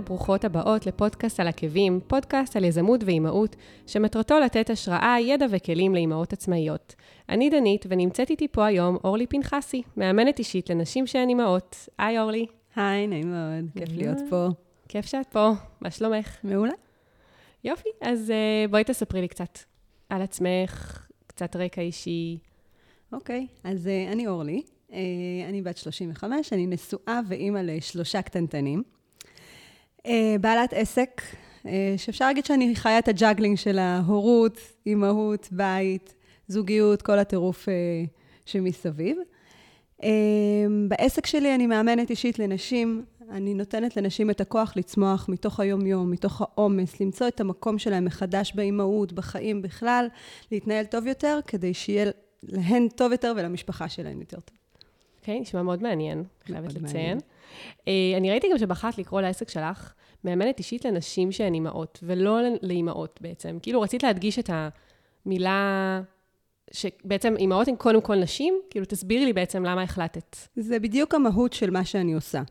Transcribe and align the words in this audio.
היי, 0.00 0.06
ברוכות 0.06 0.44
הבאות 0.44 0.86
לפודקאסט 0.86 1.40
על 1.40 1.48
עקבים, 1.48 2.00
פודקאסט 2.06 2.56
על 2.56 2.64
יזמות 2.64 3.04
ואימהות, 3.04 3.56
שמטרתו 3.86 4.40
לתת 4.40 4.70
השראה, 4.70 5.16
ידע 5.20 5.46
וכלים 5.50 5.94
לאימהות 5.94 6.32
עצמאיות. 6.32 6.94
אני 7.28 7.50
דנית, 7.50 7.86
ונמצאת 7.88 8.30
איתי 8.30 8.48
פה 8.48 8.66
היום 8.66 8.96
אורלי 9.04 9.26
פנחסי, 9.26 9.82
מאמנת 9.96 10.38
אישית 10.38 10.70
לנשים 10.70 11.06
שהן 11.06 11.28
אימהות. 11.28 11.88
היי 11.98 12.18
אורלי. 12.18 12.46
היי, 12.76 13.06
נעים 13.06 13.32
מאוד, 13.32 13.70
כיף 13.76 13.96
להיות 13.96 14.18
פה. 14.30 14.48
כיף 14.88 15.06
שאת 15.06 15.26
פה, 15.26 15.50
מה 15.80 15.90
שלומך? 15.90 16.36
מעולה. 16.44 16.72
יופי, 17.64 17.88
אז 18.00 18.30
uh, 18.30 18.70
בואי 18.70 18.84
תספרי 18.84 19.20
לי 19.20 19.28
קצת 19.28 19.58
על 20.08 20.22
עצמך, 20.22 21.06
קצת 21.26 21.56
רקע 21.56 21.80
אישי. 21.80 22.38
אוקיי, 23.12 23.46
אז 23.64 23.86
uh, 23.86 24.12
אני 24.12 24.26
אורלי, 24.26 24.62
uh, 24.88 24.94
אני 25.48 25.62
בת 25.62 25.76
35, 25.76 26.52
אני 26.52 26.66
נשואה 26.66 27.20
ואימא 27.28 27.58
לשלושה 27.58 28.22
קטנטנים. 28.22 28.82
אה, 30.06 30.10
בעלת 30.40 30.72
עסק, 30.72 31.22
אה, 31.62 31.68
שאפשר 31.96 32.26
להגיד 32.26 32.44
שאני 32.44 32.76
חיה 32.76 32.98
את 32.98 33.08
ה 33.08 33.13
juggling 33.13 33.56
של 33.56 33.78
ההורות, 33.78 34.58
אימהות, 34.86 35.48
בית, 35.52 36.14
זוגיות, 36.48 37.02
כל 37.02 37.18
הטירוף 37.18 37.68
אה, 37.68 37.70
שמסביב. 38.46 39.18
בעסק 40.88 41.26
שלי 41.26 41.54
אני 41.54 41.66
מאמנת 41.66 42.10
אישית 42.10 42.38
לנשים, 42.38 43.04
אני 43.30 43.54
נותנת 43.54 43.96
לנשים 43.96 44.30
את 44.30 44.40
הכוח 44.40 44.72
לצמוח 44.76 45.28
מתוך 45.28 45.60
היום-יום, 45.60 46.10
מתוך 46.10 46.42
העומס, 46.42 47.00
למצוא 47.00 47.28
את 47.28 47.40
המקום 47.40 47.78
שלהן 47.78 48.04
מחדש 48.04 48.52
באימהות, 48.54 49.12
בחיים 49.12 49.62
בכלל, 49.62 50.08
להתנהל 50.52 50.84
טוב 50.84 51.06
יותר, 51.06 51.38
כדי 51.46 51.74
שיהיה 51.74 52.10
להן 52.42 52.88
טוב 52.88 53.12
יותר 53.12 53.32
ולמשפחה 53.36 53.88
שלהן 53.88 54.20
יותר 54.20 54.40
טוב. 54.40 54.56
אוקיי, 55.20 55.38
okay, 55.38 55.40
נשמע 55.40 55.62
מאוד 55.62 55.82
מעניין, 55.82 56.24
חייבת 56.44 56.74
לציין. 56.74 57.18
אני 58.16 58.30
ראיתי 58.30 58.46
גם 58.52 58.58
שבחרת 58.58 58.98
לקרוא 58.98 59.20
לעסק 59.20 59.48
שלך 59.48 59.92
מאמנת 60.24 60.58
אישית 60.58 60.84
לנשים 60.84 61.32
שהן 61.32 61.54
אימהות, 61.54 61.98
ולא 62.02 62.38
לאימהות 62.62 63.18
בעצם. 63.22 63.58
כאילו, 63.62 63.80
רצית 63.80 64.02
להדגיש 64.02 64.38
את 64.38 64.50
המילה 65.26 66.00
שבעצם 66.72 67.34
אימהות 67.36 67.68
הן 67.68 67.76
קודם 67.76 68.00
כל 68.00 68.16
נשים? 68.16 68.54
כאילו, 68.70 68.86
תסבירי 68.86 69.24
לי 69.24 69.32
בעצם 69.32 69.64
למה 69.64 69.82
החלטת. 69.82 70.36
זה 70.56 70.78
בדיוק 70.78 71.14
המהות 71.14 71.52
של 71.52 71.70
מה 71.70 71.84
שאני 71.84 72.14
עושה. 72.14 72.42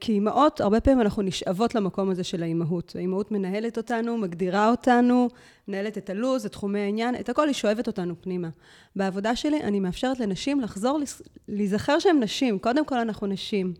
כאימהות, 0.00 0.60
הרבה 0.60 0.80
פעמים 0.80 1.00
אנחנו 1.00 1.22
נשאבות 1.22 1.74
למקום 1.74 2.10
הזה 2.10 2.24
של 2.24 2.42
האימהות. 2.42 2.96
האימהות 2.96 3.32
מנהלת 3.32 3.76
אותנו, 3.76 4.18
מגדירה 4.18 4.70
אותנו, 4.70 5.28
מנהלת 5.68 5.98
את 5.98 6.10
הלו"ז, 6.10 6.46
את 6.46 6.52
תחומי 6.52 6.80
העניין, 6.80 7.14
את 7.14 7.28
הכל 7.28 7.46
היא 7.46 7.54
שואבת 7.54 7.86
אותנו 7.86 8.14
פנימה. 8.20 8.48
בעבודה 8.96 9.36
שלי 9.36 9.60
אני 9.62 9.80
מאפשרת 9.80 10.20
לנשים 10.20 10.60
לחזור, 10.60 11.00
להיזכר 11.48 11.98
שהן 11.98 12.22
נשים. 12.22 12.58
קודם 12.58 12.84
כל 12.84 12.98
אנחנו 12.98 13.26
נשים. 13.26 13.74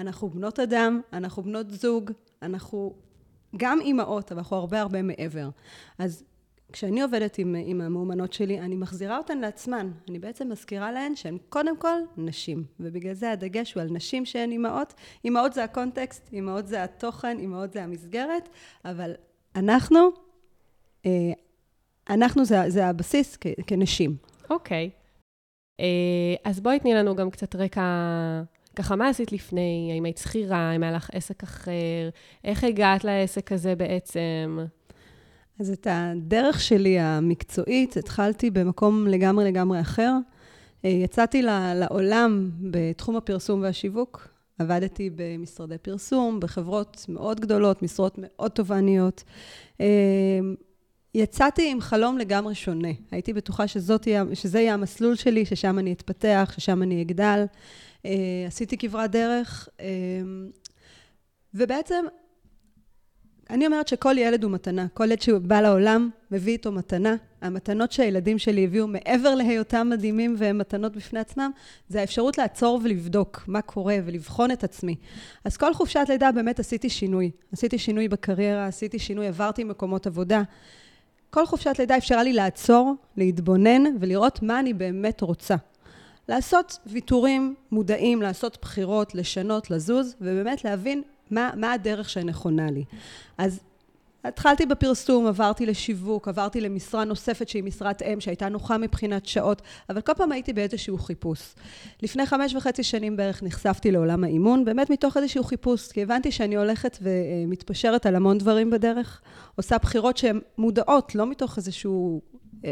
אנחנו 0.00 0.30
בנות 0.30 0.60
אדם, 0.60 1.00
אנחנו 1.12 1.42
בנות 1.42 1.70
זוג, 1.70 2.10
אנחנו 2.42 2.94
גם 3.56 3.80
אימהות, 3.80 4.32
אבל 4.32 4.38
אנחנו 4.38 4.56
הרבה 4.56 4.80
הרבה 4.80 5.02
מעבר. 5.02 5.48
אז 5.98 6.24
כשאני 6.72 7.02
עובדת 7.02 7.38
עם, 7.38 7.56
עם 7.64 7.80
המאומנות 7.80 8.32
שלי, 8.32 8.60
אני 8.60 8.76
מחזירה 8.76 9.18
אותן 9.18 9.38
לעצמן. 9.38 9.90
אני 10.08 10.18
בעצם 10.18 10.48
מזכירה 10.48 10.92
להן 10.92 11.16
שהן 11.16 11.38
קודם 11.48 11.76
כל 11.76 12.00
נשים. 12.16 12.64
ובגלל 12.80 13.14
זה 13.14 13.30
הדגש 13.30 13.74
הוא 13.74 13.80
על 13.80 13.88
נשים 13.90 14.24
שהן 14.24 14.50
אימהות. 14.50 14.94
אימהות 15.24 15.52
זה 15.52 15.64
הקונטקסט, 15.64 16.28
אימהות 16.32 16.66
זה 16.66 16.84
התוכן, 16.84 17.38
אימהות 17.38 17.72
זה 17.72 17.82
המסגרת, 17.82 18.48
אבל 18.84 19.12
אנחנו, 19.56 19.98
אה, 21.06 21.32
אנחנו 22.10 22.44
זה, 22.44 22.56
זה 22.68 22.86
הבסיס 22.86 23.36
כ, 23.40 23.46
כנשים. 23.66 24.16
אוקיי. 24.50 24.90
Okay. 24.94 25.00
אה, 25.80 26.50
אז 26.50 26.60
בואי 26.60 26.78
תני 26.78 26.94
לנו 26.94 27.16
גם 27.16 27.30
קצת 27.30 27.56
רקע, 27.56 27.82
ככה, 28.82 28.96
מה 28.96 29.08
עשית 29.08 29.32
לפני? 29.32 29.90
האם 29.92 30.04
היית 30.04 30.18
שכירה? 30.18 30.58
האם 30.58 30.82
היה 30.82 30.92
לך 30.92 31.10
עסק 31.12 31.42
אחר? 31.42 32.10
איך 32.44 32.64
הגעת 32.64 33.04
לעסק 33.04 33.52
הזה 33.52 33.74
בעצם? 33.74 34.58
אז 35.60 35.70
את 35.70 35.86
הדרך 35.90 36.60
שלי 36.60 36.98
המקצועית 36.98 37.96
התחלתי 37.96 38.50
במקום 38.50 39.06
לגמרי 39.06 39.44
לגמרי 39.44 39.80
אחר. 39.80 40.12
אה, 40.84 40.90
יצאתי 40.90 41.42
לעולם 41.74 42.50
בתחום 42.60 43.16
הפרסום 43.16 43.62
והשיווק. 43.62 44.28
עבדתי 44.58 45.10
במשרדי 45.14 45.78
פרסום, 45.78 46.40
בחברות 46.40 47.06
מאוד 47.08 47.40
גדולות, 47.40 47.82
משרות 47.82 48.14
מאוד 48.18 48.50
תובעניות. 48.50 49.24
אה, 49.80 49.86
יצאתי 51.14 51.70
עם 51.70 51.80
חלום 51.80 52.18
לגמרי 52.18 52.54
שונה. 52.54 52.92
הייתי 53.10 53.32
בטוחה 53.32 53.66
שזאת, 53.66 54.08
שזה 54.34 54.60
יהיה 54.60 54.74
המסלול 54.74 55.14
שלי, 55.14 55.44
ששם 55.46 55.78
אני 55.78 55.92
אתפתח, 55.92 56.52
ששם 56.56 56.82
אני 56.82 57.02
אגדל. 57.02 57.44
אה, 58.06 58.10
עשיתי 58.46 58.78
כברת 58.78 59.10
דרך, 59.10 59.68
ובעצם 61.54 62.04
אני 63.50 63.66
אומרת 63.66 63.88
שכל 63.88 64.18
ילד 64.18 64.44
הוא 64.44 64.52
מתנה. 64.52 64.86
כל 64.94 65.04
ילד 65.04 65.20
שבא 65.20 65.60
לעולם 65.60 66.10
מביא 66.30 66.52
איתו 66.52 66.72
מתנה. 66.72 67.16
המתנות 67.42 67.92
שהילדים 67.92 68.38
שלי 68.38 68.64
הביאו 68.64 68.86
מעבר 68.86 69.34
להיותם 69.34 69.88
מדהימים 69.90 70.34
והם 70.38 70.58
מתנות 70.58 70.96
בפני 70.96 71.20
עצמם, 71.20 71.50
זה 71.88 72.00
האפשרות 72.00 72.38
לעצור 72.38 72.80
ולבדוק 72.84 73.44
מה 73.46 73.62
קורה 73.62 73.96
ולבחון 74.04 74.50
את 74.50 74.64
עצמי. 74.64 74.96
אז 75.44 75.56
כל 75.56 75.74
חופשת 75.74 76.04
לידה 76.08 76.32
באמת 76.32 76.60
עשיתי 76.60 76.88
שינוי. 76.88 77.30
עשיתי 77.52 77.78
שינוי 77.78 78.08
בקריירה, 78.08 78.66
עשיתי 78.66 78.98
שינוי, 78.98 79.26
עברתי 79.26 79.64
מקומות 79.64 80.06
עבודה. 80.06 80.42
כל 81.30 81.46
חופשת 81.46 81.78
לידה 81.78 81.96
אפשרה 81.96 82.22
לי 82.22 82.32
לעצור, 82.32 82.94
להתבונן 83.16 83.82
ולראות 84.00 84.42
מה 84.42 84.60
אני 84.60 84.74
באמת 84.74 85.20
רוצה. 85.20 85.56
לעשות 86.30 86.78
ויתורים 86.86 87.54
מודעים, 87.72 88.22
לעשות 88.22 88.58
בחירות, 88.62 89.14
לשנות, 89.14 89.70
לזוז, 89.70 90.14
ובאמת 90.20 90.64
להבין 90.64 91.02
מה, 91.30 91.50
מה 91.56 91.72
הדרך 91.72 92.10
שנכונה 92.10 92.70
לי. 92.70 92.84
אז 93.38 93.60
התחלתי 94.24 94.66
בפרסום, 94.66 95.26
עברתי 95.26 95.66
לשיווק, 95.66 96.28
עברתי 96.28 96.60
למשרה 96.60 97.04
נוספת 97.04 97.48
שהיא 97.48 97.64
משרת 97.64 98.02
אם, 98.02 98.20
שהייתה 98.20 98.48
נוחה 98.48 98.78
מבחינת 98.78 99.26
שעות, 99.26 99.62
אבל 99.90 100.00
כל 100.00 100.14
פעם 100.14 100.32
הייתי 100.32 100.52
באיזשהו 100.52 100.98
חיפוש. 100.98 101.54
לפני 102.02 102.26
חמש 102.26 102.54
וחצי 102.54 102.82
שנים 102.82 103.16
בערך 103.16 103.42
נחשפתי 103.42 103.90
לעולם 103.90 104.24
האימון, 104.24 104.64
באמת 104.64 104.90
מתוך 104.90 105.16
איזשהו 105.16 105.44
חיפוש, 105.44 105.92
כי 105.92 106.02
הבנתי 106.02 106.32
שאני 106.32 106.56
הולכת 106.56 106.98
ומתפשרת 107.02 108.06
על 108.06 108.16
המון 108.16 108.38
דברים 108.38 108.70
בדרך, 108.70 109.20
עושה 109.56 109.78
בחירות 109.78 110.16
שהן 110.16 110.40
מודעות, 110.58 111.14
לא 111.14 111.26
מתוך 111.26 111.56
איזשהו 111.56 112.20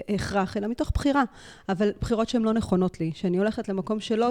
הכרח, 0.08 0.56
אלא 0.56 0.68
מתוך 0.68 0.90
בחירה, 0.94 1.24
אבל 1.68 1.90
בחירות 2.00 2.28
שהן 2.28 2.42
לא 2.42 2.52
נכונות 2.52 3.00
לי, 3.00 3.10
שאני 3.14 3.38
הולכת 3.38 3.68
למקום 3.68 4.00
שלא, 4.00 4.30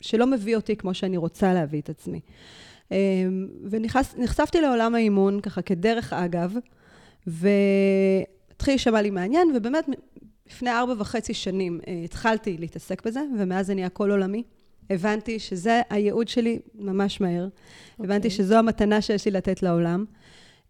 שלא 0.00 0.26
מביא 0.26 0.56
אותי 0.56 0.76
כמו 0.76 0.94
שאני 0.94 1.16
רוצה 1.16 1.54
להביא 1.54 1.80
את 1.80 1.88
עצמי. 1.88 2.20
אמ, 2.90 3.48
ונחשפתי 3.70 4.60
לעולם 4.60 4.94
האימון, 4.94 5.40
ככה 5.40 5.62
כדרך 5.62 6.12
אגב, 6.12 6.54
והתחיל 7.26 8.74
להישמע 8.74 9.02
לי 9.02 9.10
מעניין, 9.10 9.48
ובאמת, 9.56 9.84
לפני 10.46 10.70
ארבע 10.70 10.94
וחצי 10.98 11.34
שנים 11.34 11.80
אה, 11.86 12.00
התחלתי 12.04 12.56
להתעסק 12.58 13.06
בזה, 13.06 13.20
ומאז 13.38 13.66
זה 13.66 13.74
נהיה 13.74 13.88
כל 13.88 14.10
עולמי. 14.10 14.42
הבנתי 14.90 15.38
שזה 15.38 15.82
הייעוד 15.90 16.28
שלי 16.28 16.58
ממש 16.74 17.20
מהר. 17.20 17.48
Okay. 17.48 18.04
הבנתי 18.04 18.16
אוקיי. 18.16 18.30
שזו 18.30 18.56
המתנה 18.56 19.00
שיש 19.00 19.24
לי 19.24 19.30
לתת 19.30 19.62
לעולם. 19.62 20.04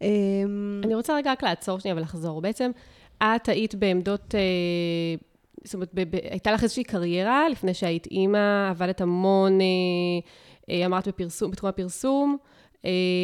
אמ, 0.03 0.81
אני 0.85 0.95
רוצה 0.95 1.17
רגע 1.17 1.33
רק 1.33 1.43
לעצור 1.43 1.79
שנייה 1.79 1.97
ולחזור. 1.97 2.41
בעצם, 2.41 2.71
את 3.23 3.49
היית 3.49 3.75
בעמדות... 3.75 4.35
אה, 4.35 4.41
זאת 5.65 5.75
אומרת, 5.75 5.95
הייתה 6.31 6.53
לך 6.53 6.63
איזושהי 6.63 6.85
קריירה 6.85 7.49
לפני 7.49 7.75
שהיית 7.75 8.07
אימא, 8.07 8.71
עבדת 8.71 9.01
המון, 9.01 9.61
אה, 9.61 9.67
אה, 10.71 10.87
אמרת 10.87 11.09
בפרסום, 11.09 11.51
בתחום 11.51 11.69
הפרסום. 11.69 12.37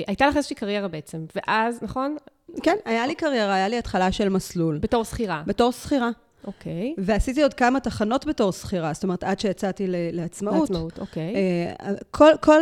הייתה 0.07 0.27
לך 0.27 0.37
איזושהי 0.37 0.57
קריירה 0.57 0.89
בעצם, 0.89 1.25
ואז, 1.37 1.79
נכון? 1.83 2.17
כן, 2.63 2.77
היה 2.85 3.07
לי 3.07 3.15
קריירה, 3.15 3.55
היה 3.55 3.69
לי 3.69 3.79
התחלה 3.79 4.13
של 4.13 4.29
מסלול. 4.29 4.79
בתור 4.79 5.05
שכירה. 5.05 5.43
בתור 5.47 5.73
שכירה. 5.73 6.11
אוקיי. 6.47 6.95
Okay. 6.97 7.01
ועשיתי 7.05 7.43
עוד 7.43 7.55
כמה 7.55 7.81
תחנות 7.81 8.27
בתור 8.27 8.53
שכירה, 8.53 8.93
זאת 8.93 9.05
אומרת, 9.05 9.25
עד 9.25 9.41
שיצאתי 9.41 9.85
לעצמאות. 9.89 10.71
לעצמאות, 10.71 10.99
אוקיי. 10.99 11.35
Okay. 11.35 11.85
כל, 12.11 12.31
כל, 12.41 12.61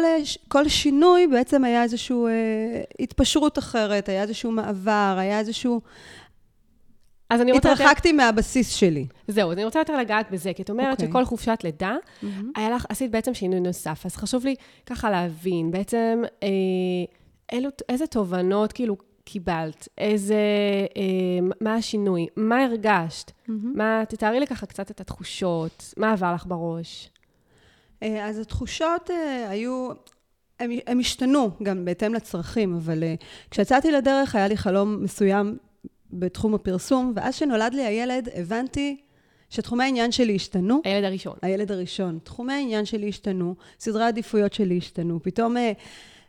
כל 0.49 0.69
שינוי 0.69 1.27
בעצם 1.27 1.65
היה 1.65 1.83
איזושהי 1.83 2.17
התפשרות 3.01 3.59
אחרת, 3.59 4.09
היה 4.09 4.23
איזשהו 4.23 4.53
מעבר, 4.53 5.17
היה 5.19 5.39
איזשהו... 5.39 5.81
אז 7.31 7.41
אני 7.41 7.53
רוצה... 7.53 7.73
התרחקתי 7.73 8.09
יותר... 8.09 8.25
מהבסיס 8.25 8.75
שלי. 8.75 9.07
זהו, 9.29 9.51
אז 9.51 9.57
אני 9.57 9.65
רוצה 9.65 9.79
יותר 9.79 9.97
לגעת 9.97 10.31
בזה, 10.31 10.53
כי 10.53 10.63
את 10.63 10.71
אומרת 10.71 10.89
okay. 10.89 10.93
אוקיי. 10.93 11.09
שכל 11.09 11.25
חופשת 11.25 11.59
לידה, 11.65 11.97
mm-hmm. 11.97 12.27
היה 12.57 12.71
לך, 12.71 12.87
עשית 12.89 13.11
בעצם 13.11 13.35
שינוי 13.35 13.61
נוסף. 13.61 14.07
אז 14.07 14.17
חשוב 14.17 14.45
לי 14.45 14.55
ככה 14.87 15.11
להבין, 15.11 15.71
בעצם, 15.71 16.23
אה, 16.43 16.49
אילו, 17.53 17.71
איזה 17.89 18.07
תובנות 18.07 18.73
כאילו 18.73 18.97
קיבלת? 19.25 19.89
איזה, 19.99 20.35
אה, 20.97 21.49
מה 21.61 21.75
השינוי? 21.75 22.27
מה 22.37 22.65
הרגשת? 22.65 23.31
Mm-hmm. 23.31 23.53
מה, 23.75 24.03
תתארי 24.09 24.41
לי 24.41 24.47
ככה 24.47 24.67
קצת 24.67 24.91
את 24.91 25.01
התחושות, 25.01 25.95
מה 25.97 26.13
עבר 26.13 26.35
לך 26.35 26.47
בראש? 26.47 27.11
אה, 28.03 28.27
אז 28.29 28.39
התחושות 28.39 29.11
אה, 29.11 29.51
היו... 29.51 29.89
הם, 30.61 30.71
הם 30.87 31.01
השתנו 31.01 31.51
גם 31.63 31.85
בהתאם 31.85 32.15
לצרכים, 32.15 32.77
אבל 32.77 33.03
uh, 33.03 33.25
כשיצאתי 33.51 33.93
לדרך 33.93 34.35
היה 34.35 34.49
לי 34.49 34.57
חלום 34.57 35.03
מסוים 35.03 35.57
בתחום 36.13 36.55
הפרסום, 36.55 37.13
ואז 37.17 37.35
שנולד 37.35 37.75
לי 37.75 37.83
הילד, 37.83 38.29
הבנתי 38.35 38.97
שתחומי 39.51 39.85
העניין 39.85 40.13
שלי 40.13 40.37
השתנו. 40.37 40.81
הילד 40.85 41.05
הראשון. 41.05 41.37
הילד 41.43 41.73
הראשון. 41.73 42.19
תחומי 42.23 42.53
העניין 42.53 42.85
שלי 42.85 43.09
השתנו, 43.09 43.55
סדרי 43.81 44.05
העדיפויות 44.05 44.53
שלי 44.53 44.79
השתנו. 44.79 45.23
פתאום 45.23 45.57
אה, 45.57 45.73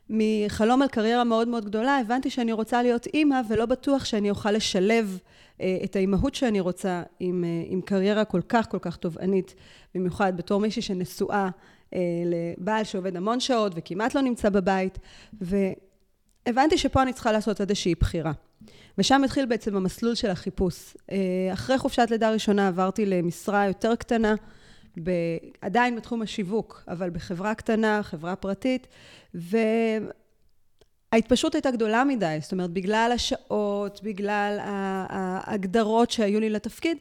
מחלום 0.10 0.82
על 0.82 0.88
קריירה 0.88 1.24
מאוד 1.24 1.48
מאוד 1.48 1.66
גדולה, 1.66 1.98
הבנתי 1.98 2.30
שאני 2.30 2.52
רוצה 2.52 2.84
להיות 2.84 3.08
אימא, 3.08 3.42
ולא 3.50 3.66
בטוח 3.66 4.06
שאני 4.06 4.30
אוכל 4.30 4.52
לשלב 4.52 5.20
אה, 5.62 5.78
את 5.84 5.96
האימהות 5.96 6.36
שאני 6.36 6.60
רוצה 6.60 7.04
עם, 7.20 7.44
אה, 7.44 7.64
עם 7.66 7.82
קריירה 7.82 8.26
כל 8.26 8.42
כך 8.50 8.70
כל 8.70 8.80
כך 8.82 8.96
תובענית, 8.96 9.56
במיוחד 9.96 10.38
בתור 10.38 10.60
מישהי 10.60 10.82
שנשואה 10.82 11.50
אה, 11.94 12.00
לבעל 12.26 12.84
שעובד 12.84 13.16
המון 13.16 13.40
שעות 13.40 13.72
וכמעט 13.76 14.16
לא 14.16 14.22
נמצא 14.22 14.50
בבית, 14.50 15.00
והבנתי 15.34 16.78
שפה 16.78 17.02
אני 17.02 17.14
צריכה 17.14 17.32
לעשות 17.32 17.62
איזושהי 17.62 17.96
בחירה. 17.96 18.32
ושם 18.98 19.24
התחיל 19.24 19.46
בעצם 19.46 19.76
המסלול 19.76 20.16
של 20.16 20.30
החיפוש. 20.30 20.98
אחרי 21.54 21.78
חופשת 21.78 22.08
לידה 22.12 22.32
ראשונה 22.32 22.68
עברתי 22.68 23.06
למשרה 23.06 23.66
יותר 23.68 23.96
קטנה, 23.96 24.36
ב... 25.04 25.12
עדיין 25.62 25.96
בתחום 25.96 26.22
השיווק, 26.22 26.84
אבל 26.88 27.10
בחברה 27.10 27.56
קטנה, 27.56 28.04
חברה 28.04 28.36
פרטית, 28.36 28.88
וההתפשטות 31.14 31.56
הייתה 31.56 31.72
גדולה 31.72 32.04
מדי, 32.04 32.38
זאת 32.42 32.52
אומרת, 32.52 32.70
בגלל 32.70 33.12
השעות, 33.16 34.02
בגלל 34.04 34.58
ההגדרות 34.62 36.12
שהיו 36.12 36.40
לי 36.40 36.50
לתפקיד, 36.50 36.98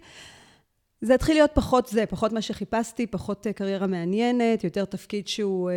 זה 1.01 1.15
התחיל 1.15 1.37
להיות 1.37 1.51
פחות 1.55 1.87
זה, 1.87 2.07
פחות 2.07 2.33
מה 2.33 2.43
שחיפשתי, 2.43 3.07
פחות 3.07 3.47
אה, 3.47 3.53
קריירה 3.53 3.87
מעניינת, 3.87 4.65
יותר 4.65 4.85
תפקיד 4.85 5.29
שהוא... 5.29 5.71
אה, 5.71 5.75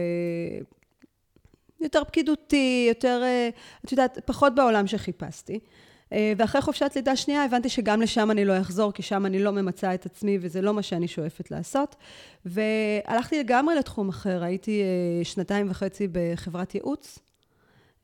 יותר 1.82 2.04
פקידותי, 2.04 2.86
יותר, 2.90 3.22
אה, 3.24 3.50
את 3.86 3.92
יודעת, 3.92 4.20
פחות 4.26 4.56
בעולם 4.56 4.88
שחיפשתי. 4.88 5.60
ואחרי 6.12 6.62
חופשת 6.62 6.92
לידה 6.96 7.16
שנייה 7.16 7.46
הבנתי 7.46 7.70
שגם 7.70 8.02
לשם 8.02 8.32
אני 8.32 8.46
לא 8.46 8.62
אחזור, 8.62 8.92
כי 8.92 9.02
שם 9.02 9.26
אני 9.26 9.40
לא 9.40 9.52
ממצה 9.52 9.94
את 9.94 10.06
עצמי 10.06 10.38
וזה 10.42 10.62
לא 10.62 10.74
מה 10.74 10.82
שאני 10.82 11.08
שואפת 11.08 11.52
לעשות. 11.52 11.96
והלכתי 12.46 13.40
לגמרי 13.40 13.76
לתחום 13.76 14.10
אחר, 14.10 14.44
הייתי 14.44 14.82
שנתיים 15.24 15.72
וחצי 15.72 16.08
בחברת 16.12 16.76
ייעוץ, 16.76 17.20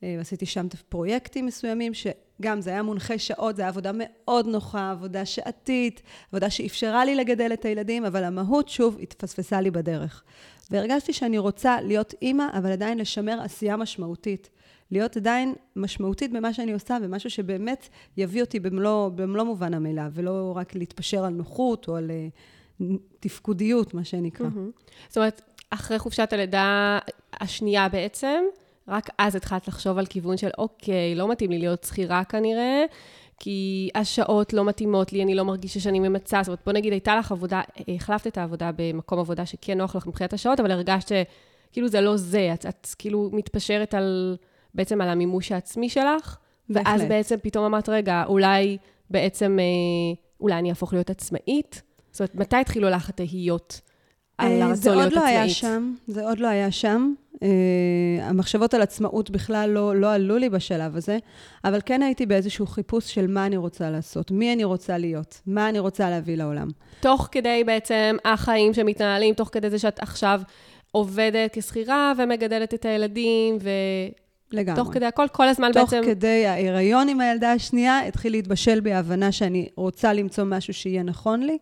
ועשיתי 0.02 0.46
שם 0.46 0.66
פרויקטים 0.88 1.46
מסוימים, 1.46 1.92
שגם 1.94 2.60
זה 2.60 2.70
היה 2.70 2.82
מונחה 2.82 3.18
שעות, 3.18 3.56
זו 3.56 3.62
הייתה 3.62 3.68
עבודה 3.68 3.90
מאוד 3.94 4.46
נוחה, 4.46 4.90
עבודה 4.90 5.24
שעתית, 5.24 6.02
עבודה 6.32 6.50
שאפשרה 6.50 7.04
לי 7.04 7.14
לגדל 7.14 7.52
את 7.52 7.64
הילדים, 7.64 8.04
אבל 8.04 8.24
המהות, 8.24 8.68
שוב, 8.68 8.98
התפספסה 9.02 9.60
לי 9.60 9.70
בדרך. 9.70 10.22
והרגשתי 10.70 11.12
שאני 11.12 11.38
רוצה 11.38 11.80
להיות 11.80 12.14
אימא, 12.22 12.44
אבל 12.52 12.72
עדיין 12.72 12.98
לשמר 12.98 13.40
עשייה 13.42 13.76
משמעותית. 13.76 14.50
להיות 14.90 15.16
עדיין 15.16 15.54
משמעותית 15.76 16.32
במה 16.32 16.54
שאני 16.54 16.72
עושה, 16.72 16.98
ומשהו 17.02 17.30
שבאמת 17.30 17.88
יביא 18.16 18.42
אותי 18.42 18.60
במלוא, 18.60 19.08
במלוא 19.08 19.44
מובן 19.44 19.74
המילה, 19.74 20.08
ולא 20.12 20.52
רק 20.56 20.74
להתפשר 20.74 21.24
על 21.24 21.32
נוחות 21.32 21.88
או 21.88 21.96
על 21.96 22.10
uh, 22.80 22.84
תפקודיות, 23.20 23.94
מה 23.94 24.04
שנקרא. 24.04 24.46
Mm-hmm. 24.46 24.90
זאת 25.08 25.16
אומרת, 25.16 25.42
אחרי 25.70 25.98
חופשת 25.98 26.32
הלידה 26.32 26.98
השנייה 27.40 27.88
בעצם, 27.88 28.44
רק 28.88 29.10
אז 29.18 29.36
התחלת 29.36 29.68
לחשוב 29.68 29.98
על 29.98 30.06
כיוון 30.06 30.36
של, 30.36 30.48
אוקיי, 30.58 31.14
לא 31.14 31.30
מתאים 31.30 31.50
לי 31.50 31.58
להיות 31.58 31.84
שכירה 31.84 32.24
כנראה, 32.24 32.84
כי 33.38 33.90
השעות 33.94 34.52
לא 34.52 34.64
מתאימות 34.64 35.12
לי, 35.12 35.22
אני 35.22 35.34
לא 35.34 35.44
מרגישה 35.44 35.80
שאני 35.80 36.00
ממצה. 36.00 36.42
זאת 36.42 36.48
אומרת, 36.48 36.60
בוא 36.64 36.72
נגיד, 36.72 36.92
הייתה 36.92 37.16
לך 37.16 37.32
עבודה, 37.32 37.60
החלפת 37.88 38.26
את 38.26 38.38
העבודה 38.38 38.70
במקום 38.76 39.18
עבודה 39.18 39.46
שכן 39.46 39.78
נוח 39.78 39.96
לך 39.96 40.06
מבחינת 40.06 40.32
השעות, 40.32 40.60
אבל 40.60 40.70
הרגשת 40.70 41.08
שכאילו 41.08 41.88
זה 41.88 42.00
לא 42.00 42.16
זה, 42.16 42.50
את, 42.54 42.66
את 42.66 42.88
כאילו 42.98 43.30
מתפשרת 43.32 43.94
על, 43.94 44.36
בעצם 44.74 45.00
על 45.00 45.08
המימוש 45.08 45.52
העצמי 45.52 45.88
שלך, 45.88 46.36
בהחלט. 46.68 46.86
ואז 46.86 47.02
בעצם 47.02 47.36
פתאום 47.42 47.64
אמרת, 47.64 47.88
רגע, 47.88 48.24
אולי 48.26 48.78
בעצם, 49.10 49.58
אה, 49.60 49.64
אולי 50.40 50.54
אני 50.54 50.70
אהפוך 50.70 50.92
להיות 50.92 51.10
עצמאית? 51.10 51.82
זאת 52.12 52.20
אומרת, 52.20 52.34
מתי 52.34 52.56
התחילו 52.56 52.90
לך 52.90 53.08
התהיות 53.08 53.80
על 54.38 54.52
אה, 54.52 54.64
הרצון 54.64 54.96
להיות 54.96 55.12
עצמאית? 55.12 55.12
זה 55.12 55.12
עוד 55.12 55.12
לא 55.12 55.24
היה 55.24 55.48
שם, 55.48 55.94
זה 56.06 56.28
עוד 56.28 56.38
לא 56.38 56.46
היה 56.46 56.70
שם. 56.70 57.12
Uh, 57.34 57.42
המחשבות 58.22 58.74
על 58.74 58.82
עצמאות 58.82 59.30
בכלל 59.30 59.70
לא, 59.70 59.96
לא 59.96 60.12
עלו 60.12 60.38
לי 60.38 60.48
בשלב 60.48 60.96
הזה, 60.96 61.18
אבל 61.64 61.80
כן 61.86 62.02
הייתי 62.02 62.26
באיזשהו 62.26 62.66
חיפוש 62.66 63.14
של 63.14 63.26
מה 63.26 63.46
אני 63.46 63.56
רוצה 63.56 63.90
לעשות, 63.90 64.30
מי 64.30 64.52
אני 64.52 64.64
רוצה 64.64 64.98
להיות, 64.98 65.40
מה 65.46 65.68
אני 65.68 65.78
רוצה 65.78 66.10
להביא 66.10 66.36
לעולם. 66.36 66.68
תוך 67.00 67.28
כדי 67.32 67.64
בעצם 67.64 68.16
החיים 68.24 68.74
שמתנהלים, 68.74 69.34
תוך 69.34 69.48
כדי 69.52 69.70
זה 69.70 69.78
שאת 69.78 70.02
עכשיו 70.02 70.40
עובדת 70.92 71.50
כשכירה 71.52 72.12
ומגדלת 72.18 72.74
את 72.74 72.84
הילדים, 72.84 73.56
ו... 73.60 73.70
לגמרי. 74.52 74.82
תוך 74.84 74.94
כדי 74.94 75.06
הכל, 75.06 75.26
כל 75.32 75.48
הזמן 75.48 75.72
תוך 75.72 75.82
בעצם... 75.82 75.96
תוך 75.96 76.10
כדי 76.10 76.46
ההיריון 76.46 77.08
עם 77.08 77.20
הילדה 77.20 77.52
השנייה, 77.52 78.06
התחיל 78.06 78.32
להתבשל 78.32 78.80
בי 78.80 78.92
ההבנה 78.92 79.32
שאני 79.32 79.68
רוצה 79.76 80.12
למצוא 80.12 80.44
משהו 80.44 80.74
שיהיה 80.74 81.02
נכון 81.02 81.42
לי. 81.42 81.58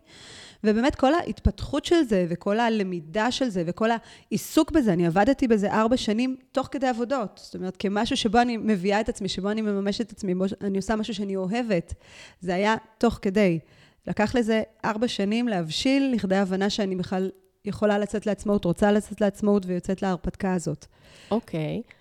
ובאמת 0.63 0.95
כל 0.95 1.13
ההתפתחות 1.13 1.85
של 1.85 2.03
זה, 2.03 2.25
וכל 2.29 2.59
הלמידה 2.59 3.31
של 3.31 3.49
זה, 3.49 3.63
וכל 3.65 3.89
העיסוק 3.91 4.71
בזה, 4.71 4.93
אני 4.93 5.07
עבדתי 5.07 5.47
בזה 5.47 5.71
ארבע 5.71 5.97
שנים 5.97 6.35
תוך 6.51 6.67
כדי 6.71 6.87
עבודות. 6.87 7.41
זאת 7.43 7.55
אומרת, 7.55 7.77
כמשהו 7.77 8.17
שבו 8.17 8.41
אני 8.41 8.57
מביאה 8.57 8.99
את 8.99 9.09
עצמי, 9.09 9.29
שבו 9.29 9.51
אני 9.51 9.61
מממשת 9.61 10.01
את 10.01 10.11
עצמי, 10.11 10.35
בו 10.35 10.45
אני 10.61 10.77
עושה 10.77 10.95
משהו 10.95 11.13
שאני 11.13 11.35
אוהבת. 11.35 11.93
זה 12.41 12.55
היה 12.55 12.75
תוך 12.97 13.19
כדי. 13.21 13.59
לקח 14.07 14.35
לזה 14.35 14.61
ארבע 14.85 15.07
שנים 15.07 15.47
להבשיל 15.47 16.11
לכדי 16.15 16.35
הבנה 16.35 16.69
שאני 16.69 16.95
בכלל 16.95 17.31
יכולה 17.65 17.99
לצאת 17.99 18.25
לעצמאות, 18.25 18.65
רוצה 18.65 18.91
לצאת 18.91 19.21
לעצמאות 19.21 19.65
ויוצאת 19.65 20.01
להרפתקה 20.01 20.53
הזאת. 20.53 20.85
אוקיי. 21.31 21.81
Okay. 21.85 21.98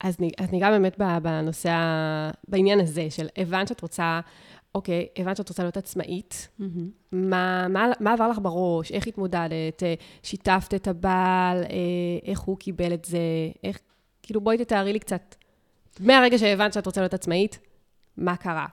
אז, 0.00 0.16
אז 0.38 0.52
ניגע 0.52 0.70
באמת 0.70 0.98
בנושא, 1.22 1.76
בעניין 2.48 2.80
הזה 2.80 3.10
של 3.10 3.26
הבנת 3.36 3.68
שאת 3.68 3.80
רוצה 3.80 4.20
אוקיי, 4.74 5.06
הבנת 5.16 5.36
שאת 5.36 5.48
רוצה 5.48 5.62
להיות 5.62 5.76
עצמאית. 5.76 6.48
Mm-hmm. 6.60 6.64
מה, 7.12 7.66
מה, 7.68 7.86
מה 8.00 8.12
עבר 8.12 8.28
לך 8.28 8.38
בראש? 8.42 8.92
איך 8.92 9.06
התמודדת? 9.06 9.82
שיתפת 10.22 10.74
את 10.74 10.88
הבעל? 10.88 11.62
אה, 11.62 11.68
איך 12.24 12.40
הוא 12.40 12.58
קיבל 12.58 12.94
את 12.94 13.04
זה? 13.04 13.18
איך... 13.64 13.78
כאילו, 14.22 14.40
בואי 14.40 14.58
תתארי 14.58 14.92
לי 14.92 14.98
קצת. 14.98 15.34
מהרגע 16.00 16.38
שהבנת 16.38 16.72
שאת 16.72 16.86
רוצה 16.86 17.00
להיות 17.00 17.14
עצמאית, 17.14 17.58
מה 18.16 18.36
קרה? 18.36 18.66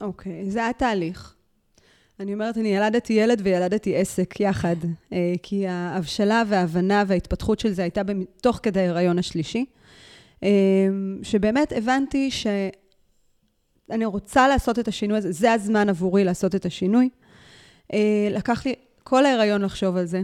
אוקיי, 0.00 0.50
זה 0.50 0.64
היה 0.64 0.72
תהליך. 0.72 1.34
אני 2.20 2.34
אומרת, 2.34 2.58
אני 2.58 2.68
ילדתי 2.68 3.12
ילד 3.12 3.40
וילדתי 3.44 3.96
עסק 3.96 4.40
יחד, 4.40 4.76
אה, 5.12 5.34
כי 5.42 5.66
ההבשלה 5.66 6.42
וההבנה 6.48 7.04
וההתפתחות 7.06 7.60
של 7.60 7.72
זה 7.72 7.82
הייתה 7.82 8.02
תוך 8.40 8.60
כדי 8.62 8.80
ההיריון 8.80 9.18
השלישי, 9.18 9.64
שבאמת 11.22 11.72
הבנתי 11.76 12.30
ש... 12.30 12.46
אני 13.90 14.04
רוצה 14.04 14.48
לעשות 14.48 14.78
את 14.78 14.88
השינוי 14.88 15.18
הזה, 15.18 15.32
זה 15.32 15.52
הזמן 15.52 15.88
עבורי 15.88 16.24
לעשות 16.24 16.54
את 16.54 16.66
השינוי. 16.66 17.08
אה, 17.92 18.28
לקח 18.30 18.66
לי 18.66 18.74
כל 19.02 19.26
ההיריון 19.26 19.62
לחשוב 19.62 19.96
על 19.96 20.06
זה, 20.06 20.22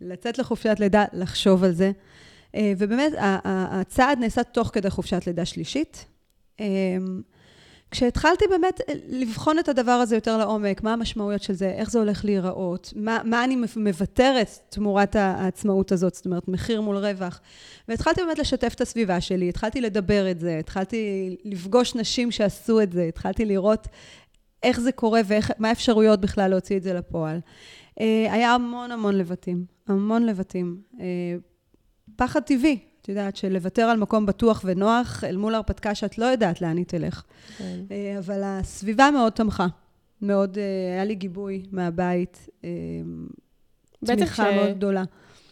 לצאת 0.00 0.38
לחופשת 0.38 0.76
לידה, 0.80 1.04
לחשוב 1.12 1.64
על 1.64 1.72
זה. 1.72 1.92
אה, 2.54 2.72
ובאמת, 2.78 3.12
הצעד 3.44 4.18
נעשה 4.18 4.42
תוך 4.42 4.70
כדי 4.72 4.90
חופשת 4.90 5.26
לידה 5.26 5.44
שלישית. 5.44 6.06
כשהתחלתי 7.90 8.44
באמת 8.50 8.80
אה, 8.88 8.94
לבחון 9.08 9.58
את 9.58 9.68
הדבר 9.68 9.92
הזה 9.92 10.14
יותר 10.14 10.38
לעומק, 10.38 10.82
מה 10.82 10.92
המשמעויות 10.92 11.42
של 11.42 11.52
זה, 11.52 11.70
איך 11.70 11.90
זה 11.90 11.98
הולך 11.98 12.24
להיראות, 12.24 12.92
מה, 12.96 13.18
מה 13.24 13.44
אני 13.44 13.56
מוותרת 13.76 14.58
תמורת 14.68 15.16
העצמאות 15.16 15.92
הזאת, 15.92 16.14
זאת 16.14 16.26
אומרת, 16.26 16.48
מחיר 16.48 16.80
מול 16.80 16.96
רווח. 16.96 17.40
והתחלתי 17.88 18.20
באמת 18.20 18.38
לשתף 18.38 18.74
את 18.74 18.80
הסביבה 18.80 19.20
שלי, 19.20 19.48
התחלתי 19.48 19.80
לדבר 19.80 20.30
את 20.30 20.40
זה, 20.40 20.58
התחלתי 20.58 21.36
לפגוש 21.44 21.94
נשים 21.94 22.30
שעשו 22.30 22.80
את 22.80 22.92
זה, 22.92 23.04
התחלתי 23.04 23.44
לראות 23.44 23.88
איך 24.62 24.80
זה 24.80 24.92
קורה 24.92 25.20
ומה 25.26 25.68
האפשרויות 25.68 26.20
בכלל 26.20 26.50
להוציא 26.50 26.76
את 26.76 26.82
זה 26.82 26.94
לפועל. 26.94 27.40
אה, 28.00 28.32
היה 28.32 28.54
המון 28.54 28.92
המון 28.92 29.14
לבטים, 29.14 29.64
המון 29.88 30.26
לבטים. 30.26 30.80
אה, 31.00 31.04
פחד 32.16 32.40
טבעי, 32.40 32.78
את 33.06 33.10
יודעת, 33.10 33.36
של 33.36 33.52
לוותר 33.52 33.82
על 33.82 33.98
מקום 33.98 34.26
בטוח 34.26 34.62
ונוח 34.64 35.24
אל 35.24 35.36
מול 35.36 35.54
הרפתקה 35.54 35.94
שאת 35.94 36.18
לא 36.18 36.24
יודעת 36.24 36.60
לאן 36.60 36.76
היא 36.76 36.86
תלך. 36.86 37.22
כן. 37.58 37.80
אה, 37.90 38.18
אבל 38.18 38.42
הסביבה 38.44 39.10
מאוד 39.10 39.32
תמכה. 39.32 39.66
מאוד, 40.22 40.58
אה, 40.58 40.94
היה 40.94 41.04
לי 41.04 41.14
גיבוי 41.14 41.62
מהבית, 41.72 42.48
אה, 42.64 42.70
תמיכה 44.04 44.44
ש... 44.52 44.54
מאוד 44.54 44.76
גדולה. 44.76 45.04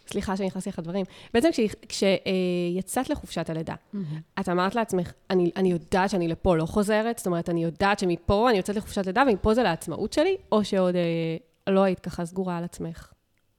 סליחה 0.07 0.37
שנכנסתי 0.37 0.71
לך 0.71 0.79
לדברים. 0.79 1.05
בעצם 1.35 1.49
כשיצאת 1.89 3.11
לחופשת 3.11 3.51
הלידה, 3.51 3.75
mm-hmm. 3.75 3.99
את 4.41 4.49
אמרת 4.49 4.75
לעצמך, 4.75 5.13
אני, 5.31 5.51
אני 5.57 5.71
יודעת 5.71 6.11
שאני 6.11 6.29
לפה 6.29 6.57
לא 6.57 6.67
חוזרת, 6.67 7.19
זאת 7.19 7.27
אומרת, 7.27 7.49
אני 7.49 7.65
יודעת 7.65 7.99
שמפה 7.99 8.51
אני 8.51 8.57
יוצאת 8.57 8.77
לחופשת 8.77 9.07
לידה 9.07 9.23
ומפה 9.31 9.55
זה 9.55 9.63
לעצמאות 9.63 10.13
שלי, 10.13 10.37
או 10.53 10.65
שעוד 10.65 10.95
אה, 10.97 11.73
לא 11.75 11.83
היית 11.83 12.01
ככה 12.01 12.25
סגורה 12.25 12.57
על 12.57 12.65
עצמך? 12.65 13.13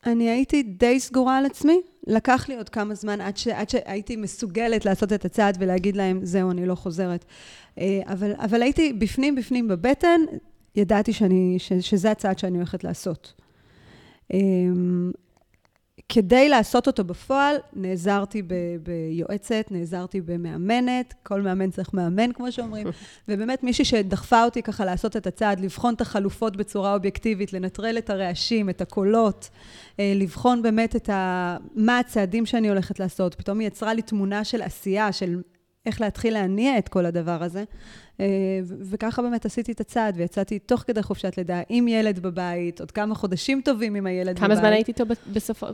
אני 0.05 0.29
הייתי 0.29 0.63
די 0.63 0.99
סגורה 0.99 1.37
על 1.37 1.45
עצמי. 1.45 1.81
לקח 2.07 2.49
לי 2.49 2.57
עוד 2.57 2.69
כמה 2.69 2.95
זמן 2.95 3.21
עד, 3.21 3.37
ש, 3.37 3.47
עד 3.47 3.69
שהייתי 3.69 4.15
מסוגלת 4.15 4.85
לעשות 4.85 5.13
את 5.13 5.25
הצעד 5.25 5.57
ולהגיד 5.59 5.95
להם, 5.95 6.19
זהו, 6.23 6.51
אני 6.51 6.65
לא 6.65 6.75
חוזרת. 6.75 7.25
אה, 7.79 8.01
אבל, 8.05 8.31
אבל 8.37 8.61
הייתי 8.61 8.93
בפנים, 8.93 9.35
בפנים 9.35 9.67
בבטן, 9.67 10.21
ידעתי 10.75 11.13
שאני, 11.13 11.55
ש, 11.57 11.73
שזה 11.73 12.11
הצעד 12.11 12.39
שאני 12.39 12.57
הולכת 12.57 12.83
לעשות. 12.83 13.41
כדי 16.09 16.49
לעשות 16.49 16.87
אותו 16.87 17.03
בפועל, 17.03 17.55
נעזרתי 17.73 18.41
ב, 18.41 18.53
ביועצת, 18.83 19.65
נעזרתי 19.71 20.21
במאמנת, 20.21 21.13
כל 21.23 21.41
מאמן 21.41 21.71
צריך 21.71 21.93
מאמן, 21.93 22.33
כמו 22.33 22.51
שאומרים, 22.51 22.87
ובאמת 23.27 23.63
מישהי 23.63 23.85
שדחפה 23.85 24.43
אותי 24.43 24.61
ככה 24.61 24.85
לעשות 24.85 25.17
את 25.17 25.27
הצעד, 25.27 25.59
לבחון 25.59 25.93
את 25.93 26.01
החלופות 26.01 26.55
בצורה 26.55 26.93
אובייקטיבית, 26.93 27.53
לנטרל 27.53 27.97
את 27.97 28.09
הרעשים, 28.09 28.69
את 28.69 28.81
הקולות, 28.81 29.49
אה, 29.99 30.13
לבחון 30.15 30.61
באמת 30.61 30.95
את 30.95 31.09
ה... 31.09 31.57
מה 31.75 31.99
הצעדים 31.99 32.45
שאני 32.45 32.69
הולכת 32.69 32.99
לעשות. 32.99 33.35
פתאום 33.35 33.59
היא 33.59 33.67
יצרה 33.67 33.93
לי 33.93 34.01
תמונה 34.01 34.43
של 34.43 34.61
עשייה, 34.61 35.11
של 35.11 35.41
איך 35.85 36.01
להתחיל 36.01 36.33
להניע 36.33 36.77
את 36.77 36.89
כל 36.89 37.05
הדבר 37.05 37.43
הזה. 37.43 37.63
אה, 38.19 38.25
וככה 38.91 39.21
באמת 39.21 39.45
עשיתי 39.45 39.71
את 39.71 39.79
הצעד, 39.79 40.17
ויצאתי 40.17 40.59
תוך 40.59 40.83
כדי 40.87 41.03
חופשת 41.03 41.37
לידה 41.37 41.61
עם 41.69 41.87
ילד 41.87 42.19
בבית, 42.19 42.79
עוד 42.79 42.91
כמה 42.91 43.15
חודשים 43.15 43.61
טובים 43.61 43.95
עם 43.95 44.05
הילד 44.05 44.37
כמה 44.37 44.47
בבית. 44.47 44.59
כמה 44.59 44.67
זמן 44.67 44.73
הייתי 44.73 44.91
איתו 44.91 45.03
בסופו? 45.33 45.65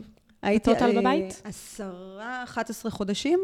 הייתי 0.42 0.70
בטוטל 0.70 1.00
בבית? 1.00 1.42
עשרה, 1.44 2.42
11 2.44 2.90
חודשים. 2.90 3.40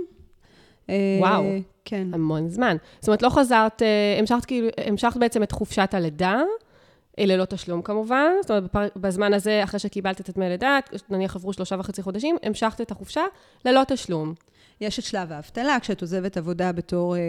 וואו. 1.19 1.45
כן. 1.85 2.09
המון 2.13 2.49
זמן. 2.49 2.77
זאת 3.01 3.09
אומרת, 3.09 3.23
לא 3.23 3.29
חזרת, 3.31 3.83
המשכת, 4.19 4.45
כאילו, 4.45 4.69
המשכת 4.87 5.17
בעצם 5.17 5.43
את 5.43 5.53
חופשת 5.53 5.95
הלידה. 5.95 6.43
ללא 7.21 7.45
תשלום 7.45 7.83
כמובן, 7.83 8.33
זאת 8.43 8.51
אומרת, 8.51 8.97
בזמן 8.97 9.33
הזה, 9.33 9.65
אחרי 9.65 9.81
שקיבלת 9.81 10.21
את 10.21 10.31
דמי 10.35 10.49
לידה, 10.49 10.79
נניח 11.11 11.37
עברו 11.37 11.53
שלושה 11.53 11.77
וחצי 11.79 12.03
חודשים, 12.03 12.37
המשכת 12.43 12.81
את 12.81 12.91
החופשה 12.91 13.23
ללא 13.65 13.83
תשלום. 13.89 14.35
יש 14.81 14.99
את 14.99 15.05
שלב 15.05 15.33
האבטלה, 15.33 15.77
כשאת 15.81 16.01
עוזבת 16.01 16.37
עבודה 16.37 16.73
בתור... 16.73 17.17
אה, 17.17 17.21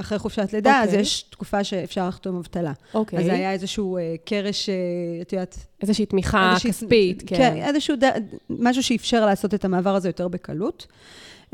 אחרי 0.00 0.18
חופשת 0.18 0.52
לידה, 0.52 0.80
okay. 0.80 0.82
אז 0.82 0.88
אוקיי. 0.88 1.00
יש 1.00 1.22
תקופה 1.22 1.64
שאפשר 1.64 2.08
לחתום 2.08 2.36
אבטלה. 2.36 2.72
אוקיי. 2.94 3.18
Okay. 3.18 3.22
אז 3.22 3.28
היה 3.28 3.52
איזשהו 3.52 3.96
אה, 3.96 4.14
קרש, 4.24 4.68
אה, 4.68 4.74
את 5.22 5.32
יודעת... 5.32 5.58
איזושהי 5.82 6.06
תמיכה 6.06 6.50
איזושהי, 6.50 6.70
כספית, 6.70 7.22
כן. 7.26 7.36
כן, 7.36 7.56
איזשהו 7.56 7.96
ד... 7.96 8.04
משהו 8.50 8.82
שאפשר 8.82 9.26
לעשות 9.26 9.54
את 9.54 9.64
המעבר 9.64 9.94
הזה 9.94 10.08
יותר 10.08 10.28
בקלות. 10.28 10.86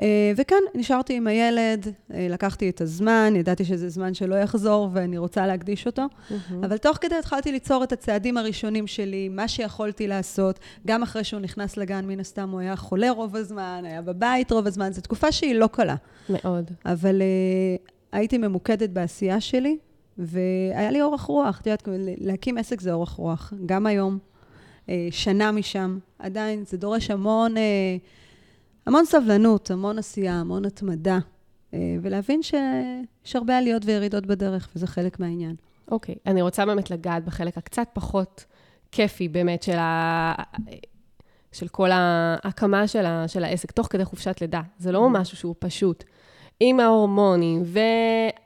אה, 0.02 0.32
וכאן, 0.36 0.58
נשארתי 0.74 1.16
עם 1.16 1.26
הילד, 1.26 1.86
אה, 2.14 2.26
לקחתי 2.30 2.68
את 2.68 2.80
הזמן, 2.80 3.32
ידעתי 3.36 3.64
שזה 3.64 3.88
זמן 3.88 4.14
שלא 4.14 4.34
יחזור 4.34 4.88
ואני 4.92 5.18
רוצה 5.18 5.46
להקדיש 5.46 5.86
אותו, 5.86 6.02
mm-hmm. 6.02 6.34
אבל 6.62 6.76
תוך 6.76 6.98
כדי 7.00 7.14
התחלתי 7.14 7.52
ליצור 7.52 7.84
את 7.84 7.92
הצעדים 7.92 8.36
הראשונים 8.36 8.86
שלי, 8.86 9.28
מה 9.28 9.48
שיכולתי 9.48 10.06
לעשות, 10.06 10.58
גם 10.86 11.02
אחרי 11.02 11.24
שהוא 11.24 11.40
נכנס 11.40 11.76
לגן, 11.76 12.04
מן 12.04 12.20
הסתם 12.20 12.50
הוא 12.50 12.60
היה 12.60 12.76
חולה 12.76 13.10
רוב 13.10 13.36
הזמן, 13.36 13.82
היה 13.86 14.02
בבית 14.02 14.52
רוב 14.52 14.66
הזמן, 14.66 14.92
זו 14.92 15.00
תקופה 15.00 15.32
שהיא 15.32 15.54
לא 15.54 15.68
קלה. 15.72 15.96
מאוד. 16.28 16.70
אבל 16.86 17.22
uh, 17.22 17.91
הייתי 18.12 18.38
ממוקדת 18.38 18.90
בעשייה 18.90 19.40
שלי, 19.40 19.78
והיה 20.18 20.90
לי 20.90 21.02
אורך 21.02 21.22
רוח. 21.22 21.60
את 21.60 21.66
יודעת, 21.66 21.88
להקים 22.18 22.58
עסק 22.58 22.80
זה 22.80 22.92
אורך 22.92 23.10
רוח. 23.10 23.52
גם 23.66 23.86
היום, 23.86 24.18
uh, 24.86 24.90
שנה 25.10 25.52
משם, 25.52 25.98
עדיין 26.18 26.64
זה 26.66 26.76
דורש 26.76 27.10
המון... 27.10 27.56
Uh, 27.56 27.58
המון 28.86 29.04
סבלנות, 29.04 29.70
המון 29.70 29.98
עשייה, 29.98 30.34
המון 30.34 30.64
התמדה, 30.64 31.18
אה, 31.74 31.96
ולהבין 32.02 32.42
שיש 32.42 33.36
הרבה 33.36 33.58
עליות 33.58 33.82
וירידות 33.84 34.26
בדרך, 34.26 34.68
וזה 34.76 34.86
חלק 34.86 35.20
מהעניין. 35.20 35.56
אוקיי, 35.90 36.14
okay. 36.14 36.30
אני 36.30 36.42
רוצה 36.42 36.66
באמת 36.66 36.90
לגעת 36.90 37.24
בחלק 37.24 37.58
הקצת 37.58 37.88
פחות 37.92 38.44
כיפי 38.92 39.28
באמת 39.28 39.62
של, 39.62 39.78
ה... 39.78 40.34
של 41.52 41.68
כל 41.68 41.90
ההקמה 41.92 42.88
של, 42.88 43.06
ה... 43.06 43.28
של 43.28 43.44
העסק, 43.44 43.70
תוך 43.70 43.86
כדי 43.90 44.04
חופשת 44.04 44.40
לידה. 44.40 44.60
זה 44.78 44.92
לא 44.92 45.06
mm-hmm. 45.06 45.18
משהו 45.18 45.36
שהוא 45.36 45.54
פשוט. 45.58 46.04
עם 46.64 46.80
ההורמונים, 46.80 47.62
ו... 47.64 47.78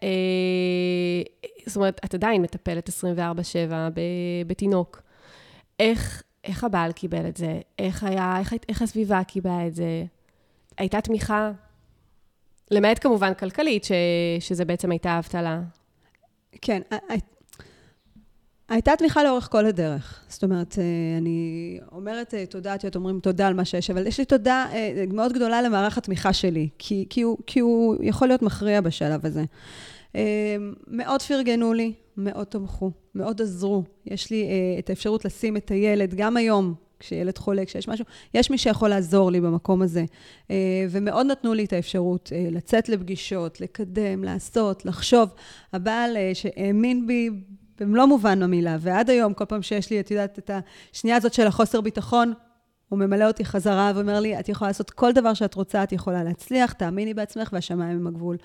אה, 0.03 1.23
זאת 1.67 1.77
אומרת, 1.77 2.01
את 2.05 2.15
עדיין 2.15 2.43
מטפלת 2.43 2.89
24-7 2.89 2.93
בתינוק. 4.47 5.03
איך, 5.81 6.23
איך 6.45 6.65
הבעל 6.65 6.93
קיבל 6.93 7.29
את 7.29 7.37
זה? 7.37 7.61
איך 7.79 8.05
היה, 8.05 8.37
איך, 8.39 8.53
איך 8.69 8.83
הסביבה 8.83 9.25
קיבלה 9.25 9.67
את 9.67 9.75
זה? 9.75 10.05
הייתה 10.79 11.01
תמיכה, 11.01 11.51
למעט 12.71 13.03
כמובן 13.03 13.35
כלכלית, 13.35 13.85
ש, 13.85 13.93
שזה 14.41 14.65
בעצם 14.65 14.91
הייתה 14.91 15.19
אבטלה. 15.19 15.61
כן, 16.63 16.83
הייתה 18.69 18.97
תמיכה 18.99 19.25
לאורך 19.25 19.49
כל 19.51 19.67
הדרך. 19.67 20.25
זאת 20.29 20.45
אומרת, 20.45 20.79
אה, 20.79 21.19
אני 21.19 21.79
אומרת 21.93 22.35
אה, 22.35 22.47
תודה, 22.47 22.75
את 22.75 22.85
יודעת, 22.85 22.97
אומרים 22.97 23.21
תודה 23.21 23.47
על 23.47 23.55
מה 23.55 23.65
שיש, 23.65 23.91
אבל 23.91 24.07
יש 24.07 24.19
לי 24.19 24.25
תודה 24.25 24.67
אה, 24.73 25.05
מאוד 25.13 25.33
גדולה 25.33 25.63
למערך 25.63 25.99
התמיכה 25.99 26.33
שלי, 26.33 26.69
כי, 26.79 27.07
כי, 27.11 27.23
הוא, 27.23 27.39
כי 27.47 27.61
הוא 27.61 27.97
יכול 28.01 28.29
להיות 28.29 28.43
מכריע 28.43 28.81
בשלב 28.81 29.27
הזה. 29.27 29.45
מאוד 30.89 31.23
פרגנו 31.23 31.73
לי, 31.73 31.93
מאוד 32.17 32.47
תמכו, 32.47 32.91
מאוד 33.15 33.43
עזרו. 33.43 33.83
יש 34.07 34.31
לי 34.31 34.49
את 34.79 34.91
האפשרות 34.91 35.25
לשים 35.25 35.57
את 35.57 35.71
הילד, 35.71 36.15
גם 36.15 36.37
היום, 36.37 36.75
כשילד 36.99 37.39
חולה, 37.39 37.65
כשיש 37.65 37.89
משהו, 37.89 38.05
יש 38.35 38.51
מי 38.51 38.59
שיכול 38.59 38.89
לעזור 38.89 39.31
לי 39.31 39.41
במקום 39.41 39.83
הזה. 39.83 40.05
ומאוד 40.91 41.27
נתנו 41.27 41.55
לי 41.55 41.65
את 41.65 41.73
האפשרות 41.73 42.33
לצאת 42.53 42.89
לפגישות, 42.89 43.61
לקדם, 43.61 44.25
לעשות, 44.25 44.87
לחשוב. 44.87 45.29
הבעל 45.73 46.17
שהאמין 46.35 47.07
בי 47.07 47.31
במלוא 47.81 48.07
מובן 48.07 48.43
המילה, 48.43 48.77
ועד 48.81 49.11
היום, 49.11 49.35
כל 49.35 49.45
פעם 49.45 49.63
שיש 49.63 49.91
לי, 49.91 50.01
את 50.01 50.11
יודעת, 50.11 50.39
את 50.39 50.51
השנייה 50.93 51.17
הזאת 51.17 51.33
של 51.33 51.47
החוסר 51.47 51.81
ביטחון, 51.81 52.33
הוא 52.89 52.99
ממלא 52.99 53.25
אותי 53.25 53.45
חזרה 53.45 53.93
ואומר 53.95 54.21
לי, 54.21 54.41
את 54.41 54.49
יכולה 54.49 54.69
לעשות 54.69 54.91
כל 54.91 55.13
דבר 55.13 55.35
שאת 55.35 55.55
רוצה, 55.55 55.83
את 55.83 55.93
יכולה 55.93 56.25
להצליח, 56.25 56.73
תאמיני 56.73 57.15
בעצמך, 57.15 57.49
והשמיים 57.53 57.97
הם 57.97 58.07
הגבול. 58.07 58.37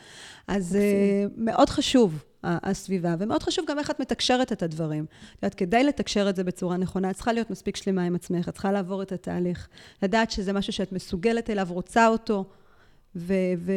אז 0.48 0.78
uh, 0.78 1.32
מאוד 1.38 1.70
חשוב 1.70 2.24
הסביבה, 2.44 3.16
ומאוד 3.20 3.44
חשוב 3.44 3.66
גם 3.68 3.80
איך 3.80 3.92
את 3.92 4.00
מתקשרת 4.00 4.52
את 4.52 4.64
הדברים. 4.64 5.06
את 5.06 5.44
יודעת, 5.44 5.56
כדי 5.56 5.84
לתקשר 5.84 6.30
את 6.30 6.36
זה 6.36 6.44
בצורה 6.44 6.78
נכונה, 6.78 7.10
את 7.10 7.16
צריכה 7.16 7.34
להיות 7.34 7.50
מספיק 7.50 7.76
שלמה 7.76 8.04
עם 8.04 8.16
עצמך, 8.16 8.50
את 8.50 8.54
צריכה 8.54 8.72
לעבור 8.72 9.02
את 9.02 9.12
התהליך, 9.12 9.68
לדעת 10.04 10.32
שזה 10.32 10.54
משהו 10.54 10.74
שאת 10.74 10.92
מסוגלת 10.92 11.50
אליו, 11.50 11.68
רוצה 11.70 12.08
אותו, 12.08 12.46
ו- 13.15 13.34
ו- 13.58 13.72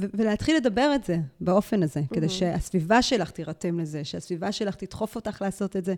ו- 0.00 0.06
ולהתחיל 0.14 0.56
לדבר 0.56 0.92
את 0.94 1.04
זה 1.04 1.18
באופן 1.40 1.82
הזה, 1.82 2.00
mm-hmm. 2.00 2.14
כדי 2.14 2.28
שהסביבה 2.28 3.02
שלך 3.02 3.30
תירתם 3.30 3.80
לזה, 3.80 4.04
שהסביבה 4.04 4.52
שלך 4.52 4.74
תדחוף 4.74 5.16
אותך 5.16 5.42
לעשות 5.42 5.76
את 5.76 5.84
זה, 5.84 5.94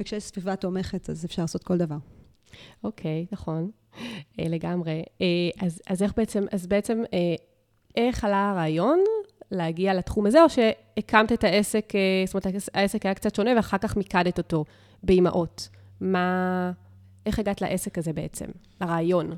וכשיש 0.00 0.24
סביבה 0.24 0.56
תומכת, 0.56 1.10
אז 1.10 1.24
אפשר 1.24 1.42
לעשות 1.42 1.64
כל 1.64 1.78
דבר. 1.78 1.96
אוקיי, 2.84 3.26
okay, 3.28 3.32
נכון, 3.32 3.70
אה, 4.40 4.44
לגמרי. 4.48 5.02
אה, 5.20 5.26
אז, 5.66 5.82
אז 5.86 6.02
איך 6.02 6.12
בעצם, 6.16 6.44
אז 6.52 6.66
בעצם, 6.66 7.02
אה, 7.12 7.34
איך 7.96 8.24
עלה 8.24 8.50
הרעיון 8.50 8.98
להגיע 9.50 9.94
לתחום 9.94 10.26
הזה, 10.26 10.42
או 10.42 10.48
שהקמת 10.50 11.32
את 11.32 11.44
העסק, 11.44 11.92
זאת 12.26 12.46
אומרת, 12.46 12.62
העסק 12.74 13.06
היה 13.06 13.14
קצת 13.14 13.34
שונה, 13.34 13.50
ואחר 13.56 13.78
כך 13.78 13.96
מיקדת 13.96 14.38
אותו 14.38 14.64
באימהות. 15.02 15.68
מה, 16.00 16.72
איך 17.26 17.38
הגעת 17.38 17.60
לעסק 17.60 17.98
הזה 17.98 18.12
בעצם, 18.12 18.46
לרעיון? 18.80 19.36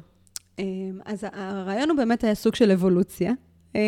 אז 1.04 1.26
הרעיון 1.32 1.90
הוא 1.90 1.96
באמת 1.96 2.24
היה 2.24 2.34
סוג 2.34 2.54
של 2.54 2.70
אבולוציה. 2.70 3.32
אמ, 3.74 3.80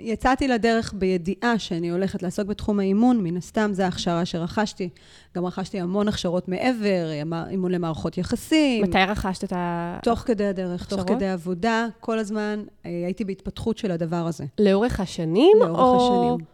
יצאתי 0.00 0.48
לדרך 0.48 0.94
בידיעה 0.96 1.58
שאני 1.58 1.90
הולכת 1.90 2.22
לעסוק 2.22 2.46
בתחום 2.46 2.80
האימון, 2.80 3.22
מן 3.22 3.36
הסתם 3.36 3.70
זו 3.72 3.82
ההכשרה 3.82 4.24
שרכשתי. 4.24 4.88
גם 5.36 5.46
רכשתי 5.46 5.80
המון 5.80 6.08
הכשרות 6.08 6.48
מעבר, 6.48 7.10
אימון 7.50 7.72
למערכות 7.72 8.18
יחסים. 8.18 8.84
מתי 8.84 8.98
רכשת 8.98 9.44
את 9.44 9.52
ה... 9.52 9.98
תוך 10.02 10.18
כדי 10.18 10.46
הדרך, 10.46 10.82
הכשרות? 10.82 11.06
תוך 11.06 11.16
כדי 11.16 11.28
עבודה, 11.28 11.86
כל 12.00 12.18
הזמן 12.18 12.64
אה, 12.86 12.90
הייתי 13.06 13.24
בהתפתחות 13.24 13.78
של 13.78 13.90
הדבר 13.90 14.26
הזה. 14.26 14.44
לאורך 14.58 15.00
השנים? 15.00 15.56
לאורך 15.60 15.78
או... 15.78 15.96
השנים. 15.96 16.46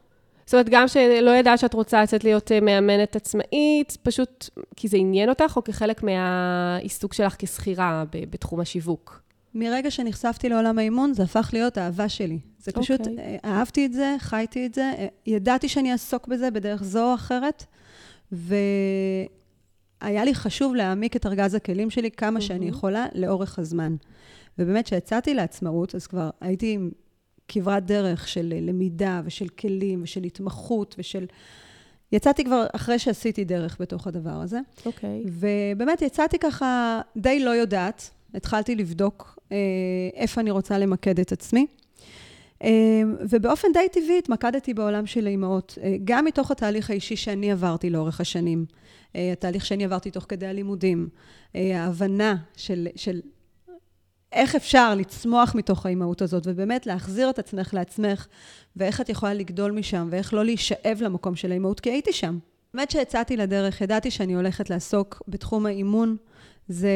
זאת 0.47 0.55
אומרת, 0.55 0.69
גם 0.69 0.89
שלא 0.89 1.31
ידעת 1.31 1.59
שאת 1.59 1.75
רוצה 1.75 2.03
לצאת 2.03 2.25
להיות 2.25 2.53
אה, 2.53 2.61
מאמנת 2.61 3.17
עצמאית, 3.17 3.97
פשוט 4.03 4.49
כי 4.77 4.89
זה 4.89 4.97
עניין 4.97 5.29
אותך, 5.29 5.53
או 5.57 5.65
כחלק 5.65 6.03
מהעיסוק 6.03 7.15
שלך 7.15 7.37
כשכירה 7.39 8.05
בתחום 8.31 8.61
השיווק? 8.61 9.24
מרגע 9.55 9.91
שנחשפתי 9.91 10.49
לעולם 10.49 10.79
האימון, 10.79 11.15
זה 11.15 11.23
הפך 11.23 11.51
להיות 11.53 11.79
אהבה 11.79 12.09
שלי. 12.09 12.39
זה 12.59 12.73
פשוט, 12.73 13.01
okay. 13.01 13.11
אוקיי. 13.11 13.39
אה, 13.45 13.51
אהבתי 13.51 13.87
את 13.87 13.93
זה, 13.93 14.17
חייתי 14.19 14.67
את 14.67 14.75
זה, 14.75 14.93
אה, 14.99 15.07
ידעתי 15.27 15.69
שאני 15.69 15.93
אעסוק 15.93 16.29
בזה 16.29 16.51
בדרך 16.51 16.85
זו 16.85 17.11
או 17.11 17.15
אחרת, 17.15 17.65
והיה 18.33 19.29
לי 20.25 20.35
חשוב 20.35 20.75
להעמיק 20.75 21.17
את 21.17 21.27
ארגז 21.27 21.55
הכלים 21.55 21.91
שלי 21.91 22.11
כמה 22.11 22.39
mm-hmm. 22.39 22.43
שאני 22.43 22.69
יכולה 22.69 23.07
לאורך 23.15 23.59
הזמן. 23.59 23.97
ובאמת, 24.59 24.85
כשיצאתי 24.85 25.35
לעצמאות, 25.35 25.95
אז 25.95 26.07
כבר 26.07 26.31
הייתי 26.41 26.73
עם 26.73 26.91
כברת 27.49 27.87
דרך 27.87 28.29
של 28.29 28.55
למידה 28.61 29.23
ושל 29.25 29.49
כלים 29.49 30.03
ושל 30.03 30.23
התמחות 30.23 30.95
ושל... 30.99 31.27
יצאתי 32.13 32.45
כבר 32.45 32.67
אחרי 32.73 32.99
שעשיתי 32.99 33.45
דרך 33.45 33.77
בתוך 33.81 34.07
הדבר 34.07 34.31
הזה. 34.31 34.61
אוקיי. 34.87 35.23
Okay. 35.25 35.31
ובאמת, 35.31 36.03
יצאתי 36.03 36.39
ככה 36.39 37.01
די 37.17 37.45
לא 37.45 37.51
יודעת. 37.51 38.11
התחלתי 38.35 38.77
לבדוק 38.77 39.39
אה, 39.53 39.57
איפה 40.15 40.41
אני 40.41 40.51
רוצה 40.51 40.79
למקד 40.79 41.21
את 41.21 41.33
עצמי. 41.33 41.67
אה, 42.63 43.03
ובאופן 43.31 43.69
די 43.73 43.89
טבעי 43.93 44.19
התמקדתי 44.19 44.75
בעולם 44.75 45.07
של 45.07 45.27
האימהות, 45.27 45.79
אה, 45.83 45.97
גם 46.05 46.25
מתוך 46.25 46.51
התהליך 46.51 46.91
האישי 46.91 47.17
שאני 47.17 47.53
עברתי 47.53 47.91
לאורך 47.91 48.21
השנים, 48.21 48.67
התהליך 49.33 49.67
שאני 49.67 49.85
עברתי 49.85 50.11
תוך 50.11 50.27
כדי 50.29 50.47
הלימודים, 50.47 51.09
ההבנה 51.55 52.37
של, 52.57 52.89
של 52.97 53.21
איך 54.33 54.55
אפשר 54.55 54.95
לצמוח 54.95 55.55
מתוך 55.55 55.87
האימהות 55.87 56.23
הזאת, 56.23 56.43
ובאמת 56.47 56.87
להחזיר 56.87 57.31
את 57.31 57.39
עצמך 57.39 57.75
לעצמך, 57.75 58.27
ואיך 58.77 59.01
את 59.01 59.09
יכולה 59.09 59.35
לגדול 59.35 59.73
משם, 59.73 60.09
ואיך 60.11 60.35
לא 60.35 60.45
להישאב 60.45 60.99
למקום 61.01 61.37
של 61.37 61.51
האימהות, 61.51 61.81
כי 61.81 61.91
הייתי 61.91 62.13
שם. 62.13 62.39
באמת 62.75 62.91
שיצאתי 62.91 63.37
לדרך, 63.37 63.81
ידעתי 63.81 64.11
שאני 64.11 64.35
הולכת 64.35 64.71
לעסוק 64.71 65.23
בתחום 65.29 65.67
האימון. 65.67 66.17
זה 66.69 66.91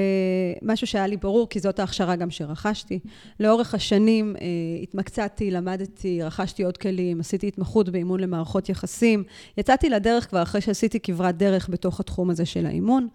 משהו 0.62 0.86
שהיה 0.86 1.06
לי 1.06 1.16
ברור, 1.16 1.48
כי 1.48 1.60
זאת 1.60 1.78
ההכשרה 1.78 2.16
גם 2.16 2.30
שרכשתי. 2.30 2.98
לאורך 3.40 3.74
השנים 3.74 4.36
אה, 4.40 4.46
התמקצעתי, 4.82 5.50
למדתי, 5.50 6.22
רכשתי 6.22 6.62
עוד 6.62 6.76
כלים, 6.76 7.20
עשיתי 7.20 7.48
התמחות 7.48 7.88
באימון 7.88 8.20
למערכות 8.20 8.68
יחסים. 8.68 9.24
יצאתי 9.58 9.90
לדרך 9.90 10.28
כבר 10.28 10.42
אחרי 10.42 10.60
שעשיתי 10.60 11.00
כברת 11.00 11.36
דרך 11.36 11.68
בתוך 11.68 12.00
התחום 12.00 12.30
הזה 12.30 12.46
של 12.46 12.66
האימון. 12.66 13.08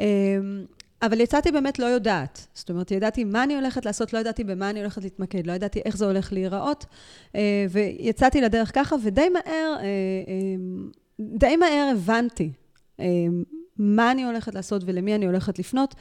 אה, 0.00 0.06
אבל 1.02 1.20
יצאתי 1.20 1.52
באמת 1.52 1.78
לא 1.78 1.86
יודעת. 1.86 2.46
זאת 2.54 2.70
אומרת, 2.70 2.90
ידעתי 2.90 3.24
מה 3.24 3.42
אני 3.42 3.54
הולכת 3.54 3.86
לעשות, 3.86 4.12
לא 4.12 4.18
ידעתי 4.18 4.44
במה 4.44 4.70
אני 4.70 4.80
הולכת 4.80 5.02
להתמקד, 5.02 5.46
לא 5.46 5.52
ידעתי 5.52 5.80
איך 5.84 5.96
זה 5.96 6.06
הולך 6.06 6.32
להיראות, 6.32 6.86
אה, 7.34 7.66
ויצאתי 7.70 8.40
לדרך 8.40 8.70
ככה, 8.74 8.96
ודי 9.02 9.28
מהר, 9.28 9.76
אה, 9.80 9.86
די 11.20 11.56
מהר 11.56 11.92
הבנתי 11.92 12.52
מה 13.78 14.12
אני 14.12 14.24
הולכת 14.24 14.54
לעשות 14.54 14.82
ולמי 14.86 15.14
אני 15.14 15.26
הולכת 15.26 15.58
לפנות, 15.58 15.94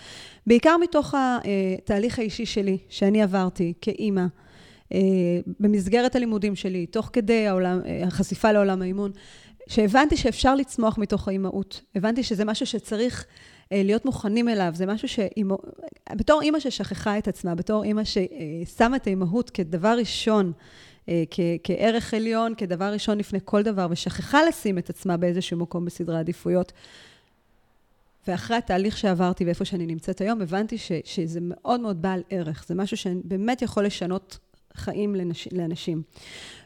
בעיקר 0.47 0.77
מתוך 0.77 1.15
התהליך 1.17 2.19
האישי 2.19 2.45
שלי, 2.45 2.77
שאני 2.89 3.21
עברתי 3.21 3.73
כאימא. 3.81 4.25
במסגרת 5.59 6.15
הלימודים 6.15 6.55
שלי, 6.55 6.85
תוך 6.85 7.09
כדי 7.13 7.47
העולם, 7.47 7.81
החשיפה 8.05 8.51
לעולם 8.51 8.81
האימון, 8.81 9.11
שהבנתי 9.69 10.17
שאפשר 10.17 10.55
לצמוח 10.55 10.97
מתוך 10.97 11.27
האימהות. 11.27 11.81
הבנתי 11.95 12.23
שזה 12.23 12.45
משהו 12.45 12.65
שצריך 12.65 13.25
אה, 13.71 13.83
להיות 13.83 14.05
מוכנים 14.05 14.49
אליו. 14.49 14.71
זה 14.75 14.85
משהו 14.85 15.07
ש... 15.07 15.19
בתור 16.15 16.41
אימא 16.41 16.59
ששכחה 16.59 17.17
את 17.17 17.27
עצמה, 17.27 17.55
בתור 17.55 17.83
אימא 17.83 18.01
ששמה 18.03 18.95
את 18.95 19.07
האימהות 19.07 19.49
כדבר 19.49 19.97
ראשון, 19.97 20.51
אה, 21.09 21.23
כ- 21.31 21.39
כערך 21.63 22.13
עליון, 22.13 22.55
כדבר 22.55 22.93
ראשון 22.93 23.17
לפני 23.17 23.39
כל 23.45 23.63
דבר, 23.63 23.87
ושכחה 23.89 24.39
לשים 24.43 24.77
את 24.77 24.89
עצמה 24.89 25.17
באיזשהו 25.17 25.57
מקום 25.57 25.85
בסדרי 25.85 26.17
עדיפויות. 26.19 26.71
ואחרי 28.27 28.57
התהליך 28.57 28.97
שעברתי 28.97 29.45
ואיפה 29.45 29.65
שאני 29.65 29.85
נמצאת 29.85 30.21
היום, 30.21 30.41
הבנתי 30.41 30.77
ש, 30.77 30.91
שזה 31.03 31.39
מאוד 31.41 31.79
מאוד 31.79 32.01
בעל 32.01 32.21
ערך. 32.29 32.65
זה 32.67 32.75
משהו 32.75 32.97
שבאמת 32.97 33.61
יכול 33.61 33.85
לשנות 33.85 34.37
חיים 34.73 35.15
לנש, 35.15 35.47
לאנשים. 35.51 36.01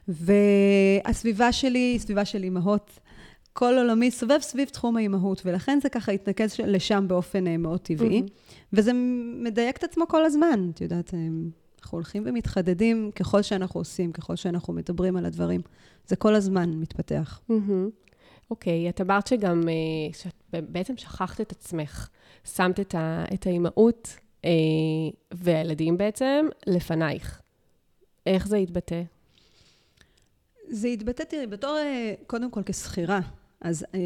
והסביבה 0.08 1.52
שלי 1.52 1.80
היא 1.80 2.00
סביבה 2.00 2.26
של 2.26 2.44
אימהות. 2.44 3.00
כל 3.54 3.74
עולמי 3.78 4.12
סובב 4.12 4.40
סביב 4.42 4.70
תחום 4.70 4.98
האימהות, 4.98 5.42
ולכן 5.46 5.80
זה 5.82 5.90
ככה 5.90 6.12
התנקז 6.12 6.56
לשם 6.60 7.06
באופן 7.08 7.48
אה, 7.48 7.58
מאוד 7.58 7.80
טבעי. 7.80 8.20
Mm-hmm. 8.20 8.56
וזה 8.74 8.92
מדייק 9.44 9.78
את 9.78 9.84
עצמו 9.84 10.08
כל 10.08 10.26
הזמן, 10.26 10.70
את 10.74 10.82
יודעת, 10.82 11.14
אה, 11.14 11.20
אנחנו 11.82 11.98
הולכים 11.98 12.24
ומתחדדים 12.26 13.12
ככל 13.16 13.42
שאנחנו 13.42 13.80
עושים, 13.80 14.12
ככל 14.12 14.36
שאנחנו 14.36 14.74
מדברים 14.74 15.18
על 15.18 15.26
הדברים. 15.26 15.62
זה 16.08 16.16
כל 16.16 16.36
הזמן 16.36 16.70
מתפתח. 16.70 17.42
אוקיי, 17.50 18.86
mm-hmm. 18.86 18.90
okay, 18.90 18.96
את 18.96 19.02
אמרת 19.02 19.28
שגם, 19.28 19.70
אה, 19.70 20.14
שאת 20.14 20.43
בעצם 20.62 20.98
שכחת 20.98 21.42
את 21.42 21.52
עצמך, 21.52 22.10
שמת 22.56 22.80
את, 22.80 22.96
ה, 22.96 23.26
את 23.34 23.48
האימהות 23.48 24.16
והילדים 25.32 25.98
בעצם 25.98 26.46
לפנייך. 26.68 27.42
איך 28.26 28.48
זה 28.48 28.58
התבטא? 28.58 29.02
זה 30.70 30.88
התבטא, 30.88 31.24
תראי, 31.24 31.48
בתור, 31.48 31.78
קודם 32.28 32.52
כל 32.52 32.62
כשכירה, 32.66 33.20
אז 33.62 33.86
אה, 33.96 34.00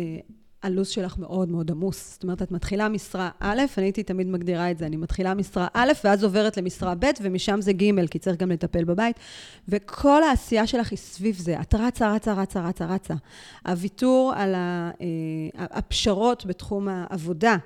הלו"ז 0.63 0.87
שלך 0.87 1.17
מאוד 1.17 1.49
מאוד 1.49 1.71
עמוס. 1.71 2.13
זאת 2.13 2.23
אומרת, 2.23 2.41
את 2.41 2.51
מתחילה 2.51 2.89
משרה 2.89 3.29
א', 3.39 3.61
אני 3.77 3.85
הייתי 3.85 4.03
תמיד 4.03 4.27
מגדירה 4.27 4.71
את 4.71 4.77
זה, 4.77 4.85
אני 4.85 4.97
מתחילה 4.97 5.33
משרה 5.33 5.67
א', 5.73 5.91
ואז 6.03 6.23
עוברת 6.23 6.57
למשרה 6.57 6.95
ב', 6.95 7.05
ומשם 7.21 7.61
זה 7.61 7.73
ג', 7.73 8.07
כי 8.07 8.19
צריך 8.19 8.37
גם 8.37 8.51
לטפל 8.51 8.83
בבית. 8.83 9.19
וכל 9.67 10.23
העשייה 10.23 10.67
שלך 10.67 10.91
היא 10.91 10.97
סביב 10.97 11.37
זה. 11.37 11.61
את 11.61 11.75
רצה, 11.75 12.13
רצה, 12.13 12.33
רצה, 12.33 12.67
רצה, 12.67 12.85
רצה. 12.85 13.13
הוויתור 13.67 14.33
על 14.35 14.55
ה, 14.55 14.91
אה, 15.01 15.65
הפשרות 15.77 16.45
בתחום 16.45 16.87
העבודה, 16.87 17.57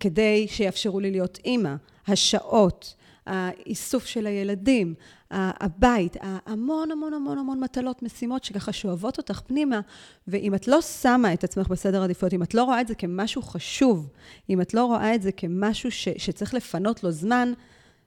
כדי 0.00 0.46
שיאפשרו 0.48 1.00
לי 1.00 1.10
להיות 1.10 1.38
אימא, 1.44 1.74
השעות, 2.08 2.94
האיסוף 3.26 4.06
של 4.06 4.26
הילדים, 4.26 4.94
הבית, 5.30 6.16
המון 6.20 6.90
המון 6.90 7.14
המון 7.14 7.38
המון 7.38 7.60
מטלות, 7.60 8.02
משימות 8.02 8.44
שככה 8.44 8.72
שואבות 8.72 9.18
אותך 9.18 9.40
פנימה, 9.46 9.80
ואם 10.28 10.54
את 10.54 10.68
לא 10.68 10.80
שמה 10.80 11.32
את 11.32 11.44
עצמך 11.44 11.68
בסדר 11.68 12.02
עדיפויות, 12.02 12.34
אם 12.34 12.42
את 12.42 12.54
לא 12.54 12.64
רואה 12.64 12.80
את 12.80 12.88
זה 12.88 12.94
כמשהו 12.94 13.42
חשוב, 13.42 14.10
אם 14.50 14.60
את 14.60 14.74
לא 14.74 14.84
רואה 14.84 15.14
את 15.14 15.22
זה 15.22 15.32
כמשהו 15.32 15.90
ש, 15.90 16.08
שצריך 16.08 16.54
לפנות 16.54 17.04
לו 17.04 17.10
זמן, 17.10 17.52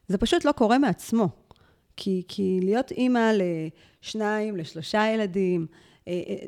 זה 0.08 0.18
פשוט 0.18 0.46
לא 0.46 0.52
קורה 0.52 0.78
מעצמו. 0.78 1.30
כי, 1.98 2.24
כי 2.28 2.60
להיות 2.64 2.92
אימא 2.92 3.32
לשניים, 4.02 4.58
לשלושה 4.58 5.08
ילדים, 5.14 5.68
אה, 6.08 6.22
אה, 6.30 6.46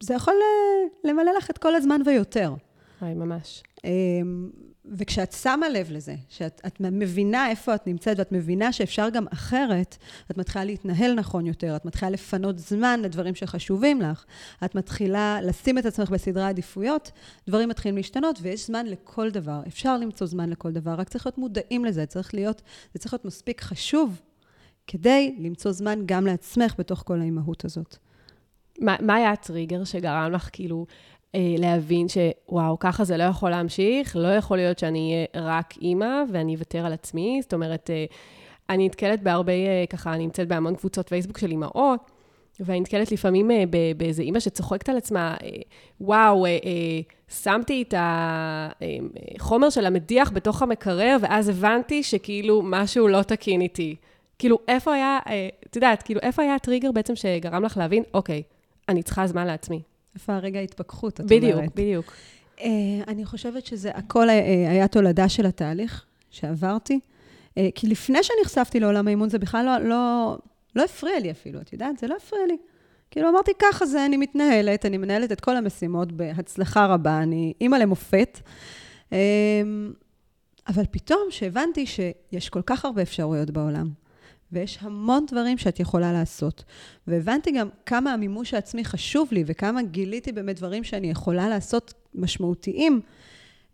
זה 0.00 0.14
יכול 0.14 0.34
למלא 1.04 1.32
לך 1.38 1.50
את 1.50 1.58
כל 1.58 1.74
הזמן 1.74 2.00
ויותר. 2.06 2.54
היי, 3.00 3.14
ממש. 3.14 3.62
וכשאת 4.92 5.32
שמה 5.32 5.68
לב 5.68 5.90
לזה, 5.90 6.14
שאת 6.28 6.80
מבינה 6.80 7.50
איפה 7.50 7.74
את 7.74 7.86
נמצאת 7.86 8.18
ואת 8.18 8.32
מבינה 8.32 8.72
שאפשר 8.72 9.08
גם 9.08 9.26
אחרת, 9.32 9.96
את 10.30 10.38
מתחילה 10.38 10.64
להתנהל 10.64 11.14
נכון 11.14 11.46
יותר, 11.46 11.76
את 11.76 11.84
מתחילה 11.84 12.10
לפנות 12.10 12.58
זמן 12.58 13.00
לדברים 13.02 13.34
שחשובים 13.34 14.02
לך, 14.02 14.24
את 14.64 14.74
מתחילה 14.74 15.38
לשים 15.42 15.78
את 15.78 15.86
עצמך 15.86 16.10
בסדרי 16.10 16.44
עדיפויות, 16.44 17.10
דברים 17.48 17.68
מתחילים 17.68 17.96
להשתנות 17.96 18.38
ויש 18.42 18.66
זמן 18.66 18.86
לכל 18.86 19.30
דבר. 19.30 19.60
אפשר 19.66 19.98
למצוא 19.98 20.26
זמן 20.26 20.50
לכל 20.50 20.72
דבר, 20.72 20.94
רק 20.94 21.08
צריך 21.08 21.26
להיות 21.26 21.38
מודעים 21.38 21.84
לזה, 21.84 22.06
צריך 22.06 22.34
להיות, 22.34 22.62
זה 22.94 22.98
צריך 22.98 23.14
להיות 23.14 23.24
מספיק 23.24 23.60
חשוב 23.60 24.20
כדי 24.86 25.36
למצוא 25.38 25.72
זמן 25.72 25.98
גם 26.06 26.26
לעצמך 26.26 26.74
בתוך 26.78 27.02
כל 27.06 27.20
האימהות 27.20 27.64
הזאת. 27.64 27.96
מה, 28.80 28.96
מה 29.00 29.14
היה 29.14 29.30
הטריגר 29.30 29.84
שגרם 29.84 30.32
לך 30.32 30.48
כאילו 30.52 30.86
להבין 31.58 32.06
שוואו, 32.08 32.78
ככה 32.78 33.04
זה 33.04 33.16
לא 33.16 33.24
יכול 33.24 33.50
להמשיך, 33.50 34.16
לא 34.16 34.28
יכול 34.28 34.56
להיות 34.56 34.78
שאני 34.78 35.26
אהיה 35.34 35.46
רק 35.46 35.74
אימא 35.80 36.22
ואני 36.32 36.54
אוותר 36.54 36.86
על 36.86 36.92
עצמי. 36.92 37.38
זאת 37.42 37.54
אומרת, 37.54 37.90
אה, 37.90 38.04
אני 38.70 38.86
נתקלת 38.86 39.22
בהרבה, 39.22 39.52
אה, 39.52 39.84
ככה, 39.90 40.14
אני 40.14 40.24
נמצאת 40.24 40.48
בהמון 40.48 40.74
קבוצות 40.74 41.08
פייסבוק 41.08 41.38
של 41.38 41.50
אימהות, 41.50 42.10
ואני 42.60 42.80
נתקלת 42.80 43.12
לפעמים 43.12 43.50
באיזה 43.96 44.22
אימא 44.22 44.40
שצוחקת 44.40 44.88
על 44.88 44.96
עצמה, 44.96 45.36
וואו, 46.00 46.46
שמתי 47.28 47.82
את 47.88 47.94
החומר 49.36 49.70
של 49.70 49.86
המדיח 49.86 50.30
בתוך 50.30 50.62
המקרר, 50.62 51.16
ואז 51.20 51.48
הבנתי 51.48 52.02
שכאילו 52.02 52.62
משהו 52.64 53.08
לא 53.08 53.22
תקין 53.22 53.60
איתי. 53.60 53.96
כאילו, 54.38 54.58
איפה 54.68 54.94
היה, 54.94 55.18
את 55.66 55.76
יודעת, 55.76 56.02
כאילו, 56.02 56.20
איפה 56.20 56.42
היה 56.42 56.54
הטריגר 56.54 56.92
בעצם 56.92 57.16
שגרם 57.16 57.62
לך 57.62 57.76
להבין, 57.76 58.02
אוקיי, 58.14 58.42
אני 58.88 59.02
צריכה 59.02 59.26
זמן 59.26 59.46
לעצמי. 59.46 59.82
איפה 60.16 60.34
הרגע 60.34 60.58
ההתפכחות, 60.58 61.20
את 61.20 61.24
בדיוק, 61.26 61.42
אומרת. 61.52 61.72
בדיוק, 61.72 61.74
בדיוק. 61.74 62.12
Uh, 62.56 62.62
אני 63.08 63.24
חושבת 63.24 63.66
שזה 63.66 63.90
הכל 63.90 64.28
uh, 64.28 64.32
היה 64.70 64.88
תולדה 64.88 65.28
של 65.28 65.46
התהליך 65.46 66.04
שעברתי. 66.30 67.00
Uh, 67.48 67.62
כי 67.74 67.86
לפני 67.86 68.18
שנחשפתי 68.22 68.80
לעולם 68.80 69.06
האימון, 69.06 69.28
זה 69.28 69.38
בכלל 69.38 69.64
לא, 69.66 69.88
לא, 69.88 70.36
לא 70.76 70.84
הפריע 70.84 71.20
לי 71.20 71.30
אפילו, 71.30 71.60
את 71.60 71.72
יודעת? 71.72 71.98
זה 71.98 72.06
לא 72.06 72.16
הפריע 72.16 72.46
לי. 72.46 72.56
כאילו, 73.10 73.28
אמרתי, 73.28 73.50
ככה 73.58 73.86
זה, 73.86 74.06
אני 74.06 74.16
מתנהלת, 74.16 74.86
אני 74.86 74.96
מנהלת 74.98 75.32
את 75.32 75.40
כל 75.40 75.56
המשימות 75.56 76.12
בהצלחה 76.12 76.86
רבה, 76.86 77.18
אני 77.22 77.52
אימא 77.60 77.76
למופת. 77.76 78.40
אבל 80.68 80.84
פתאום, 80.90 81.20
שהבנתי 81.30 81.86
שיש 81.86 82.48
כל 82.48 82.62
כך 82.66 82.84
הרבה 82.84 83.02
אפשרויות 83.02 83.50
בעולם, 83.50 83.90
ויש 84.52 84.78
המון 84.80 85.26
דברים 85.26 85.58
שאת 85.58 85.80
יכולה 85.80 86.12
לעשות. 86.12 86.64
והבנתי 87.06 87.50
גם 87.50 87.68
כמה 87.86 88.12
המימוש 88.12 88.54
העצמי 88.54 88.84
חשוב 88.84 89.28
לי, 89.32 89.44
וכמה 89.46 89.82
גיליתי 89.82 90.32
באמת 90.32 90.56
דברים 90.56 90.84
שאני 90.84 91.10
יכולה 91.10 91.48
לעשות 91.48 91.94
משמעותיים. 92.14 93.00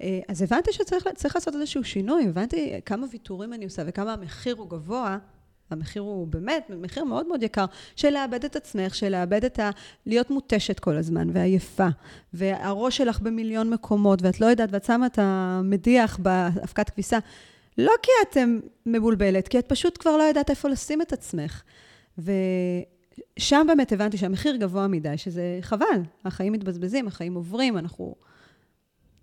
אה, 0.02 0.20
אז 0.28 0.42
הבנתי 0.42 0.72
שצריך 0.72 1.34
לעשות 1.36 1.54
איזשהו 1.54 1.84
שינוי, 1.84 2.26
הבנתי 2.28 2.80
כמה 2.84 3.06
ויתורים 3.10 3.52
אני 3.52 3.64
עושה 3.64 3.82
וכמה 3.86 4.12
המחיר 4.12 4.54
הוא 4.54 4.70
גבוה. 4.70 5.18
המחיר 5.70 6.02
הוא 6.02 6.26
באמת 6.26 6.70
מחיר 6.80 7.04
מאוד 7.04 7.26
מאוד 7.26 7.42
יקר, 7.42 7.64
של 7.96 8.10
לאבד 8.10 8.44
את 8.44 8.56
עצמך, 8.56 8.94
של 8.94 9.08
לאבד 9.08 9.44
את 9.44 9.58
ה... 9.58 9.70
להיות 10.06 10.30
מותשת 10.30 10.80
כל 10.80 10.96
הזמן 10.96 11.28
ועייפה, 11.32 11.88
והראש 12.34 12.96
שלך 12.96 13.20
במיליון 13.20 13.70
מקומות, 13.70 14.22
ואת 14.22 14.40
לא 14.40 14.46
יודעת, 14.46 14.68
ואת 14.72 14.84
שמה 14.84 15.06
את 15.06 15.18
המדיח 15.22 16.18
באבקת 16.18 16.90
כביסה. 16.90 17.18
לא 17.78 17.92
כי 18.02 18.10
את 18.22 18.36
מבולבלת, 18.86 19.48
כי 19.48 19.58
את 19.58 19.68
פשוט 19.68 19.98
כבר 19.98 20.16
לא 20.16 20.22
יודעת 20.22 20.50
איפה 20.50 20.68
לשים 20.68 21.02
את 21.02 21.12
עצמך. 21.12 21.62
ושם 22.18 23.64
באמת 23.66 23.92
הבנתי 23.92 24.18
שהמחיר 24.18 24.56
גבוה 24.56 24.86
מדי, 24.88 25.18
שזה 25.18 25.58
חבל. 25.60 26.02
החיים 26.24 26.52
מתבזבזים, 26.52 27.06
החיים 27.06 27.34
עוברים, 27.34 27.78
אנחנו 27.78 28.14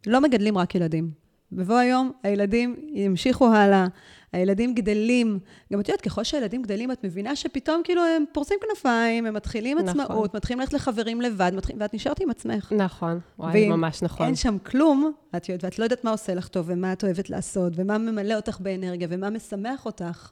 לא 0.08 0.22
מגדלים 0.22 0.58
רק 0.58 0.76
ילדים. 0.76 1.12
בבוא 1.52 1.76
היום, 1.76 2.12
הילדים 2.24 2.76
ימשיכו 2.94 3.54
הלאה, 3.54 3.88
הילדים 4.32 4.74
גדלים. 4.74 5.40
גם 5.74 5.80
את 5.80 5.88
יודעת, 5.88 6.02
ככל 6.02 6.24
שהילדים 6.24 6.62
גדלים, 6.62 6.92
את 6.92 7.04
מבינה 7.04 7.36
שפתאום 7.36 7.82
כאילו 7.84 8.02
הם 8.06 8.26
פורסים 8.34 8.58
כנפיים, 8.62 9.26
הם 9.26 9.34
מתחילים 9.34 9.78
נכון. 9.78 9.90
עצמאות, 10.02 10.36
מתחילים 10.36 10.60
ללכת 10.60 10.74
לחברים 10.74 11.22
לבד, 11.22 11.52
מתחיל, 11.56 11.76
ואת 11.80 11.94
נשארת 11.94 12.20
עם 12.20 12.30
עצמך. 12.30 12.72
נכון, 12.72 13.20
וואי, 13.40 13.70
ממש 13.70 14.04
נכון. 14.04 14.26
אין 14.26 14.36
שם 14.36 14.58
כלום, 14.58 15.12
את 15.36 15.50
יודעת, 15.50 15.64
ואת 15.64 15.80
לא 15.80 15.84
יודעת 15.84 16.04
מה 16.04 16.12
עושה 16.12 16.34
לך 16.34 16.48
טוב, 16.48 16.66
ומה 16.70 16.94
את 16.94 17.04
אוהבת 17.04 17.30
לעשות, 17.30 17.74
ומה 17.76 17.98
ממלא 17.98 18.34
אותך 18.36 18.60
באנרגיה, 18.60 19.08
ומה 19.12 19.30
משמח 19.30 19.86
אותך. 19.86 20.30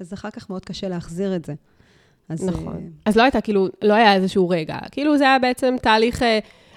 אז 0.00 0.12
אחר 0.12 0.30
כך 0.30 0.50
מאוד 0.50 0.64
קשה 0.64 0.88
להחזיר 0.88 1.36
את 1.36 1.44
זה. 1.44 1.54
אז, 2.28 2.44
נכון. 2.44 2.76
Uh... 2.76 3.00
אז 3.04 3.16
לא 3.16 3.22
הייתה, 3.22 3.40
כאילו, 3.40 3.68
לא 3.82 3.94
היה 3.94 4.14
איזשהו 4.14 4.48
רגע. 4.48 4.78
כאילו, 4.90 5.18
זה 5.18 5.24
היה 5.24 5.38
בעצם 5.38 5.76
תהליך... 5.82 6.22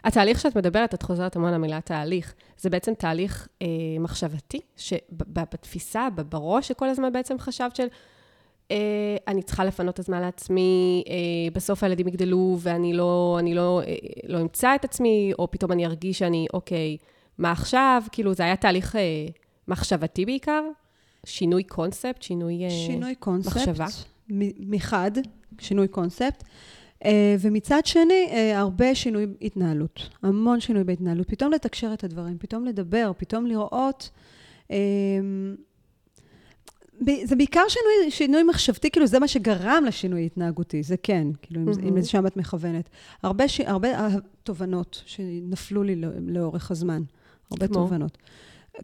התהליך 0.03 0.39
שאת 0.39 0.57
מדברת, 0.57 0.93
את 0.93 1.03
חוזרת 1.03 1.35
המון 1.35 1.53
למילה 1.53 1.81
תהליך, 1.81 2.33
זה 2.57 2.69
בעצם 2.69 2.93
תהליך 2.93 3.47
אה, 3.61 3.67
מחשבתי, 3.99 4.61
שבתפיסה, 4.77 6.07
בראש, 6.29 6.67
שכל 6.67 6.89
הזמן 6.89 7.13
בעצם 7.13 7.39
חשבת 7.39 7.75
של, 7.75 7.87
אה, 8.71 8.77
אני 9.27 9.43
צריכה 9.43 9.65
לפנות 9.65 9.93
את 9.93 9.99
הזמן 9.99 10.21
לעצמי, 10.21 11.03
אה, 11.07 11.13
בסוף 11.53 11.83
הילדים 11.83 12.07
יגדלו 12.07 12.57
ואני 12.59 12.93
לא, 12.93 13.37
אני 13.39 13.53
לא, 13.53 13.81
אה, 13.87 13.95
לא 14.27 14.41
אמצא 14.41 14.75
את 14.75 14.85
עצמי, 14.85 15.31
או 15.39 15.51
פתאום 15.51 15.71
אני 15.71 15.85
ארגיש 15.85 16.19
שאני, 16.19 16.47
אוקיי, 16.53 16.97
מה 17.37 17.51
עכשיו? 17.51 18.03
כאילו, 18.11 18.33
זה 18.33 18.43
היה 18.43 18.55
תהליך... 18.55 18.95
אה, 18.95 19.25
מחשבתי 19.69 20.25
בעיקר? 20.25 20.63
שינוי 21.25 21.63
קונספט, 21.63 22.21
שינוי, 22.21 22.65
אה, 22.65 22.69
שינוי 22.69 23.15
קונספט, 23.15 23.55
מחשבה? 23.55 23.85
מחד, 24.59 25.11
שינוי 25.59 25.87
קונספט. 25.87 26.43
אה, 27.05 27.35
ומצד 27.39 27.85
שני, 27.85 28.27
אה, 28.31 28.59
הרבה 28.59 28.95
שינוי 28.95 29.25
התנהלות, 29.41 30.09
המון 30.23 30.59
שינוי 30.59 30.83
בהתנהלות. 30.83 31.29
פתאום 31.29 31.51
לתקשר 31.51 31.93
את 31.93 32.03
הדברים, 32.03 32.37
פתאום 32.39 32.65
לדבר, 32.65 33.11
פתאום 33.17 33.45
לראות. 33.45 34.09
זה 37.23 37.35
בעיקר 37.35 37.61
שינוי, 37.67 38.11
שינוי 38.11 38.43
מחשבתי, 38.43 38.91
כאילו 38.91 39.07
זה 39.07 39.19
מה 39.19 39.27
שגרם 39.27 39.83
לשינוי 39.87 40.25
התנהגותי, 40.25 40.83
זה 40.83 40.97
כן, 41.03 41.27
כאילו 41.41 41.73
mm-hmm. 41.73 41.87
אם 41.87 41.97
לשם 41.97 42.27
את 42.27 42.37
מכוונת. 42.37 42.89
הרבה, 43.23 43.47
ש... 43.47 43.59
הרבה 43.59 44.07
תובנות 44.43 45.03
שנפלו 45.05 45.83
לי 45.83 46.01
לאורך 46.27 46.71
הזמן, 46.71 47.01
הרבה 47.51 47.67
כמו? 47.67 47.75
תובנות. 47.75 48.17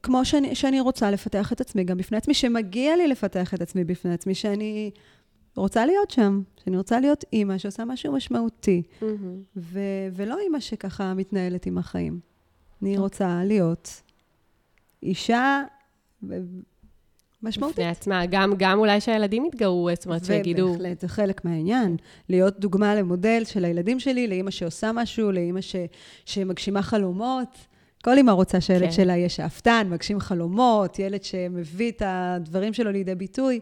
כמו 0.04 0.26
שאני, 0.26 0.56
שאני 0.56 0.80
רוצה 0.80 1.12
לפתח 1.12 1.54
את 1.54 1.62
עצמי 1.62 1.84
גם 1.84 1.98
בפני 1.98 2.18
עצמי, 2.18 2.34
שמגיע 2.34 2.96
לי 2.96 3.08
לפתח 3.08 3.54
את 3.54 3.62
עצמי 3.62 3.84
בפני 3.84 4.14
עצמי, 4.14 4.36
שאני 4.36 4.92
רוצה 5.56 5.86
להיות 5.86 6.12
שם, 6.12 6.42
שאני 6.64 6.78
רוצה 6.78 7.00
להיות 7.00 7.26
אימא 7.34 7.58
שעושה 7.58 7.86
משהו 7.86 8.14
משמעותי, 8.14 8.84
mm-hmm. 9.02 9.06
ו- 9.58 9.80
ולא 10.14 10.38
אימא 10.40 10.60
שככה 10.60 11.14
מתנהלת 11.14 11.66
עם 11.66 11.78
החיים. 11.78 12.20
אני 12.82 12.90
אוקיי. 12.90 13.04
רוצה 13.04 13.42
להיות 13.44 14.02
אישה 15.04 15.64
משמעותית. 17.44 17.76
בפני 17.76 17.90
עצמה, 17.90 18.26
גם, 18.26 18.54
גם 18.58 18.80
אולי 18.80 19.02
שהילדים 19.02 19.46
יתגאו, 19.46 19.90
זאת 19.94 20.06
אומרת, 20.06 20.26
שיגידו... 20.26 20.68
ובהחלט, 20.68 21.00
זה 21.00 21.08
חלק 21.08 21.46
מהעניין. 21.46 21.98
להיות 22.30 22.60
דוגמה 22.60 22.96
למודל 22.96 23.44
של 23.46 23.66
הילדים 23.66 24.00
שלי, 24.00 24.28
לאימא 24.28 24.52
שעושה 24.52 24.92
משהו, 24.92 25.32
לאימא 25.32 25.62
ש, 25.62 25.76
שמגשימה 26.26 26.82
חלומות. 26.82 27.58
כל 28.04 28.18
אימא 28.18 28.32
רוצה 28.32 28.62
שהילד 28.62 28.86
כן. 28.86 28.92
שלה 28.92 29.16
יהיה 29.16 29.30
שאפתן, 29.30 29.88
מגשים 29.90 30.20
חלומות, 30.20 31.00
ילד 31.00 31.24
שמביא 31.24 31.92
את 31.92 32.02
הדברים 32.06 32.74
שלו 32.74 32.92
לידי 32.92 33.16
ביטוי. 33.16 33.60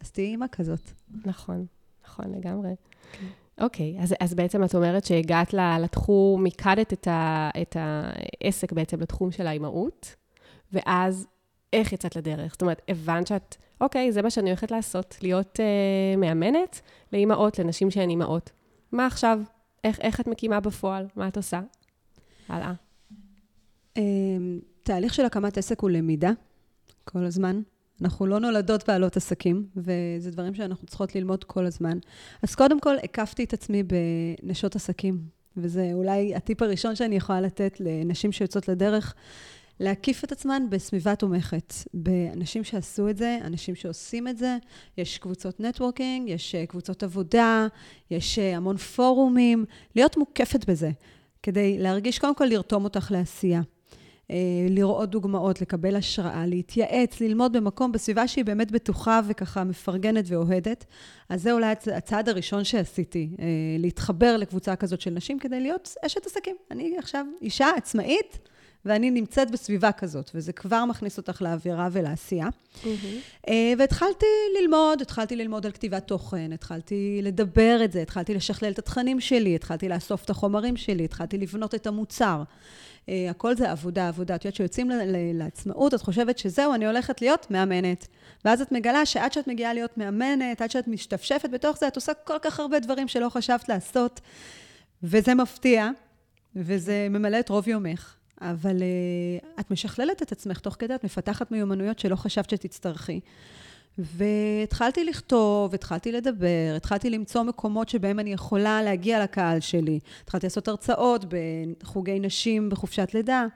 אז 0.00 0.10
תהיי 0.10 0.26
אימא 0.26 0.46
כזאת. 0.52 0.90
נכון, 1.24 1.66
נכון 2.04 2.34
לגמרי. 2.34 2.74
כן. 3.12 3.26
אוקיי, 3.60 3.96
אז, 4.00 4.14
אז 4.20 4.34
בעצם 4.34 4.64
את 4.64 4.74
אומרת 4.74 5.04
שהגעת 5.04 5.54
לתחום, 5.80 6.42
מיקדת 6.42 6.92
את, 6.92 7.06
ה, 7.06 7.50
את 7.62 7.76
העסק 7.80 8.72
בעצם 8.72 9.00
לתחום 9.00 9.30
של 9.30 9.46
האימהות, 9.46 10.14
ואז 10.72 11.26
איך 11.72 11.92
יצאת 11.92 12.16
לדרך? 12.16 12.52
זאת 12.52 12.62
אומרת, 12.62 12.82
הבנת 12.88 13.26
שאת, 13.26 13.56
אוקיי, 13.80 14.12
זה 14.12 14.22
מה 14.22 14.30
שאני 14.30 14.50
הולכת 14.50 14.70
לעשות, 14.70 15.16
להיות 15.22 15.60
אה, 15.60 16.16
מאמנת 16.16 16.80
לאימהות, 17.12 17.58
לנשים 17.58 17.90
שהן 17.90 18.10
אימהות. 18.10 18.50
מה 18.92 19.06
עכשיו? 19.06 19.40
איך, 19.84 20.00
איך 20.00 20.20
את 20.20 20.26
מקימה 20.26 20.60
בפועל? 20.60 21.06
מה 21.16 21.28
את 21.28 21.36
עושה? 21.36 21.60
הלאה. 22.48 22.72
אמ, 23.96 24.60
תהליך 24.82 25.14
של 25.14 25.24
הקמת 25.24 25.58
עסק 25.58 25.80
הוא 25.80 25.90
למידה, 25.90 26.30
כל 27.04 27.24
הזמן. 27.24 27.62
אנחנו 28.02 28.26
לא 28.26 28.40
נולדות 28.40 28.88
בעלות 28.88 29.16
עסקים, 29.16 29.66
וזה 29.76 30.30
דברים 30.30 30.54
שאנחנו 30.54 30.86
צריכות 30.86 31.14
ללמוד 31.14 31.44
כל 31.44 31.66
הזמן. 31.66 31.98
אז 32.42 32.54
קודם 32.54 32.80
כל, 32.80 32.96
הקפתי 33.04 33.44
את 33.44 33.52
עצמי 33.52 33.82
בנשות 33.82 34.76
עסקים, 34.76 35.18
וזה 35.56 35.90
אולי 35.92 36.34
הטיפ 36.34 36.62
הראשון 36.62 36.96
שאני 36.96 37.16
יכולה 37.16 37.40
לתת 37.40 37.80
לנשים 37.80 38.32
שיוצאות 38.32 38.68
לדרך, 38.68 39.14
להקיף 39.80 40.24
את 40.24 40.32
עצמן 40.32 40.62
בסביבה 40.70 41.16
תומכת, 41.16 41.74
באנשים 41.94 42.64
שעשו 42.64 43.08
את 43.08 43.16
זה, 43.16 43.38
אנשים 43.44 43.74
שעושים 43.74 44.28
את 44.28 44.38
זה. 44.38 44.56
יש 44.98 45.18
קבוצות 45.18 45.60
נטוורקינג, 45.60 46.28
יש 46.28 46.54
אה, 46.54 46.66
קבוצות 46.66 47.02
עבודה, 47.02 47.66
יש 48.10 48.38
אה, 48.38 48.56
המון 48.56 48.76
פורומים. 48.76 49.64
להיות 49.96 50.16
מוקפת 50.16 50.70
בזה, 50.70 50.90
כדי 51.42 51.78
להרגיש, 51.78 52.18
קודם 52.18 52.34
כל, 52.34 52.44
לרתום 52.44 52.84
אותך 52.84 53.10
לעשייה. 53.10 53.60
אה, 54.30 54.36
לראות 54.68 55.10
דוגמאות, 55.10 55.60
לקבל 55.60 55.96
השראה, 55.96 56.46
להתייעץ, 56.46 57.20
ללמוד 57.20 57.56
במקום, 57.56 57.92
בסביבה 57.92 58.28
שהיא 58.28 58.44
באמת 58.44 58.70
בטוחה 58.70 59.20
וככה 59.28 59.64
מפרגנת 59.64 60.24
ואוהדת. 60.28 60.84
אז 61.28 61.42
זה 61.42 61.52
אולי 61.52 61.74
הצעד 61.96 62.28
הראשון 62.28 62.64
שעשיתי, 62.64 63.30
להתחבר 63.78 64.36
לקבוצה 64.36 64.76
כזאת 64.76 65.00
של 65.00 65.10
נשים 65.10 65.38
כדי 65.38 65.60
להיות 65.60 65.94
אשת 66.06 66.26
עסקים. 66.26 66.56
אני 66.70 66.98
עכשיו 66.98 67.26
אישה 67.42 67.68
עצמאית. 67.76 68.38
ואני 68.84 69.10
נמצאת 69.10 69.50
בסביבה 69.50 69.92
כזאת, 69.92 70.30
וזה 70.34 70.52
כבר 70.52 70.84
מכניס 70.84 71.18
אותך 71.18 71.42
לאווירה 71.42 71.88
ולעשייה. 71.92 72.48
Mm-hmm. 72.48 73.48
והתחלתי 73.78 74.26
ללמוד, 74.60 75.02
התחלתי 75.02 75.36
ללמוד 75.36 75.66
על 75.66 75.72
כתיבת 75.72 76.06
תוכן, 76.06 76.52
התחלתי 76.52 77.20
לדבר 77.22 77.80
את 77.84 77.92
זה, 77.92 78.02
התחלתי 78.02 78.34
לשכלל 78.34 78.72
את 78.72 78.78
התכנים 78.78 79.20
שלי, 79.20 79.54
התחלתי 79.54 79.88
לאסוף 79.88 80.24
את 80.24 80.30
החומרים 80.30 80.76
שלי, 80.76 81.04
התחלתי 81.04 81.38
לבנות 81.38 81.74
את 81.74 81.86
המוצר. 81.86 82.42
Uh, 83.06 83.10
הכל 83.30 83.56
זה 83.56 83.70
עבודה, 83.70 84.08
עבודה. 84.08 84.34
את 84.34 84.44
יודעת, 84.44 84.54
כשיוצאים 84.54 84.90
לעצמאות, 85.34 85.94
את 85.94 86.02
חושבת 86.02 86.38
שזהו, 86.38 86.74
אני 86.74 86.86
הולכת 86.86 87.20
להיות 87.20 87.50
מאמנת. 87.50 88.08
ואז 88.44 88.60
את 88.60 88.72
מגלה 88.72 89.06
שעד 89.06 89.32
שאת 89.32 89.46
מגיעה 89.46 89.74
להיות 89.74 89.98
מאמנת, 89.98 90.62
עד 90.62 90.70
שאת 90.70 90.88
משתפשפת 90.88 91.50
בתוך 91.50 91.78
זה, 91.78 91.88
את 91.88 91.96
עושה 91.96 92.14
כל 92.14 92.38
כך 92.42 92.60
הרבה 92.60 92.80
דברים 92.80 93.08
שלא 93.08 93.28
חשבת 93.28 93.68
לעשות, 93.68 94.20
וזה 95.02 95.34
מפתיע, 95.34 95.88
וזה 96.56 97.06
ממלא 97.10 97.40
את 97.40 97.48
רוב 97.48 97.68
יומך. 97.68 98.14
אבל 98.40 98.76
uh, 98.76 99.60
את 99.60 99.70
משכללת 99.70 100.22
את 100.22 100.32
עצמך 100.32 100.58
תוך 100.58 100.76
כדי, 100.78 100.94
את 100.94 101.04
מפתחת 101.04 101.50
מיומנויות 101.50 101.98
שלא 101.98 102.16
חשבת 102.16 102.50
שתצטרכי. 102.50 103.20
והתחלתי 103.98 105.04
לכתוב, 105.04 105.74
התחלתי 105.74 106.12
לדבר, 106.12 106.74
התחלתי 106.76 107.10
למצוא 107.10 107.42
מקומות 107.42 107.88
שבהם 107.88 108.18
אני 108.18 108.32
יכולה 108.32 108.82
להגיע 108.82 109.22
לקהל 109.22 109.60
שלי. 109.60 109.98
התחלתי 110.22 110.46
לעשות 110.46 110.68
הרצאות 110.68 111.24
בחוגי 111.82 112.20
נשים 112.20 112.68
בחופשת 112.68 113.14
לידה. 113.14 113.46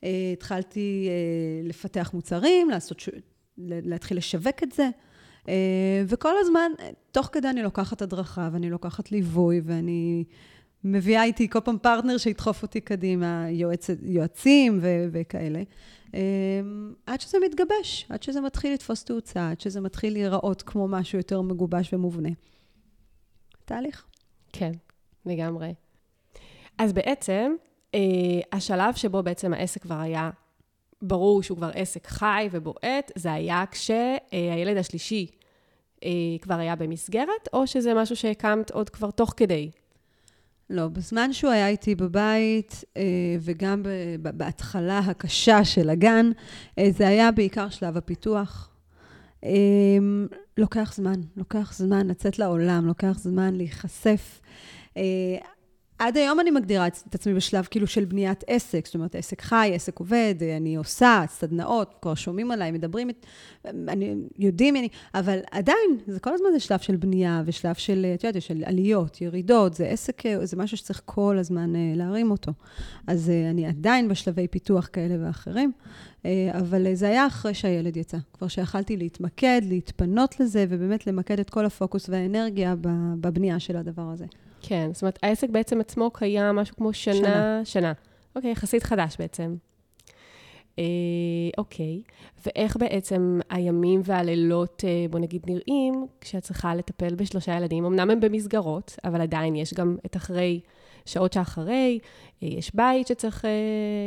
Uh, 0.00 0.04
התחלתי 0.32 1.08
uh, 1.08 1.68
לפתח 1.68 2.10
מוצרים, 2.14 2.70
לעשות, 2.70 3.02
להתחיל 3.58 4.16
לשווק 4.16 4.62
את 4.62 4.72
זה. 4.72 4.88
Uh, 5.44 5.48
וכל 6.06 6.34
הזמן, 6.40 6.72
תוך 7.12 7.28
כדי 7.32 7.48
אני 7.48 7.62
לוקחת 7.62 8.02
הדרכה, 8.02 8.48
ואני 8.52 8.70
לוקחת 8.70 9.12
ליווי, 9.12 9.60
ואני 9.64 10.24
מביאה 10.84 11.24
איתי 11.24 11.48
כל 11.50 11.60
פעם 11.60 11.78
פרטנר 11.78 12.16
שידחוף 12.16 12.62
אותי 12.62 12.80
קדימה, 12.80 13.46
יועצ, 13.50 13.90
יועצים 14.02 14.78
ו- 14.82 15.06
וכאלה. 15.12 15.62
אמ, 16.14 16.94
עד 17.06 17.20
שזה 17.20 17.38
מתגבש, 17.44 18.06
עד 18.08 18.22
שזה 18.22 18.40
מתחיל 18.40 18.74
לתפוס 18.74 19.04
תאוצה, 19.04 19.50
עד 19.50 19.60
שזה 19.60 19.80
מתחיל 19.80 20.12
להיראות 20.12 20.62
כמו 20.62 20.88
משהו 20.88 21.18
יותר 21.18 21.40
מגובש 21.42 21.92
ומובנה. 21.94 22.28
תהליך. 23.64 24.06
כן, 24.52 24.72
לגמרי. 25.26 25.74
אז 26.78 26.92
בעצם, 26.92 27.54
אה, 27.94 28.00
השלב 28.52 28.94
שבו 28.94 29.22
בעצם 29.22 29.54
העסק 29.54 29.82
כבר 29.82 30.00
היה 30.00 30.30
ברור 31.02 31.42
שהוא 31.42 31.56
כבר 31.56 31.70
עסק 31.74 32.06
חי 32.06 32.48
ובועט, 32.50 33.12
זה 33.14 33.32
היה 33.32 33.64
כשהילד 33.70 34.76
השלישי 34.76 35.26
אה, 36.04 36.10
כבר 36.40 36.54
היה 36.54 36.76
במסגרת, 36.76 37.48
או 37.52 37.66
שזה 37.66 37.94
משהו 37.94 38.16
שהקמת 38.16 38.70
עוד 38.70 38.90
כבר 38.90 39.10
תוך 39.10 39.34
כדי? 39.36 39.70
לא, 40.70 40.88
בזמן 40.88 41.32
שהוא 41.32 41.50
היה 41.50 41.68
איתי 41.68 41.94
בבית, 41.94 42.84
אה, 42.96 43.02
וגם 43.40 43.82
בהתחלה 44.22 44.98
הקשה 44.98 45.64
של 45.64 45.90
הגן, 45.90 46.30
אה, 46.78 46.88
זה 46.96 47.08
היה 47.08 47.32
בעיקר 47.32 47.68
שלב 47.68 47.96
הפיתוח. 47.96 48.70
אה, 49.44 49.50
לוקח 50.56 50.92
זמן, 50.94 51.20
לוקח 51.36 51.72
זמן 51.76 52.06
לצאת 52.06 52.38
לעולם, 52.38 52.86
לוקח 52.86 53.18
זמן 53.18 53.54
להיחשף. 53.54 54.40
עד 56.00 56.16
היום 56.16 56.40
אני 56.40 56.50
מגדירה 56.50 56.86
את 56.86 57.14
עצמי 57.14 57.34
בשלב 57.34 57.68
כאילו 57.70 57.86
של 57.86 58.04
בניית 58.04 58.44
עסק, 58.46 58.86
זאת 58.86 58.94
אומרת, 58.94 59.14
עסק 59.14 59.42
חי, 59.42 59.70
עסק 59.74 59.98
עובד, 59.98 60.34
אני 60.56 60.76
עושה 60.76 61.24
סדנאות, 61.28 61.94
כבר 62.02 62.14
שומעים 62.14 62.50
עליי, 62.50 62.70
מדברים, 62.70 63.10
אני, 63.64 64.14
יודעים, 64.38 64.76
אני, 64.76 64.88
אבל 65.14 65.38
עדיין, 65.50 65.98
זה 66.06 66.20
כל 66.20 66.34
הזמן 66.34 66.48
זה 66.52 66.60
שלב 66.60 66.78
של 66.78 66.96
בנייה 66.96 67.42
ושלב 67.46 67.74
של, 67.74 68.06
את 68.14 68.24
יודעת, 68.24 68.42
של 68.42 68.62
עליות, 68.66 69.20
ירידות, 69.20 69.74
זה 69.74 69.86
עסק, 69.86 70.22
זה 70.42 70.56
משהו 70.56 70.76
שצריך 70.76 71.02
כל 71.04 71.38
הזמן 71.38 71.76
אה, 71.76 71.92
להרים 71.96 72.30
אותו. 72.30 72.52
אז 73.06 73.30
אה, 73.30 73.50
אני 73.50 73.66
עדיין 73.66 74.08
בשלבי 74.08 74.48
פיתוח 74.48 74.88
כאלה 74.92 75.26
ואחרים, 75.26 75.72
אה, 76.26 76.50
אבל 76.58 76.94
זה 76.94 77.08
היה 77.08 77.26
אחרי 77.26 77.54
שהילד 77.54 77.96
יצא. 77.96 78.18
כבר 78.32 78.48
שיכלתי 78.48 78.96
להתמקד, 78.96 79.62
להתפנות 79.64 80.40
לזה, 80.40 80.66
ובאמת 80.68 81.06
למקד 81.06 81.40
את 81.40 81.50
כל 81.50 81.66
הפוקוס 81.66 82.08
והאנרגיה 82.08 82.74
בבנייה 83.20 83.60
של 83.60 83.76
הדבר 83.76 84.10
הזה. 84.12 84.26
כן, 84.60 84.90
זאת 84.92 85.02
אומרת, 85.02 85.18
העסק 85.22 85.50
בעצם 85.50 85.80
עצמו 85.80 86.10
קיים 86.10 86.56
משהו 86.56 86.76
כמו 86.76 86.92
שנה, 86.92 87.14
שנה. 87.14 87.60
שנה. 87.64 87.92
אוקיי, 88.36 88.50
יחסית 88.50 88.82
חדש 88.82 89.16
בעצם. 89.18 89.54
אה, 90.78 90.84
אוקיי, 91.58 92.02
ואיך 92.46 92.76
בעצם 92.76 93.40
הימים 93.50 94.00
והלילות, 94.04 94.84
אה, 94.84 95.06
בוא 95.10 95.18
נגיד, 95.20 95.42
נראים 95.46 96.06
כשאת 96.20 96.42
צריכה 96.42 96.74
לטפל 96.74 97.14
בשלושה 97.14 97.56
ילדים? 97.56 97.84
אמנם 97.84 98.10
הם 98.10 98.20
במסגרות, 98.20 98.96
אבל 99.04 99.20
עדיין 99.20 99.56
יש 99.56 99.74
גם 99.74 99.96
את 100.06 100.16
אחרי, 100.16 100.60
שעות 101.06 101.32
שאחרי, 101.32 101.98
אה, 102.42 102.48
יש 102.48 102.74
בית 102.74 103.06
שצריך 103.06 103.44
אה, 103.44 103.50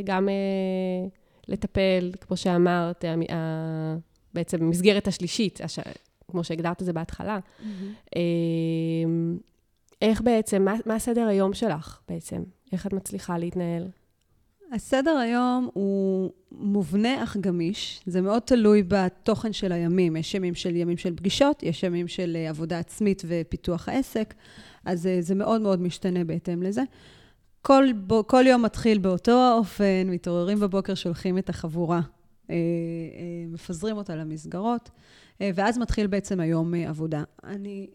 גם 0.03 0.29
אה, 0.29 1.07
לטפל, 1.47 2.11
כמו 2.21 2.37
שאמרת, 2.37 3.05
אה, 3.05 3.15
אה, 3.29 3.95
בעצם 4.33 4.59
במסגרת 4.59 5.07
השלישית, 5.07 5.61
הש... 5.63 5.79
כמו 6.31 6.43
שהגדרת 6.43 6.81
את 6.81 6.85
זה 6.85 6.93
בהתחלה. 6.93 7.39
Mm-hmm. 7.39 8.15
אה, 8.15 8.21
איך 10.03 10.21
בעצם, 10.21 10.65
מה, 10.65 10.73
מה 10.85 10.99
סדר 10.99 11.27
היום 11.27 11.53
שלך 11.53 11.99
בעצם? 12.09 12.43
איך 12.71 12.87
את 12.87 12.93
מצליחה 12.93 13.37
להתנהל? 13.37 13.87
הסדר 14.71 15.17
היום 15.17 15.69
הוא 15.73 16.31
מובנה 16.51 17.23
אך 17.23 17.37
גמיש. 17.37 18.01
זה 18.05 18.21
מאוד 18.21 18.41
תלוי 18.41 18.83
בתוכן 18.87 19.53
של 19.53 19.71
הימים. 19.71 20.15
יש 20.15 20.33
ימים 20.33 20.55
של 20.55 20.75
ימים 20.75 20.97
של 20.97 21.15
פגישות, 21.15 21.63
יש 21.63 21.83
ימים 21.83 22.07
של 22.07 22.37
אה, 22.39 22.49
עבודה 22.49 22.79
עצמית 22.79 23.23
ופיתוח 23.27 23.89
העסק, 23.89 24.33
אז 24.85 25.07
אה, 25.07 25.17
זה 25.21 25.35
מאוד 25.35 25.61
מאוד 25.61 25.81
משתנה 25.81 26.23
בהתאם 26.23 26.63
לזה. 26.63 26.81
כל, 27.61 27.85
בו, 27.97 28.27
כל 28.27 28.43
יום 28.47 28.61
מתחיל 28.61 28.97
באותו 28.97 29.31
האופן, 29.31 30.07
מתעוררים 30.07 30.59
בבוקר, 30.59 30.95
שולחים 30.95 31.37
את 31.37 31.49
החבורה, 31.49 32.01
אה, 32.49 32.55
מפזרים 33.47 33.97
אותה 33.97 34.15
למסגרות, 34.15 34.89
ואז 35.39 35.77
מתחיל 35.77 36.07
בעצם 36.07 36.39
היום 36.39 36.73
עבודה. 36.73 37.23
אני 37.43 37.87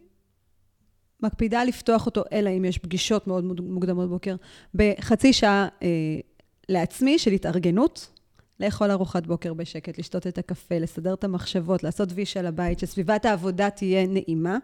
מקפידה 1.23 1.65
לפתוח 1.65 2.07
אותו, 2.07 2.23
אלא 2.33 2.51
אם 2.51 2.65
יש 2.65 2.79
פגישות 2.79 3.27
מאוד 3.27 3.45
מוקדמות 3.63 4.09
בוקר, 4.09 4.37
בחצי 4.75 5.33
שעה 5.33 5.69
לעצמי 6.69 7.19
של 7.19 7.31
התארגנות, 7.31 8.09
לאכול 8.61 8.91
ארוחת 8.91 9.27
בוקר 9.27 9.55
בשקט, 9.55 9.99
לשתות 9.99 10.27
את 10.27 10.39
הקפה, 10.39 10.79
לסדר 10.79 11.15
את 11.15 11.25
המחשבות, 11.25 11.83
לעשות 11.83 12.09
וי 12.15 12.27
של 12.27 12.47
הבית, 12.47 12.79
שסביבת 12.79 13.25
העבודה 13.25 13.71
תהיה 13.71 14.07
נעימה. 14.07 14.59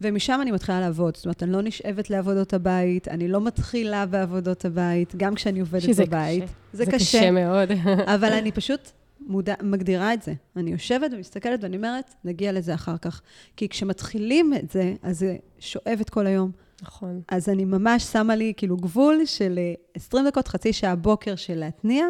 ומשם 0.00 0.38
אני 0.42 0.50
מתחילה 0.50 0.80
לעבוד. 0.80 1.16
זאת 1.16 1.24
אומרת, 1.24 1.42
אני 1.42 1.52
לא 1.52 1.62
נשאבת 1.62 2.10
לעבודות 2.10 2.54
הבית, 2.54 3.08
אני 3.08 3.28
לא 3.28 3.40
מתחילה 3.40 4.06
בעבודות 4.06 4.64
הבית, 4.64 5.14
גם 5.16 5.34
כשאני 5.34 5.60
עובדת 5.60 5.82
שזה 5.82 6.04
בבית. 6.04 6.42
קשה. 6.42 6.52
זה, 6.72 6.84
זה 6.84 6.90
קשה. 6.92 7.18
קשה 7.18 7.30
מאוד. 7.30 7.68
אבל 8.14 8.32
אני 8.32 8.52
פשוט 8.52 8.90
מודע, 9.28 9.54
מגדירה 9.62 10.14
את 10.14 10.22
זה. 10.22 10.34
אני 10.56 10.70
יושבת 10.70 11.10
ומסתכלת 11.12 11.58
ואני 11.62 11.76
אומרת, 11.76 12.14
נגיע 12.24 12.52
לזה 12.52 12.74
אחר 12.74 12.96
כך. 12.96 13.22
כי 13.56 13.68
כשמתחילים 13.68 14.54
את 14.54 14.70
זה, 14.70 14.94
אז 15.02 15.18
זה 15.18 15.36
שואב 15.58 15.98
את 16.00 16.10
כל 16.10 16.26
היום. 16.26 16.50
נכון. 16.82 17.20
אז 17.28 17.48
אני 17.48 17.64
ממש 17.64 18.02
שמה 18.02 18.36
לי 18.36 18.52
כאילו 18.56 18.76
גבול 18.76 19.24
של 19.24 19.58
20 19.94 20.24
אה, 20.24 20.30
דקות, 20.30 20.48
חצי 20.48 20.72
שעה 20.72 20.96
בוקר 20.96 21.36
של 21.36 21.54
להתניע, 21.54 22.06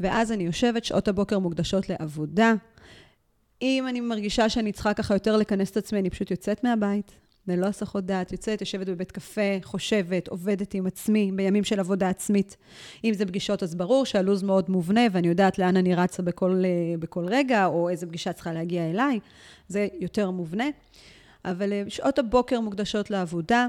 ואז 0.00 0.32
אני 0.32 0.44
יושבת, 0.44 0.84
שעות 0.84 1.08
הבוקר 1.08 1.38
מוקדשות 1.38 1.88
לעבודה. 1.88 2.54
אם 3.62 3.84
אני 3.88 4.00
מרגישה 4.00 4.48
שאני 4.48 4.72
צריכה 4.72 4.94
ככה 4.94 5.14
יותר 5.14 5.36
לכנס 5.36 5.70
את 5.70 5.76
עצמי, 5.76 6.00
אני 6.00 6.10
פשוט 6.10 6.30
יוצאת 6.30 6.64
מהבית, 6.64 7.12
ללא 7.48 7.66
הסחות 7.66 8.06
דעת, 8.06 8.32
יוצאת, 8.32 8.60
יושבת 8.60 8.86
בבית 8.86 9.12
קפה, 9.12 9.58
חושבת, 9.62 10.28
עובדת 10.28 10.74
עם 10.74 10.86
עצמי, 10.86 11.32
בימים 11.34 11.64
של 11.64 11.80
עבודה 11.80 12.08
עצמית. 12.08 12.56
אם 13.04 13.14
זה 13.14 13.26
פגישות, 13.26 13.62
אז 13.62 13.74
ברור 13.74 14.06
שהלו"ז 14.06 14.42
מאוד 14.42 14.70
מובנה, 14.70 15.00
ואני 15.12 15.28
יודעת 15.28 15.58
לאן 15.58 15.76
אני 15.76 15.94
רצה 15.94 16.22
בכל, 16.22 16.62
אה, 16.64 16.98
בכל 16.98 17.26
רגע, 17.28 17.66
או 17.66 17.88
איזה 17.88 18.06
פגישה 18.06 18.32
צריכה 18.32 18.52
להגיע 18.52 18.90
אליי. 18.90 19.20
זה 19.68 19.88
יותר 20.00 20.30
מובנה. 20.30 20.64
אבל 21.44 21.72
אה, 21.72 21.82
שעות 21.88 22.18
הבוקר 22.18 22.60
מוקדשות 22.60 23.10
לעבודה. 23.10 23.66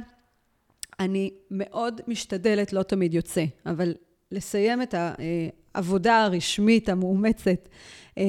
אני 1.00 1.34
מאוד 1.52 2.02
משתדלת, 2.08 2.74
לא 2.74 2.84
תמיד 2.84 3.14
יוצא, 3.14 3.46
אבל 3.66 3.94
לסיים 4.32 4.82
את 4.82 4.96
העבודה 5.74 6.24
הרשמית, 6.24 6.90
המאומצת, 6.90 7.70
אה, 8.18 8.24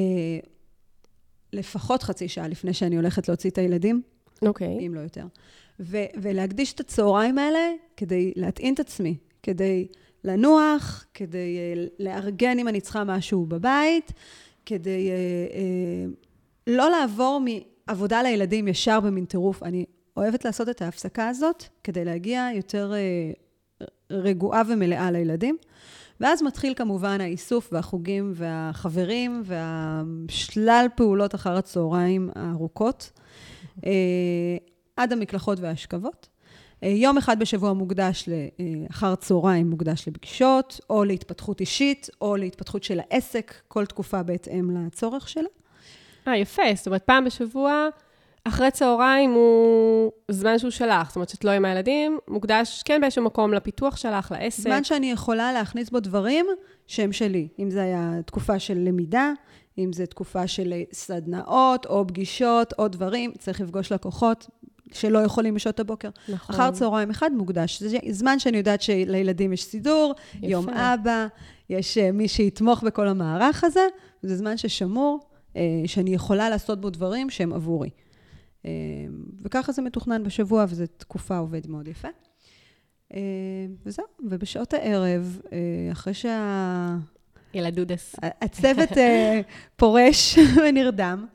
לפחות 1.53 2.03
חצי 2.03 2.29
שעה 2.29 2.49
לפני 2.49 2.75
שאני 2.75 2.97
הולכת 2.97 3.29
להוציא 3.29 3.51
את 3.51 3.59
הילדים. 3.59 4.03
אוקיי. 4.47 4.79
Okay. 4.79 4.83
אם 4.87 4.95
לא 4.95 5.01
יותר. 5.01 5.27
ו- 5.81 6.11
ולהקדיש 6.23 6.73
את 6.73 6.81
הצהריים 6.81 7.39
האלה 7.39 7.71
כדי 7.97 8.33
להטעין 8.37 8.75
את 8.75 8.81
עצמי, 8.81 9.17
כדי 9.43 9.87
לנוח, 10.25 11.05
כדי 11.15 11.57
uh, 11.57 11.91
לארגן 11.99 12.59
אם 12.59 12.69
אני 12.69 12.81
צריכה 12.81 13.05
משהו 13.05 13.47
בבית, 13.47 14.13
כדי 14.67 15.11
uh, 15.11 15.53
uh, 15.53 16.27
לא 16.67 16.91
לעבור 16.91 17.41
מעבודה 17.89 18.23
לילדים 18.23 18.69
ישר 18.69 19.01
במין 19.01 19.25
טירוף. 19.25 19.63
אני 19.63 19.85
אוהבת 20.17 20.45
לעשות 20.45 20.69
את 20.69 20.83
ההפסקה 20.83 21.29
הזאת 21.29 21.65
כדי 21.85 22.05
להגיע 22.05 22.49
יותר 22.55 22.93
uh, 22.93 23.85
רגועה 24.11 24.63
ומלאה 24.69 25.11
לילדים. 25.11 25.57
ואז 26.21 26.43
מתחיל 26.43 26.75
כמובן 26.75 27.21
האיסוף 27.21 27.69
והחוגים 27.73 28.33
והחברים 28.35 29.43
והשלל 29.45 30.87
פעולות 30.97 31.35
אחר 31.35 31.57
הצהריים 31.57 32.31
הארוכות, 32.35 33.13
עד 34.97 35.13
המקלחות 35.13 35.61
והאשכבות. 35.61 36.29
אה, 36.83 36.89
יום 36.89 37.19
אחד 37.19 37.39
בשבוע 37.39 37.73
מוקדש 37.73 38.29
לאחר 38.29 39.15
צהריים 39.15 39.71
מוקדש 39.71 40.09
לפגישות, 40.09 40.81
או 40.91 41.05
להתפתחות 41.05 41.61
אישית, 41.61 42.09
או 42.21 42.37
להתפתחות 42.37 42.83
של 42.83 43.01
העסק, 43.01 43.55
כל 43.69 43.87
תקופה 43.87 44.23
בהתאם 44.23 44.87
לצורך 44.87 45.29
שלה. 45.29 45.49
אה, 46.29 46.37
יפה. 46.37 46.63
זאת 46.75 46.87
אומרת, 46.87 47.03
פעם 47.03 47.25
בשבוע 47.25 47.89
אחרי 48.45 48.71
צהריים 48.71 49.31
הוא 49.31 50.13
זמן 50.29 50.59
שהוא 50.59 50.71
שלך, 50.71 51.09
זאת 51.09 51.17
אומרת 51.17 51.29
שאת 51.29 51.45
לא 51.45 51.51
עם 51.51 51.65
הילדים, 51.65 52.19
מוקדש 52.29 52.83
כן 52.85 53.01
באיזשהו 53.01 53.25
מקום 53.25 53.55
לפיתוח 53.55 53.97
שלך, 53.97 54.33
לעסק. 54.33 54.63
זמן 54.63 54.85
שאני 54.85 55.11
יכולה 55.11 55.53
להכניס 55.53 55.91
בו 55.91 56.01
דברים 56.01 56.47
שהם 56.87 57.13
שלי. 57.13 57.49
אם 57.59 57.71
זה 57.71 57.83
היה 57.83 58.11
תקופה 58.27 58.59
של 58.59 58.79
למידה, 58.79 59.33
אם 59.79 59.93
זה 59.93 60.07
תקופה 60.07 60.47
של 60.47 60.75
סדנאות, 60.93 61.87
או 61.87 62.07
פגישות, 62.07 62.73
או 62.79 62.89
דברים, 62.89 63.33
צריך 63.39 63.61
לפגוש 63.61 63.93
לקוחות 63.93 64.47
שלא 64.93 65.19
יכולים 65.19 65.55
בשעות 65.55 65.81
הבוקר. 65.81 66.09
נכון. 66.29 66.55
אחר 66.55 66.71
צהריים 66.71 67.11
אחד 67.11 67.33
מוקדש. 67.33 67.83
זה 67.83 67.99
זמן 68.11 68.39
שאני 68.39 68.57
יודעת 68.57 68.83
שלילדים 68.83 69.53
יש 69.53 69.65
סידור, 69.65 70.15
יפה. 70.35 70.47
יום 70.47 70.69
אבא, 70.69 71.27
יש 71.71 71.99
אה, 71.99 72.13
מי 72.13 72.29
שיתמוך 72.29 72.83
בכל 72.83 73.09
המערך 73.09 73.65
הזה, 73.65 73.87
זה 74.23 74.37
זמן 74.37 74.57
ששמור, 74.57 75.21
אה, 75.57 75.63
שאני 75.87 76.15
יכולה 76.15 76.51
לעשות 76.51 76.81
בו 76.81 76.91
דברים 76.91 77.31
שהם 77.31 77.53
עבורי. 77.53 77.91
אמ, 78.65 78.71
וככה 79.43 79.73
זה 79.73 79.83
מתוכנן 79.83 80.23
בשבוע, 80.23 80.65
וזו 80.69 80.85
תקופה 80.97 81.39
עובד 81.39 81.67
מאוד 81.67 81.89
יפה. 81.89 82.09
וזהו, 83.87 84.05
ובשעות 84.31 84.75
הערב, 84.75 85.41
אה, 85.53 85.93
אחרי 85.93 86.15
שה... 86.15 86.97
ילדודס. 87.55 88.17
הצוות 88.23 88.99
אה, 88.99 89.41
פורש 89.77 90.39
ונרדם, 90.63 91.27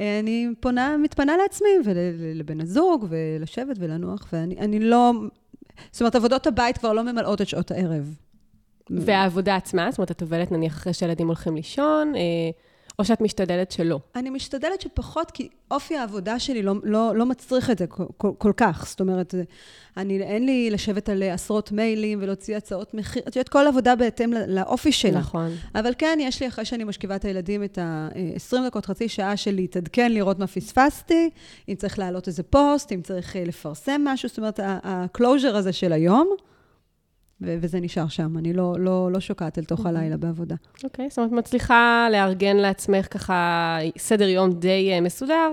אה, 0.00 0.18
אני 0.18 0.48
פונה, 0.60 0.96
מתפנה 0.96 1.36
לעצמי 1.36 1.68
ולבן 1.84 2.60
הזוג, 2.60 3.06
ולשבת 3.08 3.76
ולנוח, 3.78 4.28
ואני 4.32 4.80
לא... 4.80 5.12
זאת 5.92 6.00
אומרת, 6.00 6.16
עבודות 6.16 6.46
הבית 6.46 6.78
כבר 6.78 6.92
לא 6.92 7.02
ממלאות 7.02 7.40
את 7.40 7.48
שעות 7.48 7.70
הערב. 7.70 8.14
והעבודה 8.90 9.56
עצמה, 9.56 9.90
זאת 9.90 9.98
אומרת, 9.98 10.10
את 10.10 10.22
עובדת 10.22 10.52
נניח 10.52 10.72
אחרי 10.72 10.92
שילדים 10.92 11.26
הולכים 11.26 11.56
לישון, 11.56 12.12
או 12.98 13.04
שאת 13.04 13.20
משתדלת 13.20 13.72
שלא? 13.72 14.00
אני 14.16 14.30
משתדלת 14.30 14.80
שפחות, 14.80 15.30
כי 15.30 15.48
אופי 15.70 15.96
העבודה 15.96 16.38
שלי 16.38 16.62
לא, 16.62 16.74
לא, 16.82 17.16
לא 17.16 17.26
מצריך 17.26 17.70
את 17.70 17.78
זה 17.78 17.86
כל, 17.86 18.04
כל, 18.16 18.30
כל 18.38 18.52
כך. 18.56 18.86
זאת 18.88 19.00
אומרת, 19.00 19.34
אני, 19.96 20.22
אין 20.22 20.46
לי 20.46 20.70
לשבת 20.70 21.08
על 21.08 21.22
עשרות 21.22 21.72
מיילים 21.72 22.18
ולהוציא 22.22 22.56
הצעות 22.56 22.94
מחיר. 22.94 23.22
את 23.28 23.36
יודעת, 23.36 23.48
כל 23.48 23.66
עבודה 23.66 23.96
בהתאם 23.96 24.32
לאופי 24.48 24.92
שלה. 24.92 25.18
נכון. 25.18 25.50
אבל 25.74 25.92
כן, 25.98 26.18
יש 26.20 26.40
לי, 26.40 26.48
אחרי 26.48 26.64
שאני 26.64 26.84
משכיבה 26.84 27.16
את 27.16 27.24
הילדים, 27.24 27.64
את 27.64 27.78
ה-20 27.78 28.56
דקות, 28.66 28.86
חצי 28.86 29.08
שעה 29.08 29.36
של 29.36 29.54
להתעדכן, 29.54 30.12
לראות 30.12 30.38
מה 30.38 30.46
פספסתי, 30.46 31.30
אם 31.68 31.74
צריך 31.74 31.98
להעלות 31.98 32.28
איזה 32.28 32.42
פוסט, 32.42 32.92
אם 32.92 33.02
צריך 33.02 33.36
אה, 33.36 33.44
לפרסם 33.44 34.00
משהו. 34.04 34.28
זאת 34.28 34.38
אומרת, 34.38 34.60
ה-closure 34.60 35.56
הזה 35.56 35.72
של 35.72 35.92
היום, 35.92 36.28
וזה 37.40 37.80
נשאר 37.80 38.08
שם, 38.08 38.38
אני 38.38 38.52
לא, 38.52 38.74
לא, 38.78 39.12
לא 39.12 39.20
שוקעת 39.20 39.58
אל 39.58 39.64
תוך 39.64 39.78
אוקיי. 39.78 39.96
הלילה 39.96 40.16
בעבודה. 40.16 40.54
אוקיי, 40.84 41.06
okay, 41.06 41.10
זאת 41.10 41.18
אומרת, 41.18 41.32
מצליחה 41.32 42.08
לארגן 42.12 42.56
לעצמך 42.56 43.06
ככה 43.10 43.78
סדר 43.98 44.28
יום 44.28 44.52
די 44.52 44.98
uh, 44.98 45.00
מסודר, 45.00 45.50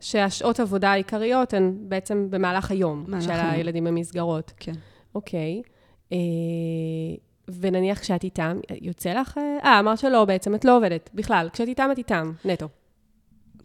שהשעות 0.00 0.60
עבודה 0.60 0.92
העיקריות 0.92 1.54
הן 1.54 1.74
בעצם 1.80 2.26
במהלך 2.30 2.70
היום, 2.70 3.04
של 3.20 3.30
היום. 3.30 3.50
הילדים 3.50 3.84
במסגרות. 3.84 4.52
כן. 4.56 4.72
אוקיי. 5.14 5.62
Okay. 5.64 6.12
Uh, 6.12 7.30
ונניח 7.60 7.98
כשאת 7.98 8.24
איתם, 8.24 8.60
יוצא 8.80 9.12
לך... 9.12 9.38
אה, 9.38 9.58
אה, 9.64 9.80
אמרת 9.80 9.98
שלא, 9.98 10.24
בעצם 10.24 10.54
את 10.54 10.64
לא 10.64 10.76
עובדת. 10.76 11.10
בכלל, 11.14 11.48
כשאת 11.52 11.68
איתם, 11.68 11.88
את 11.92 11.98
איתם, 11.98 12.32
נטו. 12.44 12.68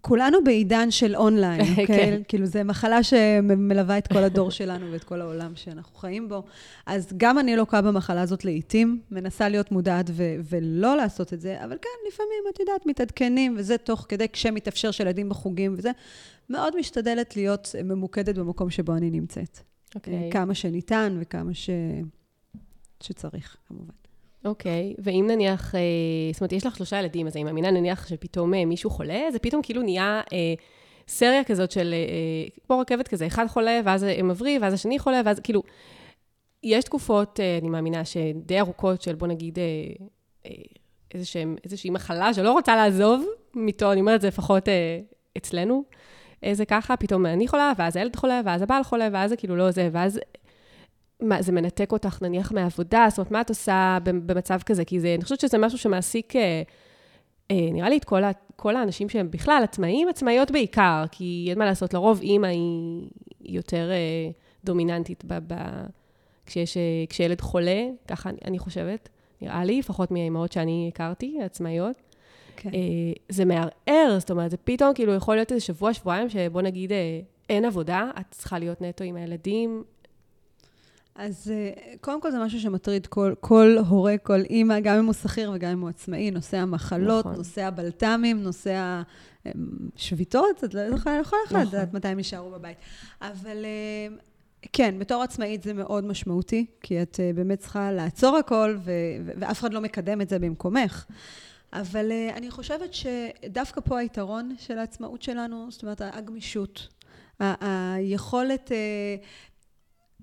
כולנו 0.07 0.43
בעידן 0.43 0.91
של 0.91 1.15
אונליין, 1.15 1.61
אוקיי? 1.69 1.85
כן. 1.87 2.21
כאילו, 2.27 2.45
זו 2.45 2.59
מחלה 2.65 3.03
שמלווה 3.03 3.97
את 3.97 4.07
כל 4.07 4.23
הדור 4.23 4.51
שלנו 4.57 4.91
ואת 4.91 5.03
כל 5.03 5.21
העולם 5.21 5.55
שאנחנו 5.55 5.95
חיים 5.95 6.29
בו. 6.29 6.43
אז 6.85 7.13
גם 7.17 7.39
אני 7.39 7.55
לוקה 7.55 7.81
במחלה 7.81 8.21
הזאת 8.21 8.45
לעיתים, 8.45 9.01
מנסה 9.11 9.49
להיות 9.49 9.71
מודעת 9.71 10.05
ו- 10.09 10.35
ולא 10.49 10.95
לעשות 10.97 11.33
את 11.33 11.41
זה, 11.41 11.63
אבל 11.63 11.77
כן, 11.81 12.07
לפעמים, 12.07 12.43
את 12.53 12.59
יודעת, 12.59 12.85
מתעדכנים, 12.85 13.55
וזה 13.57 13.77
תוך 13.77 14.05
כדי 14.09 14.29
כשמתאפשר 14.29 14.91
של 14.91 15.03
ילדים 15.03 15.29
בחוגים 15.29 15.73
וזה. 15.77 15.91
מאוד 16.49 16.79
משתדלת 16.79 17.35
להיות 17.35 17.75
ממוקדת 17.83 18.37
במקום 18.37 18.69
שבו 18.69 18.93
אני 18.93 19.11
נמצאת. 19.11 19.59
אוקיי. 19.95 20.29
כמה 20.31 20.53
שניתן 20.55 21.17
וכמה 21.19 21.53
ש... 21.53 21.69
שצריך, 23.03 23.57
כמובן. 23.67 23.93
אוקיי, 24.45 24.93
okay. 24.97 25.01
ואם 25.03 25.25
נניח, 25.29 25.75
אה, 25.75 25.79
זאת 26.33 26.41
אומרת, 26.41 26.51
יש 26.51 26.65
לך 26.65 26.75
שלושה 26.75 26.99
ילדים, 26.99 27.27
אז 27.27 27.35
אני 27.35 27.43
מאמינה 27.43 27.71
נניח 27.71 28.07
שפתאום 28.07 28.53
אה, 28.53 28.65
מישהו 28.65 28.89
חולה, 28.89 29.21
זה 29.31 29.39
פתאום 29.39 29.61
כאילו 29.61 29.81
נהיה 29.81 30.21
אה, 30.33 30.53
סריה 31.07 31.43
כזאת 31.43 31.71
של, 31.71 31.93
אה, 31.93 32.49
כמו 32.67 32.79
רכבת 32.79 33.07
כזה, 33.07 33.27
אחד 33.27 33.47
חולה, 33.47 33.79
ואז 33.85 34.05
מבריא, 34.23 34.59
ואז 34.61 34.73
השני 34.73 34.99
חולה, 34.99 35.21
ואז 35.25 35.39
כאילו, 35.39 35.63
יש 36.63 36.83
תקופות, 36.83 37.39
אה, 37.39 37.57
אני 37.61 37.69
מאמינה, 37.69 38.05
שדי 38.05 38.59
ארוכות 38.59 39.01
של, 39.01 39.15
בוא 39.15 39.27
נגיד, 39.27 39.59
אה, 39.59 39.63
אה, 40.45 40.51
איזושה, 41.13 41.43
איזושהי 41.63 41.89
מחלה 41.89 42.33
שלא 42.33 42.51
רוצה 42.51 42.75
לעזוב 42.75 43.25
מיטו, 43.53 43.91
אני 43.91 44.01
אומרת, 44.01 44.21
זה 44.21 44.27
לפחות 44.27 44.69
אה, 44.69 44.99
אצלנו. 45.37 45.83
אה, 46.43 46.53
זה 46.53 46.65
ככה, 46.65 46.97
פתאום 46.97 47.25
אני 47.25 47.47
חולה, 47.47 47.71
ואז 47.77 47.95
הילד 47.95 48.15
חולה, 48.15 48.41
ואז 48.45 48.61
הבעל 48.61 48.83
חולה, 48.83 49.07
ואז 49.11 49.29
זה 49.29 49.35
כאילו 49.35 49.55
לא 49.55 49.71
זה, 49.71 49.89
ואז 49.91 50.19
מה, 51.21 51.41
זה 51.41 51.51
מנתק 51.51 51.91
אותך 51.91 52.21
נניח 52.21 52.51
מהעבודה? 52.51 53.05
זאת 53.09 53.17
אומרת, 53.17 53.31
מה 53.31 53.41
את 53.41 53.49
עושה 53.49 53.97
במצב 54.03 54.59
כזה? 54.65 54.85
כי 54.85 54.99
זה, 54.99 55.13
אני 55.15 55.23
חושבת 55.23 55.39
שזה 55.39 55.57
משהו 55.57 55.77
שמעסיק, 55.77 56.35
אה, 56.35 56.61
אה, 57.51 57.69
נראה 57.71 57.89
לי, 57.89 57.97
את 57.97 58.05
כל, 58.05 58.23
ה, 58.23 58.31
כל 58.55 58.75
האנשים 58.75 59.09
שהם 59.09 59.31
בכלל 59.31 59.61
עצמאים, 59.63 60.07
עצמאיות 60.07 60.51
בעיקר, 60.51 61.03
כי 61.11 61.47
אין 61.49 61.59
מה 61.59 61.65
לעשות, 61.65 61.93
לרוב 61.93 62.21
אימא 62.21 62.47
היא 62.47 63.07
יותר 63.41 63.91
אה, 63.91 64.31
דומיננטית 64.63 65.25
ב, 65.25 65.39
ב, 65.47 65.55
כשיש, 66.45 66.77
אה, 66.77 66.81
כשילד 67.09 67.41
חולה, 67.41 67.87
ככה 68.07 68.29
אני, 68.29 68.37
אני 68.45 68.59
חושבת, 68.59 69.09
נראה 69.41 69.63
לי, 69.63 69.79
לפחות 69.79 70.11
מהאימהות 70.11 70.51
שאני 70.51 70.91
הכרתי, 70.93 71.37
עצמאיות. 71.41 72.01
כן. 72.55 72.69
אה, 72.73 73.13
זה 73.29 73.45
מערער, 73.45 74.19
זאת 74.19 74.31
אומרת, 74.31 74.51
זה 74.51 74.57
פתאום 74.57 74.93
כאילו 74.93 75.13
יכול 75.13 75.35
להיות 75.35 75.51
איזה 75.51 75.65
שבוע, 75.65 75.93
שבועיים, 75.93 76.29
שבוא 76.29 76.61
נגיד 76.61 76.91
אה, 76.91 77.19
אין 77.49 77.65
עבודה, 77.65 78.11
את 78.19 78.25
צריכה 78.31 78.59
להיות 78.59 78.81
נטו 78.81 79.03
עם 79.03 79.15
הילדים, 79.15 79.83
אז 81.15 81.51
אה, 81.51 81.93
קודם 82.01 82.21
כל 82.21 82.31
זה 82.31 82.39
משהו 82.39 82.59
שמטריד 82.59 83.07
כל, 83.07 83.33
כל 83.39 83.77
הורה, 83.87 84.17
כל 84.17 84.41
אימא, 84.41 84.79
גם 84.79 84.97
אם 84.97 85.05
הוא 85.05 85.13
שכיר 85.13 85.51
וגם 85.55 85.71
אם 85.71 85.81
הוא 85.81 85.89
עצמאי, 85.89 86.31
נושא 86.31 86.57
המחלות, 86.57 87.25
נכון. 87.25 87.37
נושא 87.37 87.63
הבלת"מים, 87.63 88.43
נושא 88.43 89.01
השביתות, 89.45 90.63
את 90.63 90.73
לא 90.73 90.79
יכולה 90.79 91.19
לכל 91.21 91.37
אחד 91.47 91.57
נכון. 91.57 91.67
לדעת 91.67 91.93
מתי 91.93 92.07
הם 92.07 92.17
יישארו 92.17 92.51
בבית. 92.51 92.77
אבל 93.21 93.65
אה, 93.65 94.15
כן, 94.73 94.99
בתור 94.99 95.23
עצמאית 95.23 95.63
זה 95.63 95.73
מאוד 95.73 96.05
משמעותי, 96.05 96.65
כי 96.81 97.01
את 97.01 97.19
אה, 97.19 97.31
באמת 97.35 97.59
צריכה 97.59 97.91
לעצור 97.91 98.37
הכל, 98.37 98.77
ו- 98.79 98.91
ואף 99.39 99.59
אחד 99.59 99.73
לא 99.73 99.81
מקדם 99.81 100.21
את 100.21 100.29
זה 100.29 100.39
במקומך. 100.39 101.05
אבל 101.73 102.11
אני 102.35 102.51
חושבת 102.51 102.93
שדווקא 102.93 103.81
פה 103.81 103.99
היתרון 103.99 104.55
של 104.59 104.77
העצמאות 104.77 105.21
שלנו, 105.21 105.67
זאת 105.69 105.83
אומרת, 105.83 106.01
הגמישות, 106.01 106.87
היכולת 107.39 108.71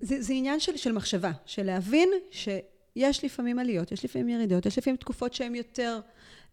זה, 0.01 0.21
זה 0.21 0.33
עניין 0.33 0.59
של, 0.59 0.77
של 0.77 0.91
מחשבה, 0.91 1.31
של 1.45 1.63
להבין 1.63 2.09
שיש 2.31 3.25
לפעמים 3.25 3.59
עליות, 3.59 3.91
יש 3.91 4.05
לפעמים 4.05 4.29
ירידות, 4.29 4.65
יש 4.65 4.77
לפעמים 4.77 4.97
תקופות 4.97 5.33
שהן 5.33 5.55
יותר 5.55 5.99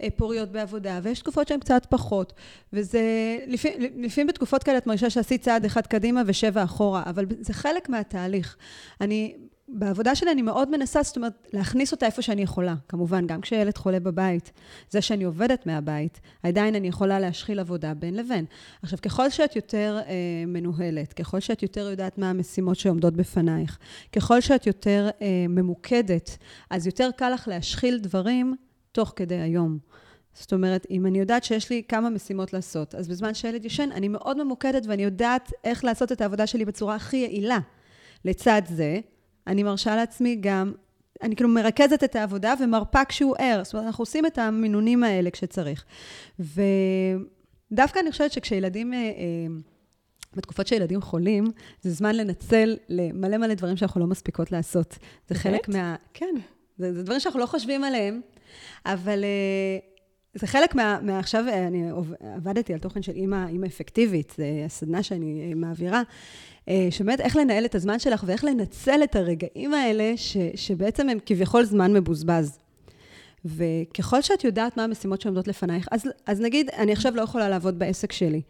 אה, 0.03 0.09
פוריות 0.17 0.53
בעבודה, 0.53 1.01
ויש 1.03 1.21
תקופות 1.21 1.49
שהן 1.49 1.61
קצת 1.61 1.87
פחות. 1.91 2.33
וזה, 2.73 3.03
לפעמים, 3.47 4.03
לפעמים 4.05 4.27
בתקופות 4.27 4.63
כאלה 4.63 4.79
את 4.79 4.87
מרגישה 4.87 5.11
שעשית 5.11 5.43
צעד 5.43 5.65
אחד 5.65 5.87
קדימה 5.87 6.23
ושבע 6.27 6.65
אחורה, 6.65 7.03
אבל 7.07 7.27
זה 7.41 7.53
חלק 7.53 7.89
מהתהליך. 7.89 8.57
אני 9.01 9.37
בעבודה 9.73 10.15
שלי 10.15 10.33
אני 10.33 10.43
מאוד 10.43 10.71
מנסה, 10.71 11.03
זאת 11.03 11.17
אומרת, 11.17 11.49
להכניס 11.53 11.93
אותה 11.93 12.07
איפה 12.07 12.23
שאני 12.23 12.43
יכולה. 12.43 12.75
כמובן, 12.89 13.27
גם 13.27 13.41
כשילד 13.41 13.77
חולה 13.77 14.01
בבית, 14.01 14.53
זה 14.91 15.01
שאני 15.01 15.25
עובדת 15.25 15.67
מהבית, 15.67 16.21
עדיין 16.43 16.75
אני 16.75 16.89
יכולה 16.89 17.21
להשחיל 17.21 17.61
עבודה 17.61 17.95
בין 17.95 18.15
לבין. 18.15 18.45
עכשיו, 18.83 18.99
ככל 19.03 19.31
שאת 19.31 19.57
יותר 19.57 19.99
אה, 20.07 20.13
מנוהלת, 20.47 21.13
ככל 21.13 21.41
שאת 21.41 21.63
יותר 21.63 21.91
יודעת 21.91 22.19
מה 22.19 22.31
המשימות 22.31 22.77
שעומדות 22.77 23.15
בפנייך, 23.15 23.79
ככל 24.13 24.41
שאת 24.41 24.67
יותר 24.67 25.09
אה, 25.23 25.27
ממוקדת, 25.49 26.39
אז 26.71 26.87
יותר 26.87 27.11
קל 27.17 27.31
לך 27.31 27.49
להשחיל 27.49 27.99
דברים 27.99 28.57
תוך 28.93 29.13
כדי 29.17 29.39
היום. 29.39 29.79
זאת 30.35 30.53
אומרת, 30.53 30.87
אם 30.91 31.07
אני 31.07 31.19
יודעת 31.19 31.45
שיש 31.45 31.71
לי 31.71 31.83
כמה 31.89 32.11
משימות 32.11 32.53
לעשות, 32.53 32.95
אז 32.95 33.09
בזמן 33.09 33.35
שילד 33.35 33.65
ישן, 33.65 33.93
אני 33.93 34.09
מאוד 34.09 34.43
ממוקדת 34.45 34.87
ואני 34.87 35.05
יודעת 35.05 35.53
איך 35.65 35.85
לעשות 35.85 36.13
את 36.13 36.21
העבודה 36.21 36.47
שלי 36.47 36.65
בצורה 36.65 36.95
הכי 36.95 37.17
יעילה. 37.17 37.59
לצד 38.25 38.63
זה, 38.69 39.01
אני 39.47 39.63
מרשה 39.63 39.97
לעצמי 39.97 40.37
גם, 40.41 40.73
אני 41.23 41.37
כאילו 41.37 41.51
מרכזת 41.51 42.05
את 42.05 42.17
העבודה 42.17 42.55
ומרפה 42.61 43.05
כשהוא 43.05 43.37
ער. 43.39 43.65
זאת 43.65 43.75
אומרת, 43.75 43.87
אנחנו 43.87 44.03
עושים 44.03 44.27
את 44.27 44.39
המינונים 44.39 45.05
האלה 45.05 45.31
כשצריך. 45.31 45.85
ודווקא 46.39 47.99
אני 47.99 48.11
חושבת 48.11 48.33
שכשילדים... 48.33 48.95
אה, 48.95 48.99
אה, 48.99 49.47
בתקופות 50.35 50.67
שילדים 50.67 51.01
חולים, 51.01 51.45
זה 51.83 51.91
זמן 51.91 52.17
לנצל 52.17 52.77
למלא 52.89 53.37
מלא 53.39 53.55
דברים 53.55 53.77
שאנחנו 53.77 54.01
לא 54.01 54.07
מספיקות 54.07 54.53
לעשות. 54.53 54.99
זה 55.29 55.35
חלק 55.35 55.69
מה... 55.69 55.97
כן, 56.15 56.35
זה, 56.79 56.95
זה 56.95 57.03
דברים 57.03 57.21
שאנחנו 57.21 57.41
לא 57.41 57.47
חושבים 57.47 57.85
עליהם, 57.85 58.21
אבל 58.87 59.25
אה, 59.25 59.79
זה 60.35 60.47
חלק 60.47 60.75
מה... 60.75 60.99
מה 61.03 61.19
עכשיו, 61.19 61.45
אני 61.69 61.91
עבדתי 62.37 62.73
על 62.73 62.79
תוכן 62.79 63.03
של 63.03 63.13
אימא, 63.13 63.47
אימא 63.49 63.67
אפקטיבית, 63.67 64.35
זו 64.37 64.45
הסדנה 64.67 65.03
שאני 65.03 65.55
מעבירה. 65.55 66.03
אה, 66.69 66.89
שבאמת 66.91 67.21
איך 67.21 67.37
לנהל 67.37 67.65
את 67.65 67.75
הזמן 67.75 67.99
שלך 67.99 68.25
ואיך 68.27 68.45
לנצל 68.45 69.01
את 69.05 69.17
הרגעים 69.17 69.75
האלה, 69.75 70.13
ש, 70.17 70.37
שבעצם 70.55 71.09
הם 71.09 71.19
כביכול 71.27 71.65
זמן 71.65 71.93
מבוזבז. 71.93 72.59
וככל 73.45 74.23
שאת 74.23 74.45
יודעת 74.45 74.77
מה 74.77 74.85
המשימות 74.85 75.21
שעומדות 75.21 75.49
לפנייך, 75.49 75.89
אז, 75.91 76.03
אז 76.27 76.41
נגיד, 76.41 76.71
אני 76.71 76.93
עכשיו 76.93 77.17
לא 77.17 77.23
יכולה 77.23 77.49
לעבוד 77.49 77.79
בעסק 77.79 78.13
שלי, 78.13 78.43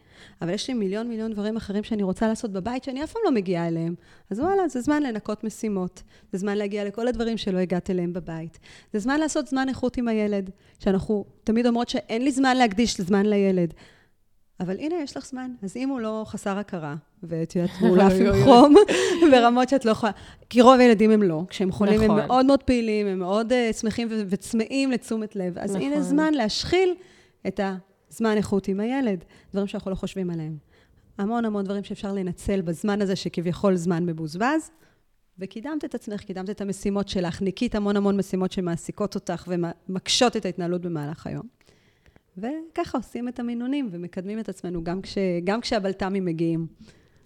אבל 0.42 0.50
יש 0.50 0.68
לי 0.68 0.74
מיליון 0.74 1.08
מיליון 1.08 1.32
דברים 1.32 1.56
אחרים 1.56 1.84
שאני 1.84 2.02
רוצה 2.02 2.28
לעשות 2.28 2.52
בבית, 2.52 2.84
שאני 2.84 3.04
אף 3.04 3.12
פעם 3.12 3.22
לא 3.24 3.30
מגיעה 3.30 3.68
אליהם. 3.68 3.94
אז 4.30 4.40
וואלה, 4.40 4.68
זה 4.68 4.80
זמן 4.80 5.02
לנקות 5.02 5.44
משימות, 5.44 6.02
זה 6.32 6.38
זמן 6.38 6.58
להגיע 6.58 6.84
לכל 6.84 7.08
הדברים 7.08 7.36
שלא 7.36 7.58
הגעת 7.58 7.90
אליהם 7.90 8.12
בבית. 8.12 8.58
זה 8.92 8.98
זמן 8.98 9.20
לעשות 9.20 9.46
זמן 9.46 9.68
איכות 9.68 9.96
עם 9.96 10.08
הילד, 10.08 10.50
שאנחנו 10.78 11.24
תמיד 11.44 11.66
אומרות 11.66 11.88
שאין 11.88 12.22
לי 12.22 12.32
זמן 12.32 12.56
להקדיש 12.56 13.00
זמן 13.00 13.26
לילד. 13.26 13.74
אבל 14.60 14.76
הנה, 14.78 14.94
יש 15.02 15.16
לך 15.16 15.26
זמן. 15.26 15.50
אז 15.62 15.76
אם 15.76 15.88
הוא 15.88 16.00
לא 16.00 16.24
חסר 16.26 16.58
הכרה, 16.58 16.94
ואת 17.22 17.56
יודעת, 17.56 17.70
מאולף 17.80 18.12
עם 18.20 18.44
חום, 18.44 18.74
ברמות 19.30 19.68
שאת 19.68 19.84
לא 19.84 19.90
יכולה... 19.90 20.12
כי 20.50 20.60
רוב 20.60 20.80
הילדים 20.80 21.10
הם 21.10 21.22
לא. 21.22 21.42
כשהם 21.48 21.72
חולים 21.72 22.00
הם 22.00 22.10
נכון. 22.10 22.26
מאוד 22.26 22.46
מאוד 22.46 22.62
פעילים, 22.62 23.06
הם 23.06 23.18
מאוד 23.18 23.52
uh, 23.52 23.76
שמחים 23.76 24.08
וצמאים 24.28 24.90
לתשומת 24.90 25.36
לב. 25.36 25.58
אז 25.58 25.74
הנה 25.74 25.88
נכון. 25.88 26.02
זמן 26.02 26.34
להשחיל 26.34 26.94
את 27.46 27.60
הזמן 28.10 28.36
איכות 28.36 28.68
עם 28.68 28.80
הילד, 28.80 29.24
דברים 29.52 29.66
שאנחנו 29.66 29.90
לא 29.90 29.96
חושבים 29.96 30.30
עליהם. 30.30 30.56
המון 31.18 31.44
המון 31.44 31.64
דברים 31.64 31.84
שאפשר 31.84 32.12
לנצל 32.12 32.60
בזמן 32.60 33.02
הזה, 33.02 33.16
שכביכול 33.16 33.76
זמן 33.76 34.06
מבוזבז, 34.06 34.70
וקידמת 35.38 35.84
את 35.84 35.94
עצמך, 35.94 36.20
קידמת 36.20 36.50
את 36.50 36.60
המשימות 36.60 37.08
שלך, 37.08 37.42
ניקית 37.42 37.74
המון 37.74 37.96
המון 37.96 38.16
משימות 38.16 38.52
שמעסיקות 38.52 39.14
אותך 39.14 39.48
ומקשות 39.48 40.36
את 40.36 40.44
ההתנהלות 40.44 40.80
במהלך 40.80 41.26
היום. 41.26 41.59
וככה 42.38 42.98
עושים 42.98 43.28
את 43.28 43.40
המינונים 43.40 43.88
ומקדמים 43.90 44.38
את 44.38 44.48
עצמנו 44.48 44.84
גם, 44.84 45.02
כש, 45.02 45.18
גם 45.44 45.60
כשהבלת"מים 45.60 46.24
מגיעים. 46.24 46.66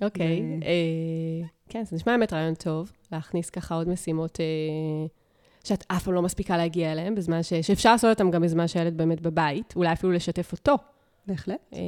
אוקיי. 0.02 0.38
Okay. 0.38 0.64
ו... 0.64 0.64
אה, 0.64 1.46
כן, 1.68 1.84
זה 1.84 1.96
נשמע 1.96 2.16
באמת 2.16 2.32
רעיון 2.32 2.54
טוב, 2.54 2.92
להכניס 3.12 3.50
ככה 3.50 3.74
עוד 3.74 3.88
משימות 3.88 4.40
אה, 4.40 5.06
שאת 5.64 5.84
אף 5.88 6.04
פעם 6.04 6.14
לא 6.14 6.22
מספיקה 6.22 6.56
להגיע 6.56 6.92
אליהן, 6.92 7.14
בזמן 7.14 7.42
ש... 7.42 7.54
שאפשר 7.54 7.92
לעשות 7.92 8.10
אותן 8.10 8.30
גם 8.30 8.42
בזמן 8.42 8.68
שהילד 8.68 8.96
באמת 8.96 9.20
בבית, 9.20 9.74
אולי 9.76 9.92
אפילו 9.92 10.12
לשתף 10.12 10.52
אותו. 10.52 10.76
בהחלט. 11.26 11.58
אה, 11.74 11.78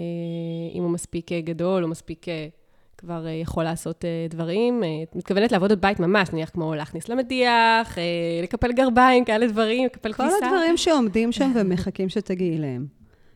אם 0.75 0.83
הוא 0.83 0.91
מספיק 0.91 1.33
אה, 1.33 1.41
גדול, 1.41 1.85
או 1.85 1.89
מספיק 1.89 2.29
אה, 2.29 2.47
כבר 2.99 3.27
יכול 3.29 3.65
לעשות 3.65 4.05
דברים. 4.31 4.83
את 5.03 5.17
מתכוונת 5.17 5.53
לעבוד 5.53 5.73
בבית 5.73 6.01
ממש, 6.01 6.31
נניח 6.33 6.51
כמו 6.51 6.75
להכניס 6.75 7.09
למדיח, 7.09 7.99
לקפל 8.43 8.73
גרביים, 8.73 9.25
כאלה 9.25 9.47
דברים, 9.47 9.85
לקפל 9.87 10.13
כביסה. 10.13 10.37
כל 10.41 10.47
הדברים 10.47 10.77
שעומדים 10.77 11.33
שם 11.33 11.53
ומחכים 11.55 12.09
שתגיעי 12.09 12.57
אליהם. 12.57 12.87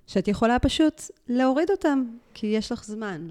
שאת 0.06 0.28
יכולה 0.28 0.58
פשוט 0.58 1.02
להוריד 1.28 1.70
אותם, 1.70 2.04
כי 2.34 2.46
יש 2.46 2.72
לך 2.72 2.84
זמן. 2.84 3.28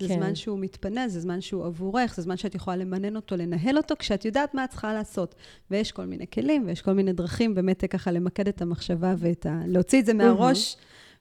זה 0.00 0.08
כן. 0.08 0.14
זמן 0.14 0.34
שהוא 0.34 0.58
מתפנה, 0.58 1.08
זה 1.08 1.20
זמן 1.20 1.40
שהוא 1.40 1.66
עבורך, 1.66 2.14
זה 2.14 2.22
זמן 2.22 2.36
שאת 2.36 2.54
יכולה 2.54 2.76
למנן 2.76 3.16
אותו, 3.16 3.36
לנהל 3.36 3.76
אותו, 3.76 3.94
כשאת 3.98 4.24
יודעת 4.24 4.54
מה 4.54 4.64
את 4.64 4.70
צריכה 4.70 4.94
לעשות. 4.94 5.34
ויש 5.70 5.92
כל 5.92 6.04
מיני 6.04 6.26
כלים 6.34 6.66
ויש 6.66 6.82
כל 6.82 6.92
מיני 6.92 7.12
דרכים 7.12 7.54
באמת 7.54 7.84
ככה 7.90 8.10
למקד 8.12 8.48
את 8.48 8.62
המחשבה 8.62 9.14
ואת 9.18 9.46
ה... 9.46 9.60
להוציא 9.66 10.00
את 10.00 10.06
זה 10.06 10.14
מהראש 10.14 10.76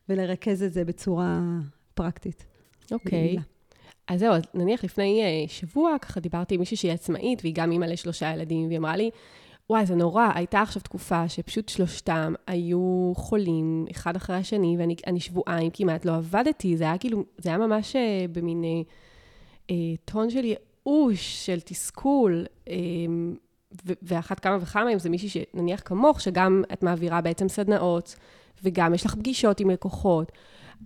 ולרכז 0.10 0.64
את 0.64 0.74
זה 0.74 0.86
בצורה 0.86 1.40
פרקטית. 1.94 2.46
אוקיי. 2.92 3.38
אז 4.08 4.20
זהו, 4.20 4.34
נניח 4.54 4.84
לפני 4.84 5.24
uh, 5.48 5.52
שבוע, 5.52 5.96
ככה 6.02 6.20
דיברתי 6.20 6.56
עם 6.56 6.60
מישהי 6.60 6.78
שהיא 6.78 6.92
עצמאית, 6.92 7.40
והיא 7.42 7.54
גם 7.56 7.72
אימא 7.72 7.86
לשלושה 7.86 8.34
ילדים, 8.34 8.68
והיא 8.68 8.78
אמרה 8.78 8.96
לי, 8.96 9.10
וואי, 9.70 9.86
זה 9.86 9.96
נורא. 9.96 10.30
הייתה 10.36 10.62
עכשיו 10.62 10.82
תקופה 10.82 11.30
שפשוט 11.30 11.70
שלושתם 11.70 12.34
היו 12.48 13.14
חולים, 13.16 13.86
אחד 13.92 14.16
אחרי 14.16 14.36
השני, 14.36 14.76
ואני 14.80 15.20
שבועיים 15.20 15.70
כמעט 15.74 16.06
לא 16.06 16.16
עבדתי. 16.16 16.78
זה 16.78 16.84
היה 16.84 16.98
כאילו, 16.98 17.24
זה 17.38 17.50
היה 17.50 17.58
ממש 17.58 17.96
אה, 17.96 18.26
במין 18.32 18.64
אה, 18.64 18.70
אה, 19.72 19.76
טון 20.06 20.30
של 20.30 20.46
ייאוש, 20.46 21.46
של 21.46 21.60
תסכול. 21.60 22.46
אה, 22.70 22.76
ואחת 24.02 24.40
כמה 24.40 24.58
וכמה, 24.62 24.94
אם 24.94 25.00
זה 25.00 25.10
מישהי 25.10 25.30
שנניח 25.30 25.82
כמוך, 25.86 26.22
שגם 26.22 26.64
את 26.74 26.84
מעבירה 26.84 27.22
בעצם 27.22 27.50
סדנאות, 27.50 28.16
וגם 28.64 28.94
יש 28.94 29.06
לך 29.06 29.16
פגישות 29.16 29.60
עם 29.60 29.70
לקוחות. 29.70 30.32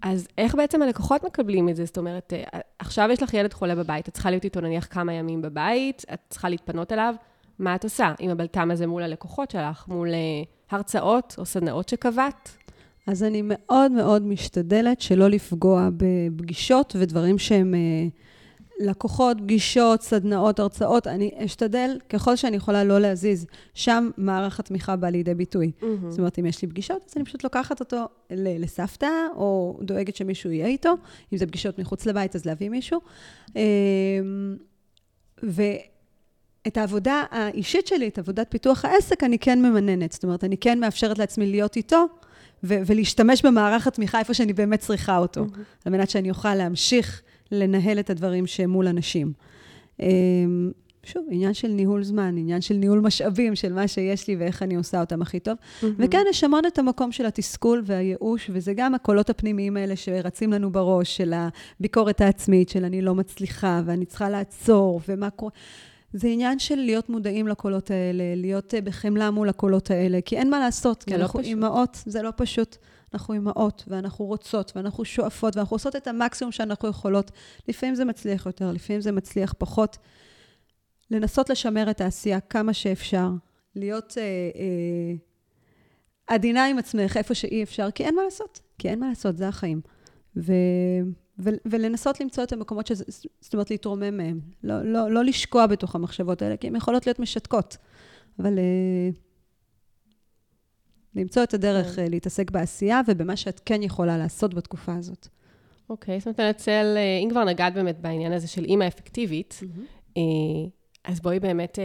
אז 0.02 0.28
איך 0.38 0.56
בעצם 0.56 0.82
הלקוחות 0.82 1.24
מקבלים 1.24 1.70
את 1.70 1.76
זה? 1.76 1.86
זאת 1.86 1.98
אומרת, 1.98 2.34
אה, 2.34 2.60
עכשיו 2.80 3.10
יש 3.12 3.24
לך 3.24 3.34
ילד 3.34 3.54
חולה 3.54 3.76
בבית, 3.76 4.10
את 4.10 4.14
צריכה 4.14 4.30
להיות 4.30 4.44
איתו 4.44 4.62
נניח 4.62 4.88
כמה 4.90 5.14
ימים 5.14 5.42
בבית, 5.42 6.06
את 6.14 6.20
צריכה 6.30 6.50
להתפנות 6.50 6.92
אליו. 6.92 7.16
מה 7.60 7.76
את 7.76 7.84
עושה 7.84 8.14
עם 8.20 8.32
הבלת"ם 8.32 8.72
הזה 8.72 8.88
מול 8.88 9.04
הלקוחות 9.04 9.52
שלך, 9.52 9.88
מול 9.88 10.08
uh, 10.08 10.48
הרצאות 10.70 11.36
או 11.38 11.46
סדנאות 11.46 11.90
שקבעת? 11.90 12.58
אז 13.08 13.24
אני 13.24 13.42
מאוד 13.46 13.92
מאוד 13.92 14.22
משתדלת 14.22 15.02
שלא 15.02 15.28
לפגוע 15.28 15.90
בפגישות 15.98 16.96
ודברים 17.00 17.38
שהם 17.38 17.74
uh, 17.74 18.20
לקוחות, 18.80 19.38
פגישות, 19.38 20.02
סדנאות, 20.02 20.60
הרצאות. 20.60 21.08
אני 21.08 21.32
אשתדל 21.46 21.98
ככל 22.10 22.36
שאני 22.36 22.58
יכולה 22.58 22.84
לא 22.84 23.00
להזיז. 23.00 23.46
שם 23.74 24.10
מערך 24.18 24.60
התמיכה 24.60 24.96
בא 24.96 25.10
לידי 25.10 25.34
ביטוי. 25.34 25.72
Mm-hmm. 25.82 25.86
זאת 26.10 26.20
אומרת, 26.20 26.40
אם 26.40 26.46
יש 26.46 26.62
לי 26.62 26.68
פגישות, 26.68 27.06
אז 27.10 27.14
אני 27.16 27.26
פשוט 27.26 27.44
לוקחת 27.44 27.80
אותו 27.80 28.06
לסבתא, 28.32 29.10
או 29.36 29.80
דואגת 29.82 30.16
שמישהו 30.16 30.52
יהיה 30.52 30.68
איתו. 30.68 30.94
אם 31.34 31.38
זה 31.38 31.48
פגישות 31.48 31.80
מחוץ 31.80 32.06
לבית, 32.06 32.36
אז 32.36 32.46
להביא 32.46 32.70
מישהו. 32.70 33.00
אמ, 33.56 34.58
ו... 35.44 35.62
את 36.68 36.78
העבודה 36.78 37.24
האישית 37.32 37.88
שלי, 37.88 38.08
את 38.08 38.18
עבודת 38.18 38.48
פיתוח 38.50 38.86
העסק, 38.86 39.24
אני 39.24 39.40
כן 39.40 39.62
ממננת. 39.62 40.12
זאת 40.12 40.24
אומרת, 40.24 40.44
אני 40.44 40.58
כן 40.58 40.80
מאפשרת 40.80 41.20
לעצמי 41.20 41.48
להיות 41.48 41.76
איתו, 41.76 42.06
ו- 42.64 42.82
ולהשתמש 42.86 43.46
במערך 43.46 43.88
התמיכה 43.88 44.20
איפה 44.20 44.34
שאני 44.34 44.54
באמת 44.54 44.80
צריכה 44.80 45.18
אותו, 45.18 45.46
mm-hmm. 45.46 45.86
על 45.86 45.92
מנת 45.92 46.10
שאני 46.10 46.30
אוכל 46.30 46.56
להמשיך 46.56 47.22
לנהל 47.52 48.00
את 48.00 48.10
הדברים 48.10 48.48
שמול 48.48 48.88
אנשים. 48.88 49.34
אמ, 50.00 50.72
שוב, 51.04 51.26
עניין 51.30 51.54
של 51.54 51.68
ניהול 51.68 52.04
זמן, 52.04 52.38
עניין 52.38 52.62
של 52.62 52.74
ניהול 52.74 53.00
משאבים, 53.00 53.56
של 53.56 53.74
מה 53.74 53.88
שיש 53.88 54.28
לי 54.28 54.36
ואיך 54.36 54.64
אני 54.64 54.76
עושה 54.76 55.00
אותם 55.00 55.22
הכי 55.22 55.40
טוב. 55.40 55.54
Mm-hmm. 55.56 55.86
וכן, 55.98 56.24
יש 56.30 56.44
המון 56.44 56.66
את 56.68 56.80
המקום 56.80 57.12
של 57.12 57.26
התסכול 57.26 57.82
והייאוש, 57.86 58.50
וזה 58.54 58.74
גם 58.74 58.96
הקולות 58.96 59.30
הפנימיים 59.30 59.78
האלה 59.78 59.96
שרצים 59.96 60.54
לנו 60.54 60.72
בראש, 60.72 61.18
של 61.18 61.34
הביקורת 61.34 62.22
העצמית, 62.22 62.70
של 62.70 62.86
אני 62.86 63.02
לא 63.02 63.16
מצליחה, 63.16 63.82
ואני 63.86 64.06
צריכה 64.06 64.30
לעצור, 64.30 65.02
ומה 65.08 65.30
קורה. 65.30 65.52
זה 66.14 66.28
עניין 66.28 66.60
של 66.60 66.76
להיות 66.76 67.10
מודעים 67.10 67.48
לקולות 67.48 67.92
האלה, 67.92 68.24
להיות 68.36 68.74
אה, 68.74 68.82
בחמלה 68.82 69.32
מול 69.32 69.50
הקולות 69.50 69.92
האלה, 69.92 70.20
כי 70.26 70.38
אין 70.38 70.50
מה 70.50 70.60
לעשות, 70.60 71.04
כי 71.04 71.18
לא 71.18 71.22
אנחנו 71.22 71.40
לא 71.40 71.46
אימהות, 71.46 72.04
זה 72.06 72.22
לא 72.22 72.30
פשוט. 72.36 72.78
אנחנו 73.14 73.34
אימהות, 73.34 73.84
ואנחנו 73.88 74.26
רוצות, 74.26 74.72
ואנחנו 74.76 75.06
שואפות, 75.06 75.56
ואנחנו 75.56 75.76
עושות 75.76 75.96
את 75.96 76.08
המקסימום 76.08 76.52
שאנחנו 76.52 76.90
יכולות. 76.90 77.32
לפעמים 77.68 77.96
זה 77.96 78.06
מצליח 78.06 78.46
יותר, 78.46 78.72
לפעמים 78.72 79.02
זה 79.02 79.12
מצליח 79.12 79.54
פחות. 79.58 79.98
לנסות 81.12 81.50
לשמר 81.50 81.92
את 81.92 82.02
העשייה 82.02 82.40
כמה 82.40 82.74
שאפשר, 82.74 83.30
להיות 83.76 84.14
אה, 84.18 84.24
אה, 84.56 85.16
עדינה 86.28 86.66
עם 86.66 86.78
עצמך 86.78 87.18
איפה 87.18 87.34
שאי 87.34 87.64
אפשר, 87.64 87.92
כי 87.92 88.06
אין 88.06 88.16
מה 88.16 88.24
לעשות, 88.24 88.60
כי 88.78 88.90
אין 88.90 89.00
מה 89.00 89.10
לעשות, 89.10 89.38
זה 89.38 89.48
החיים. 89.48 89.82
ו, 90.38 90.54
ו, 91.29 91.29
ולנסות 91.66 92.20
למצוא 92.20 92.44
את 92.44 92.54
המקומות 92.54 92.88
שזה, 92.88 93.04
זאת 93.42 93.54
אומרת, 93.54 93.72
להתרומם 93.72 94.18
מהם. 94.18 94.40
לא, 94.64 94.84
לא, 94.84 95.12
לא 95.12 95.24
לשקוע 95.24 95.68
בתוך 95.68 95.96
המחשבות 95.96 96.42
האלה, 96.42 96.58
כי 96.58 96.68
הן 96.68 96.76
יכולות 96.76 97.08
להיות 97.08 97.20
משתקות. 97.20 97.78
אבל 98.40 98.60
אה, 98.60 99.10
למצוא 101.16 101.44
את 101.44 101.54
הדרך 101.54 101.96
כן. 101.96 102.02
אה, 102.02 102.10
להתעסק 102.10 102.52
בעשייה 102.52 103.02
ובמה 103.08 103.36
שאת 103.36 103.62
כן 103.66 103.84
יכולה 103.84 104.18
לעשות 104.18 104.54
בתקופה 104.54 104.96
הזאת. 104.96 105.28
אוקיי, 105.90 106.18
אוקיי, 106.18 106.20
זאת 106.20 106.28
אומרת, 106.28 106.40
לנצל, 106.40 106.94
אה, 106.98 107.20
אם 107.24 107.30
כבר 107.30 107.44
נגעת 107.44 107.74
באמת 107.74 108.00
בעניין 108.02 108.34
הזה 108.34 108.48
של 108.48 108.66
אימא 108.66 108.88
אפקטיבית, 108.88 109.60
אמהמ. 109.62 110.20
אז 111.04 111.20
בואי 111.20 111.40
באמת 111.40 111.80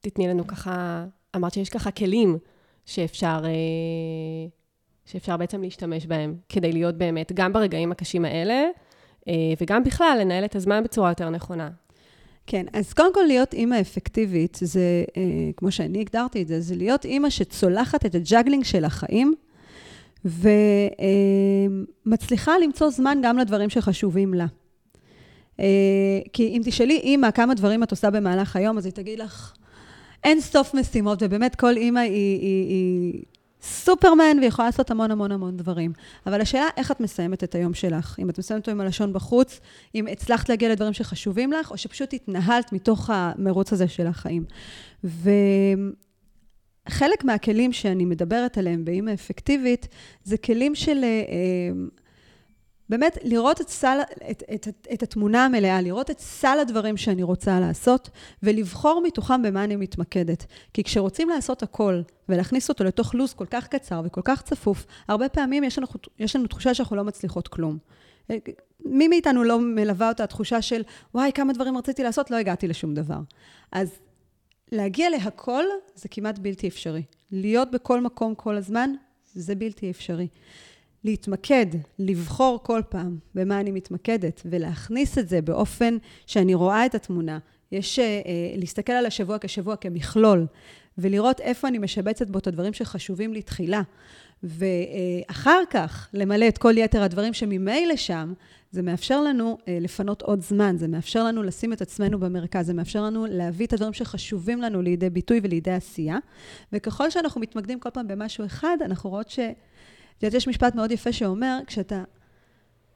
תתני 0.00 0.28
לנו 0.28 0.46
ככה, 0.46 1.06
אמרת 1.36 1.52
שיש 1.52 1.68
ככה 1.68 1.90
כלים 1.90 2.38
שאפשר, 2.84 3.42
שאפשר 5.10 5.36
בעצם 5.36 5.62
להשתמש 5.62 6.06
בהם, 6.06 6.34
כדי 6.48 6.72
להיות 6.72 6.94
באמת, 6.94 7.32
גם 7.32 7.52
ברגעים 7.52 7.92
הקשים 7.92 8.24
האלה, 8.24 8.64
אה, 9.28 9.34
וגם 9.60 9.84
בכלל, 9.84 10.18
לנהל 10.20 10.44
את 10.44 10.56
הזמן 10.56 10.84
בצורה 10.84 11.10
יותר 11.10 11.30
נכונה. 11.30 11.70
כן, 12.46 12.66
אז 12.72 12.92
קודם 12.92 13.14
כל 13.14 13.22
להיות 13.26 13.54
אימא 13.54 13.80
אפקטיבית, 13.80 14.58
זה, 14.62 15.04
כמו 15.56 15.70
שאני 15.70 16.00
הגדרתי 16.00 16.42
את 16.42 16.48
זה, 16.48 16.60
זה 16.60 16.76
להיות 16.76 17.04
אימא 17.04 17.30
שצולחת 17.30 18.06
את 18.06 18.14
ה 18.14 18.20
juggling 18.20 18.64
של 18.64 18.84
החיים, 18.84 19.34
ומצליחה 22.06 22.58
למצוא 22.58 22.90
זמן 22.90 23.18
גם 23.22 23.38
לדברים 23.38 23.70
שחשובים 23.70 24.34
לה. 24.34 24.46
אה, 25.60 26.18
כי 26.32 26.48
אם 26.48 26.62
תשאלי 26.64 26.98
אימא 26.98 27.30
כמה 27.30 27.54
דברים 27.54 27.82
את 27.82 27.90
עושה 27.90 28.10
במהלך 28.10 28.56
היום, 28.56 28.78
אז 28.78 28.84
היא 28.84 28.92
תגיד 28.92 29.18
לך, 29.18 29.52
אין 30.24 30.40
סוף 30.40 30.74
משימות, 30.74 31.18
ובאמת 31.22 31.54
כל 31.56 31.76
אימא 31.76 32.00
היא, 32.00 32.40
היא, 32.40 32.68
היא 32.68 33.22
סופרמן 33.62 34.38
ויכולה 34.42 34.68
לעשות 34.68 34.90
המון 34.90 35.10
המון 35.10 35.32
המון 35.32 35.56
דברים. 35.56 35.92
אבל 36.26 36.40
השאלה, 36.40 36.66
איך 36.76 36.90
את 36.90 37.00
מסיימת 37.00 37.44
את 37.44 37.54
היום 37.54 37.74
שלך? 37.74 38.16
אם 38.18 38.30
את 38.30 38.38
מסיימת 38.38 38.60
אותו 38.60 38.70
עם 38.70 38.80
הלשון 38.80 39.12
בחוץ, 39.12 39.60
אם 39.94 40.06
הצלחת 40.06 40.48
להגיע 40.48 40.68
לדברים 40.68 40.92
שחשובים 40.92 41.52
לך, 41.52 41.70
או 41.70 41.78
שפשוט 41.78 42.14
התנהלת 42.14 42.72
מתוך 42.72 43.10
המרוץ 43.12 43.72
הזה 43.72 43.88
של 43.88 44.06
החיים. 44.06 44.44
וחלק 45.04 45.24
מהכלים 47.24 47.72
שאני 47.72 48.04
מדברת 48.04 48.58
עליהם 48.58 48.84
באימא 48.84 49.14
אפקטיבית, 49.14 49.88
זה 50.24 50.36
כלים 50.36 50.74
של... 50.74 51.04
אה, 51.04 51.70
באמת 52.88 53.18
לראות 53.22 53.60
את, 53.60 53.68
סל, 53.68 53.98
את, 54.30 54.42
את, 54.54 54.68
את, 54.68 54.88
את 54.92 55.02
התמונה 55.02 55.44
המלאה, 55.44 55.80
לראות 55.80 56.10
את 56.10 56.18
סל 56.18 56.58
הדברים 56.60 56.96
שאני 56.96 57.22
רוצה 57.22 57.60
לעשות, 57.60 58.10
ולבחור 58.42 59.02
מתוכם 59.04 59.42
במה 59.42 59.64
אני 59.64 59.76
מתמקדת. 59.76 60.46
כי 60.74 60.84
כשרוצים 60.84 61.28
לעשות 61.28 61.62
הכל, 61.62 62.00
ולהכניס 62.28 62.68
אותו 62.68 62.84
לתוך 62.84 63.14
לו"ז 63.14 63.34
כל 63.34 63.46
כך 63.50 63.68
קצר 63.68 64.00
וכל 64.04 64.20
כך 64.24 64.42
צפוף, 64.42 64.86
הרבה 65.08 65.28
פעמים 65.28 65.64
יש 65.64 65.78
לנו, 65.78 65.86
יש 66.18 66.36
לנו 66.36 66.46
תחושה 66.46 66.74
שאנחנו 66.74 66.96
לא 66.96 67.04
מצליחות 67.04 67.48
כלום. 67.48 67.78
מי 68.84 69.08
מאיתנו 69.08 69.44
לא 69.44 69.60
מלווה 69.60 70.08
אותה 70.08 70.24
התחושה 70.24 70.62
של, 70.62 70.82
וואי, 71.14 71.32
כמה 71.34 71.52
דברים 71.52 71.78
רציתי 71.78 72.02
לעשות, 72.02 72.30
לא 72.30 72.36
הגעתי 72.36 72.68
לשום 72.68 72.94
דבר. 72.94 73.20
אז 73.72 73.90
להגיע 74.72 75.10
להכל 75.10 75.64
זה 75.94 76.08
כמעט 76.08 76.38
בלתי 76.38 76.68
אפשרי. 76.68 77.02
להיות 77.30 77.70
בכל 77.70 78.00
מקום 78.00 78.34
כל 78.34 78.56
הזמן, 78.56 78.90
זה 79.24 79.54
בלתי 79.54 79.90
אפשרי. 79.90 80.28
להתמקד, 81.04 81.66
לבחור 81.98 82.60
כל 82.62 82.82
פעם 82.88 83.18
במה 83.34 83.60
אני 83.60 83.70
מתמקדת, 83.70 84.42
ולהכניס 84.44 85.18
את 85.18 85.28
זה 85.28 85.42
באופן 85.42 85.96
שאני 86.26 86.54
רואה 86.54 86.86
את 86.86 86.94
התמונה. 86.94 87.38
יש 87.72 87.98
אה, 87.98 88.04
להסתכל 88.56 88.92
על 88.92 89.06
השבוע 89.06 89.36
כשבוע 89.40 89.76
כמכלול, 89.76 90.46
ולראות 90.98 91.40
איפה 91.40 91.68
אני 91.68 91.78
משבצת 91.78 92.30
בו 92.30 92.38
את 92.38 92.46
הדברים 92.46 92.72
שחשובים 92.72 93.32
לי 93.32 93.42
תחילה. 93.42 93.82
ואחר 94.42 95.60
כך 95.70 96.08
למלא 96.12 96.48
את 96.48 96.58
כל 96.58 96.78
יתר 96.78 97.02
הדברים 97.02 97.32
שממילא 97.32 97.96
שם, 97.96 98.32
זה 98.70 98.82
מאפשר 98.82 99.20
לנו 99.20 99.58
אה, 99.68 99.78
לפנות 99.80 100.22
עוד 100.22 100.42
זמן, 100.42 100.76
זה 100.78 100.88
מאפשר 100.88 101.24
לנו 101.24 101.42
לשים 101.42 101.72
את 101.72 101.82
עצמנו 101.82 102.18
במרכז, 102.20 102.66
זה 102.66 102.74
מאפשר 102.74 103.02
לנו 103.02 103.26
להביא 103.26 103.66
את 103.66 103.72
הדברים 103.72 103.92
שחשובים 103.92 104.62
לנו 104.62 104.82
לידי 104.82 105.10
ביטוי 105.10 105.40
ולידי 105.42 105.70
עשייה. 105.70 106.18
וככל 106.72 107.10
שאנחנו 107.10 107.40
מתמקדים 107.40 107.80
כל 107.80 107.90
פעם 107.90 108.08
במשהו 108.08 108.46
אחד, 108.46 108.76
אנחנו 108.84 109.10
רואות 109.10 109.30
ש... 109.30 109.38
את 110.18 110.22
יודעת, 110.22 110.36
יש 110.36 110.48
משפט 110.48 110.74
מאוד 110.74 110.90
יפה 110.90 111.12
שאומר, 111.12 111.58
כשאתה 111.66 112.04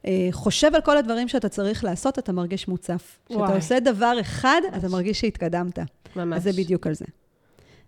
אה, 0.05 0.27
חושב 0.31 0.75
על 0.75 0.81
כל 0.81 0.97
הדברים 0.97 1.27
שאתה 1.27 1.49
צריך 1.49 1.83
לעשות, 1.83 2.19
אתה 2.19 2.31
מרגיש 2.31 2.67
מוצף. 2.67 3.19
כשאתה 3.25 3.55
עושה 3.55 3.79
דבר 3.79 4.17
אחד, 4.21 4.61
ממש. 4.67 4.77
אתה 4.77 4.87
מרגיש 4.89 5.19
שהתקדמת. 5.19 5.79
ממש. 6.15 6.37
אז 6.37 6.43
זה 6.43 6.51
בדיוק 6.61 6.87
על 6.87 6.93
זה. 6.93 7.05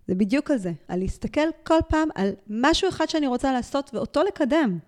זה 0.07 0.15
בדיוק 0.15 0.51
על 0.51 0.57
זה, 0.57 0.71
על 0.88 0.99
להסתכל 0.99 1.47
כל 1.63 1.79
פעם 1.88 2.09
על 2.15 2.29
משהו 2.47 2.89
אחד 2.89 3.09
שאני 3.09 3.27
רוצה 3.27 3.53
לעשות 3.53 3.89
ואותו 3.93 4.23
לקדם. 4.23 4.79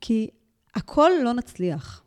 כי 0.00 0.30
הכל 0.74 1.10
לא 1.22 1.32
נצליח. 1.32 2.02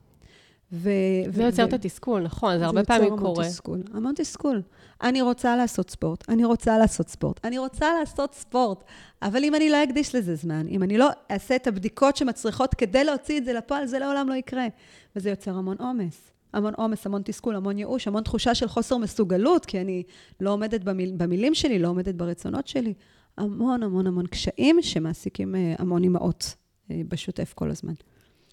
ו... 0.71 0.89
זה 1.27 1.43
יוצר 1.43 1.65
את 1.65 1.73
התסכול, 1.73 2.21
נכון, 2.21 2.57
זה 2.57 2.65
הרבה 2.65 2.83
פעמים 2.83 3.17
קורה. 3.17 3.43
זה 3.43 3.49
יוצר 3.49 3.71
המון 3.71 3.83
תסכול, 3.83 3.83
המון 3.93 4.13
תסכול. 4.15 4.61
אני 5.03 5.21
רוצה 5.21 5.55
לעשות 5.55 5.89
ספורט, 5.89 6.29
אני 6.29 6.45
רוצה 6.45 6.77
לעשות 6.77 7.09
ספורט, 7.09 7.45
אני 7.45 7.57
רוצה 7.57 7.87
לעשות 7.99 8.33
ספורט, 8.33 8.83
אבל 9.21 9.43
אם 9.43 9.55
אני 9.55 9.69
לא 9.69 9.83
אקדיש 9.83 10.15
לזה 10.15 10.35
זמן, 10.35 10.67
אם 10.67 10.83
אני 10.83 10.97
לא 10.97 11.09
אעשה 11.31 11.55
את 11.55 11.67
הבדיקות 11.67 12.17
שמצריכות 12.17 12.73
כדי 12.73 13.03
להוציא 13.03 13.37
את 13.37 13.45
זה 13.45 13.53
לפועל, 13.53 13.85
זה 13.85 13.99
לעולם 13.99 14.29
לא 14.29 14.33
יקרה. 14.33 14.67
וזה 15.15 15.29
יוצר 15.29 15.55
המון 15.55 15.77
עומס. 15.79 16.31
המון 16.53 16.73
עומס, 16.77 17.05
המון 17.05 17.21
תסכול, 17.25 17.55
המון 17.55 17.77
ייאוש, 17.77 18.07
המון 18.07 18.23
תחושה 18.23 18.55
של 18.55 18.67
חוסר 18.67 18.97
מסוגלות, 18.97 19.65
כי 19.65 19.81
אני 19.81 20.03
לא 20.39 20.51
עומדת 20.53 20.83
במיל, 20.83 21.11
במילים 21.17 21.53
שלי, 21.53 21.79
לא 21.79 21.87
עומדת 21.87 22.15
ברצונות 22.15 22.67
שלי. 22.67 22.93
המון 23.37 23.83
המון 23.83 24.07
המון 24.07 24.27
קשיים 24.27 24.81
שמעסיקים 24.81 25.55
אה, 25.55 25.75
המון 25.79 26.03
אימהות 26.03 26.55
אה, 26.91 27.01
בשוטף 27.07 27.53
כל 27.53 27.69
הזמן. 27.69 27.93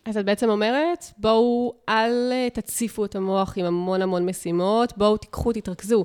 אז 0.05 0.17
את 0.17 0.25
בעצם 0.25 0.51
אומרת, 0.51 1.05
בואו 1.19 1.75
אל 1.89 2.29
אה, 2.33 2.49
תציפו 2.53 3.05
את 3.05 3.17
המוח 3.17 3.59
עם 3.59 3.67
המון 3.67 4.03
המון 4.03 4.27
משימות, 4.27 4.93
בואו 4.97 5.17
תיקחו, 5.17 5.53
תתרכזו 5.53 6.05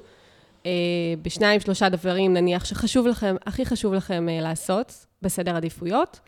בשניים, 1.22 1.60
שלושה 1.60 1.90
דברים, 1.90 2.34
נניח, 2.34 2.66
שחשוב 2.66 3.08
לכם, 3.08 3.36
הכי 3.46 3.66
חשוב 3.66 3.94
לכם 3.94 4.30
אה, 4.30 4.42
לעשות 4.42 5.06
בסדר 5.22 5.56
עדיפויות. 5.56 6.20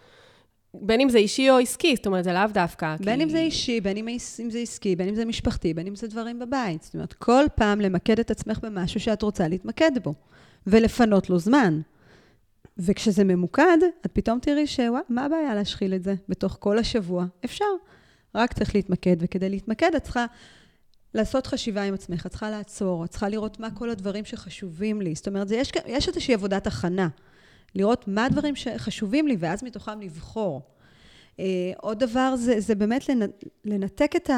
בין 0.73 1.01
אם 1.01 1.09
זה 1.09 1.17
אישי 1.17 1.49
או 1.49 1.57
עסקי, 1.57 1.95
זאת 1.95 2.05
אומרת, 2.05 2.23
זה 2.23 2.33
לאו 2.33 2.47
דווקא. 2.53 2.95
בין 2.99 3.17
כי... 3.17 3.23
אם 3.23 3.29
זה 3.29 3.39
אישי, 3.39 3.81
בין 3.81 3.97
אם 3.97 4.17
זה 4.49 4.59
עסקי, 4.59 4.95
בין 4.95 5.07
אם 5.07 5.15
זה 5.15 5.25
משפחתי, 5.25 5.73
בין 5.73 5.87
אם 5.87 5.95
זה 5.95 6.07
דברים 6.07 6.39
בבית. 6.39 6.83
זאת 6.83 6.93
אומרת, 6.93 7.13
כל 7.13 7.43
פעם 7.55 7.81
למקד 7.81 8.19
את 8.19 8.31
עצמך 8.31 8.59
במשהו 8.61 8.99
שאת 8.99 9.21
רוצה 9.21 9.47
להתמקד 9.47 9.91
בו, 10.03 10.13
ולפנות 10.67 11.29
לו 11.29 11.39
זמן. 11.39 11.81
וכשזה 12.77 13.23
ממוקד, 13.23 13.77
את 14.05 14.11
פתאום 14.13 14.39
תראי 14.39 14.67
שוואי, 14.67 15.01
מה 15.09 15.25
הבעיה 15.25 15.55
להשחיל 15.55 15.93
את 15.93 16.03
זה 16.03 16.15
בתוך 16.29 16.57
כל 16.59 16.77
השבוע? 16.77 17.25
אפשר. 17.45 17.65
רק 18.35 18.53
צריך 18.53 18.75
להתמקד, 18.75 19.15
וכדי 19.19 19.49
להתמקד 19.49 19.95
את 19.95 20.03
צריכה 20.03 20.25
לעשות 21.17 21.47
חשיבה 21.47 21.83
עם 21.83 21.93
עצמך, 21.93 22.25
את 22.25 22.31
צריכה 22.31 22.49
לעצור, 22.49 23.05
את 23.05 23.09
צריכה 23.09 23.29
לראות 23.29 23.59
מה 23.59 23.71
כל 23.71 23.89
הדברים 23.89 24.25
שחשובים 24.25 25.01
לי. 25.01 25.15
זאת 25.15 25.27
אומרת, 25.27 25.47
יש, 25.51 25.71
יש 25.85 26.07
איזושהי 26.07 26.33
עבודת 26.33 26.67
הכנה. 26.67 27.07
לראות 27.75 28.07
מה 28.07 28.25
הדברים 28.25 28.55
שחשובים 28.55 29.27
לי, 29.27 29.35
ואז 29.39 29.63
מתוכם 29.63 30.01
לבחור. 30.01 30.61
Uh, 31.35 31.39
עוד 31.77 31.99
דבר 31.99 32.35
זה, 32.35 32.59
זה 32.59 32.75
באמת 32.75 33.05
לנתק 33.65 34.11
את. 34.15 34.29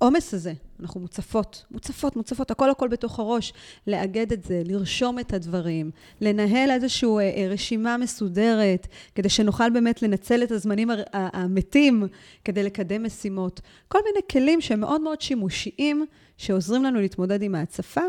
העומס 0.00 0.34
הזה, 0.34 0.52
אנחנו 0.80 1.00
מוצפות, 1.00 1.64
מוצפות, 1.70 2.16
מוצפות, 2.16 2.50
הכל 2.50 2.70
הכל 2.70 2.88
בתוך 2.88 3.18
הראש, 3.18 3.52
לאגד 3.86 4.32
את 4.32 4.44
זה, 4.44 4.62
לרשום 4.64 5.18
את 5.18 5.32
הדברים, 5.32 5.90
לנהל 6.20 6.70
איזושהי 6.70 7.08
אה, 7.08 7.20
אה, 7.20 7.48
רשימה 7.50 7.96
מסודרת, 7.96 8.86
כדי 9.14 9.28
שנוכל 9.28 9.70
באמת 9.70 10.02
לנצל 10.02 10.42
את 10.42 10.50
הזמנים 10.50 10.90
המתים 11.12 12.06
כדי 12.44 12.62
לקדם 12.62 13.04
משימות. 13.04 13.60
כל 13.88 13.98
מיני 14.04 14.20
כלים 14.30 14.60
שהם 14.60 14.80
מאוד 14.80 15.00
מאוד 15.00 15.20
שימושיים, 15.20 16.06
שעוזרים 16.36 16.84
לנו 16.84 17.00
להתמודד 17.00 17.42
עם 17.42 17.54
ההצפה 17.54 18.02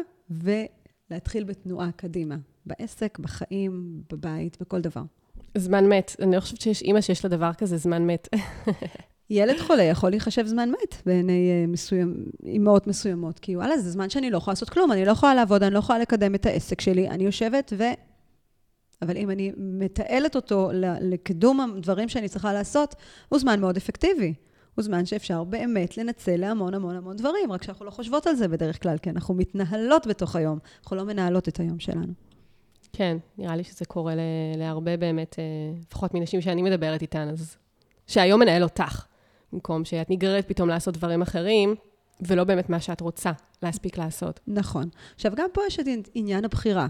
להתחיל 1.11 1.43
בתנועה 1.43 1.91
קדימה, 1.95 2.35
בעסק, 2.65 3.19
בחיים, 3.19 4.01
בבית, 4.11 4.57
בכל 4.61 4.81
דבר. 4.81 5.03
זמן 5.57 5.89
מת. 5.89 6.15
אני 6.21 6.35
לא 6.35 6.41
חושבת 6.41 6.61
שיש 6.61 6.81
אימא 6.81 7.01
שיש 7.01 7.23
לה 7.23 7.29
דבר 7.29 7.53
כזה, 7.53 7.77
זמן 7.77 8.07
מת. 8.07 8.27
ילד 9.29 9.59
חולה 9.59 9.83
יכול 9.83 10.09
להיחשב 10.09 10.45
זמן 10.45 10.69
מת 10.69 10.95
בעיני 11.05 11.49
אה, 11.51 11.67
מסוים, 11.67 12.25
אימהות 12.45 12.87
מסוימות, 12.87 13.39
כי 13.39 13.55
וואלה, 13.55 13.77
זה 13.77 13.91
זמן 13.91 14.09
שאני 14.09 14.31
לא 14.31 14.37
יכולה 14.37 14.51
לעשות 14.51 14.69
כלום, 14.69 14.91
אני 14.91 15.05
לא 15.05 15.11
יכולה 15.11 15.35
לעבוד, 15.35 15.63
אני 15.63 15.73
לא 15.73 15.79
יכולה 15.79 15.99
לקדם 15.99 16.35
את 16.35 16.45
העסק 16.45 16.81
שלי, 16.81 17.09
אני 17.09 17.23
יושבת 17.23 17.73
ו... 17.77 17.83
אבל 19.01 19.17
אם 19.17 19.29
אני 19.29 19.51
מתעלת 19.57 20.35
אותו 20.35 20.69
לקידום 21.01 21.61
הדברים 21.61 22.09
שאני 22.09 22.29
צריכה 22.29 22.53
לעשות, 22.53 22.95
הוא 23.29 23.39
זמן 23.39 23.59
מאוד 23.59 23.77
אפקטיבי. 23.77 24.33
הוא 24.75 24.83
זמן 24.83 25.05
שאפשר 25.05 25.43
באמת 25.43 25.97
לנצל 25.97 26.35
להמון 26.35 26.73
המון 26.73 26.95
המון 26.95 27.15
דברים, 27.15 27.51
רק 27.51 27.63
שאנחנו 27.63 27.85
לא 27.85 27.91
חושבות 27.91 28.27
על 28.27 28.35
זה 28.35 28.47
בדרך 28.47 28.83
כלל, 28.83 28.97
כי 28.97 29.09
אנחנו 29.09 29.33
מתנהלות 29.33 30.07
בתוך 30.07 30.35
היום, 30.35 30.59
אנחנו 30.83 30.97
לא 30.97 31.05
מנהלות 31.05 31.47
את 31.47 31.59
היום 31.59 31.79
שלנו. 31.79 32.13
כן, 32.93 33.17
נראה 33.37 33.55
לי 33.55 33.63
שזה 33.63 33.85
קורה 33.85 34.13
להרבה 34.57 34.97
באמת, 34.97 35.35
אה, 35.39 35.43
לפחות 35.87 36.13
מנשים 36.13 36.41
שאני 36.41 36.61
מדברת 36.61 37.01
איתן, 37.01 37.29
אז 37.29 37.57
שהיום 38.07 38.39
מנהל 38.39 38.63
אותך, 38.63 39.05
במקום 39.53 39.85
שאת 39.85 40.09
נגררת 40.09 40.47
פתאום 40.47 40.69
לעשות 40.69 40.97
דברים 40.97 41.21
אחרים, 41.21 41.75
ולא 42.21 42.43
באמת 42.43 42.69
מה 42.69 42.79
שאת 42.79 43.01
רוצה 43.01 43.31
להספיק 43.63 43.97
לעשות. 43.97 44.39
נכון. 44.47 44.89
עכשיו, 45.15 45.31
גם 45.35 45.49
פה 45.53 45.61
יש 45.67 45.79
את 45.79 45.85
עניין 46.13 46.45
הבחירה. 46.45 46.87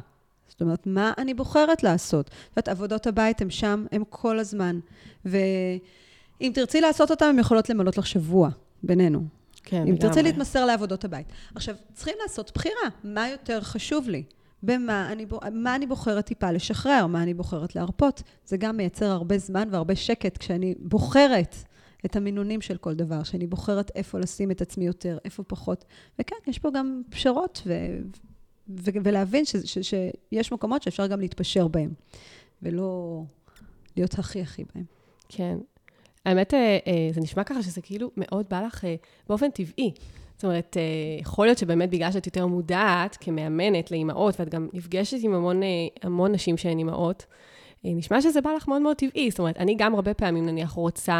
זאת 0.47 0.61
אומרת, 0.61 0.87
מה 0.87 1.13
אני 1.17 1.33
בוחרת 1.33 1.83
לעשות? 1.83 2.25
זאת 2.25 2.57
אומרת, 2.57 2.67
עבודות 2.67 3.07
הבית 3.07 3.41
הן 3.41 3.49
שם, 3.49 3.85
הן 3.91 4.03
כל 4.09 4.39
הזמן. 4.39 4.79
ואם 5.25 6.51
תרצי 6.53 6.81
לעשות 6.81 7.11
אותן, 7.11 7.25
הן 7.25 7.39
יכולות 7.39 7.69
למלות 7.69 7.97
לך 7.97 8.07
שבוע, 8.07 8.49
בינינו. 8.83 9.23
כן, 9.63 9.87
אם 9.87 9.95
תרצי 9.95 10.21
להתמסר 10.23 10.65
לעבודות 10.65 11.05
הבית. 11.05 11.27
עכשיו, 11.55 11.75
צריכים 11.93 12.15
לעשות 12.21 12.51
בחירה, 12.55 12.89
מה 13.03 13.29
יותר 13.29 13.61
חשוב 13.61 14.09
לי? 14.09 14.23
במה 14.63 15.11
אני, 15.11 15.25
מה 15.51 15.75
אני 15.75 15.87
בוחרת 15.87 16.25
טיפה 16.25 16.51
לשחרר, 16.51 17.07
מה 17.07 17.23
אני 17.23 17.33
בוחרת 17.33 17.75
להרפות. 17.75 18.23
זה 18.45 18.57
גם 18.57 18.77
מייצר 18.77 19.05
הרבה 19.05 19.37
זמן 19.37 19.67
והרבה 19.71 19.95
שקט 19.95 20.37
כשאני 20.37 20.75
בוחרת 20.79 21.55
את 22.05 22.15
המינונים 22.15 22.61
של 22.61 22.77
כל 22.77 22.93
דבר, 22.93 23.23
שאני 23.23 23.47
בוחרת 23.47 23.91
איפה 23.95 24.19
לשים 24.19 24.51
את 24.51 24.61
עצמי 24.61 24.85
יותר, 24.85 25.17
איפה 25.25 25.43
פחות. 25.43 25.85
וכן, 26.19 26.35
יש 26.47 26.59
פה 26.59 26.69
גם 26.73 27.01
פשרות, 27.09 27.61
ו, 27.65 27.73
ו, 28.69 28.91
ולהבין 29.03 29.45
ש, 29.45 29.55
ש, 29.55 29.77
שיש 29.81 30.51
מקומות 30.51 30.83
שאפשר 30.83 31.07
גם 31.07 31.19
להתפשר 31.19 31.67
בהם, 31.67 31.93
ולא 32.61 33.21
להיות 33.97 34.19
הכי 34.19 34.41
הכי 34.41 34.63
בהם. 34.75 34.85
כן. 35.29 35.57
האמת, 36.25 36.53
אה, 36.53 36.77
אה, 36.87 37.09
זה 37.13 37.21
נשמע 37.21 37.43
ככה 37.43 37.63
שזה 37.63 37.81
כאילו 37.81 38.11
מאוד 38.17 38.45
בא 38.49 38.61
לך 38.61 38.85
אה, 38.85 38.95
באופן 39.29 39.51
טבעי. 39.51 39.91
זאת 40.35 40.43
אומרת, 40.43 40.77
יכול 41.21 41.47
להיות 41.47 41.57
שבאמת 41.57 41.89
בגלל 41.89 42.11
שאת 42.11 42.25
יותר 42.25 42.47
מודעת 42.47 43.17
כמאמנת 43.21 43.91
לאימהות, 43.91 44.39
ואת 44.39 44.49
גם 44.49 44.69
נפגשת 44.73 45.17
עם 45.21 45.33
המון, 45.33 45.61
המון 46.01 46.31
נשים 46.31 46.57
שהן 46.57 46.77
אימהות, 46.77 47.25
נשמע 47.83 48.21
שזה 48.21 48.41
בא 48.41 48.49
לך 48.49 48.67
מאוד 48.67 48.81
מאוד 48.81 48.97
טבעי. 48.97 49.29
זאת 49.29 49.39
אומרת, 49.39 49.57
אני 49.57 49.75
גם 49.75 49.95
הרבה 49.95 50.13
פעמים, 50.13 50.45
נניח, 50.45 50.71
רוצה 50.71 51.13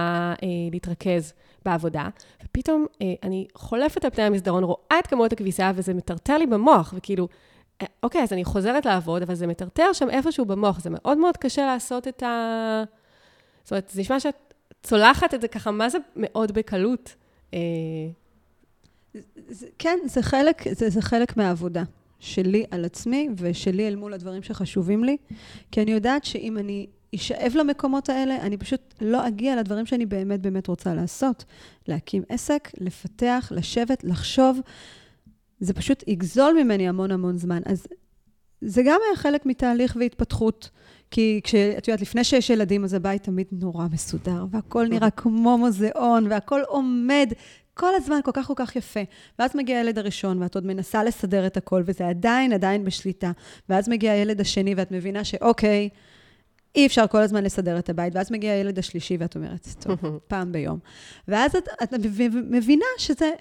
אה, 0.44 0.48
להתרכז 0.72 1.34
בעבודה, 1.66 2.08
ופתאום 2.46 2.86
אה, 3.02 3.14
אני 3.24 3.48
חולפת 3.56 4.06
על 4.06 4.12
פני 4.12 4.24
המסדרון, 4.24 4.64
רואה 4.64 5.00
את 5.00 5.08
כמות 5.08 5.34
הכביסה, 5.34 5.72
וזה 5.76 5.94
מטרטר 5.94 6.38
לי 6.38 6.46
במוח, 6.48 6.94
וכאילו, 6.98 7.28
אה, 7.82 7.88
אוקיי, 8.04 8.24
אז 8.24 8.34
אני 8.34 8.46
חוזרת 8.46 8.86
לעבוד, 8.86 9.22
אבל 9.22 9.36
זה 9.36 9.48
מטרטר 9.48 9.94
שם 9.94 10.10
איפשהו 10.10 10.46
במוח. 10.46 10.80
זה 10.80 10.90
מאוד 10.90 11.18
מאוד 11.18 11.38
קשה 11.38 11.66
לעשות 11.66 12.08
את 12.08 12.24
ה... 12.24 12.84
זאת 13.64 13.72
אומרת, 13.72 13.90
זה 13.90 14.02
נשמע 14.02 14.20
שאת 14.20 14.54
צולחת 14.84 15.34
את 15.34 15.42
זה 15.42 15.48
ככה, 15.48 15.72
מה 15.72 15.90
זה 15.90 15.98
מאוד 16.16 16.52
בקלות? 16.52 17.16
אה... 17.54 17.60
זה, 19.50 19.68
כן, 19.80 20.00
זה 20.06 20.22
חלק, 20.22 20.64
זה, 20.74 20.90
זה 20.90 21.02
חלק 21.02 21.38
מהעבודה. 21.38 21.84
שלי 22.20 22.66
על 22.72 22.86
עצמי 22.86 23.30
ושלי 23.38 23.88
אל 23.88 23.96
מול 23.96 24.14
הדברים 24.14 24.44
שחשובים 24.44 25.04
לי, 25.04 25.18
כי 25.72 25.82
אני 25.82 25.92
יודעת 25.92 26.24
שאם 26.24 26.58
אני 26.58 26.88
אשאב 27.16 27.54
למקומות 27.56 28.10
האלה, 28.10 28.42
אני 28.42 28.58
פשוט 28.58 28.94
לא 29.02 29.28
אגיע 29.28 29.56
לדברים 29.56 29.86
שאני 29.86 30.06
באמת 30.06 30.42
באמת 30.42 30.68
רוצה 30.68 30.94
לעשות. 30.94 31.46
להקים 31.88 32.24
עסק, 32.30 32.70
לפתח, 32.78 33.52
לשבת, 33.56 34.04
לחשוב. 34.04 34.60
זה 35.60 35.74
פשוט 35.74 36.04
יגזול 36.08 36.64
ממני 36.64 36.90
המון 36.90 37.12
המון 37.12 37.38
זמן. 37.38 37.62
אז 37.66 37.88
זה 38.62 38.82
גם 38.84 39.00
היה 39.08 39.16
חלק 39.16 39.46
מתהליך 39.46 39.98
והתפתחות. 40.00 40.70
כי 41.12 41.42
כשאת 41.44 41.88
יודעת, 41.88 42.02
לפני 42.02 42.24
שיש 42.24 42.50
ילדים, 42.50 42.84
אז 42.84 42.94
הבית 42.94 43.24
תמיד 43.24 43.48
נורא 43.52 43.88
מסודר, 43.92 44.46
והכל 44.52 44.88
נראה 44.88 45.10
כמו 45.10 45.58
מוזיאון, 45.58 46.28
והכל 46.30 46.62
עומד 46.68 47.34
כל 47.80 47.96
הזמן 47.96 48.20
כל 48.24 48.32
כך 48.34 48.48
כל 48.48 48.54
כך 48.56 48.76
יפה. 48.76 49.00
ואז 49.40 49.56
מגיע 49.56 49.78
הילד 49.78 49.98
הראשון, 49.98 50.42
ואת 50.42 50.56
עוד 50.56 50.66
מנסה 50.66 51.04
לסדר 51.04 51.46
את 51.48 51.58
הכל, 51.58 51.84
וזה 51.86 52.08
עדיין 52.08 52.54
עדיין 52.54 52.86
בשליטה. 52.86 53.32
ואז 53.70 53.90
מגיע 53.90 54.12
הילד 54.12 54.42
השני, 54.42 54.76
ואת 54.76 54.92
מבינה 54.92 55.24
שאוקיי, 55.24 55.90
אי 56.76 56.86
אפשר 56.86 57.08
כל 57.08 57.22
הזמן 57.22 57.44
לסדר 57.44 57.80
את 57.80 57.90
הבית, 57.90 58.16
ואז 58.16 58.32
מגיע 58.32 58.52
הילד 58.52 58.80
השלישי, 58.80 59.18
ואת 59.20 59.36
אומרת, 59.36 59.68
טוב, 59.80 59.98
פעם 60.28 60.52
ביום. 60.52 60.80
ואז 61.28 61.56
את, 61.56 61.68
את 61.84 61.94
מבינה 62.50 62.86
שזה 62.98 63.32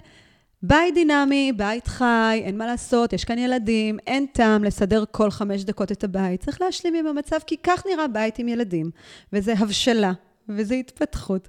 בית 0.63 0.93
דינמי, 0.93 1.51
בית 1.57 1.87
חי, 1.87 2.41
אין 2.43 2.57
מה 2.57 2.65
לעשות, 2.65 3.13
יש 3.13 3.25
כאן 3.25 3.37
ילדים, 3.37 3.97
אין 4.07 4.25
טעם 4.33 4.63
לסדר 4.63 5.03
כל 5.11 5.31
חמש 5.31 5.63
דקות 5.63 5.91
את 5.91 6.03
הבית. 6.03 6.43
צריך 6.43 6.61
להשלים 6.61 6.95
עם 6.95 7.07
המצב, 7.07 7.37
כי 7.47 7.57
כך 7.63 7.83
נראה 7.93 8.07
בית 8.07 8.39
עם 8.39 8.47
ילדים, 8.47 8.91
וזה 9.33 9.53
הבשלה, 9.57 10.11
וזה 10.49 10.75
התפתחות, 10.75 11.47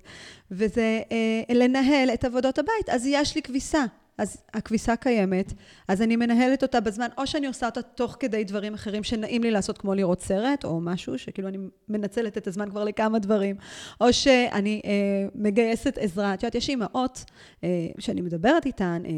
וזה 0.50 1.00
אה, 1.12 1.54
לנהל 1.54 2.10
את 2.14 2.24
עבודות 2.24 2.58
הבית. 2.58 2.88
אז 2.88 3.06
יש 3.06 3.34
לי 3.34 3.42
כביסה, 3.42 3.84
אז 4.20 4.36
הכביסה 4.54 4.96
קיימת, 4.96 5.52
אז 5.88 6.02
אני 6.02 6.16
מנהלת 6.16 6.62
אותה 6.62 6.80
בזמן, 6.80 7.08
או 7.18 7.26
שאני 7.26 7.46
עושה 7.46 7.66
אותה 7.66 7.82
תוך 7.82 8.16
כדי 8.20 8.44
דברים 8.44 8.74
אחרים 8.74 9.02
שנעים 9.02 9.42
לי 9.42 9.50
לעשות, 9.50 9.78
כמו 9.78 9.94
לראות 9.94 10.20
סרט, 10.20 10.64
או 10.64 10.80
משהו, 10.80 11.18
שכאילו 11.18 11.48
אני 11.48 11.58
מנצלת 11.88 12.38
את 12.38 12.46
הזמן 12.46 12.70
כבר 12.70 12.84
לכמה 12.84 13.18
דברים, 13.18 13.56
או 14.00 14.12
שאני 14.12 14.80
אה, 14.84 14.90
מגייסת 15.34 15.98
עזרה. 15.98 16.34
את 16.34 16.42
יודעת, 16.42 16.54
יש 16.54 16.68
אימהות 16.68 17.24
אה, 17.64 17.68
שאני 17.98 18.20
מדברת 18.20 18.66
איתן, 18.66 19.02
אה, 19.06 19.10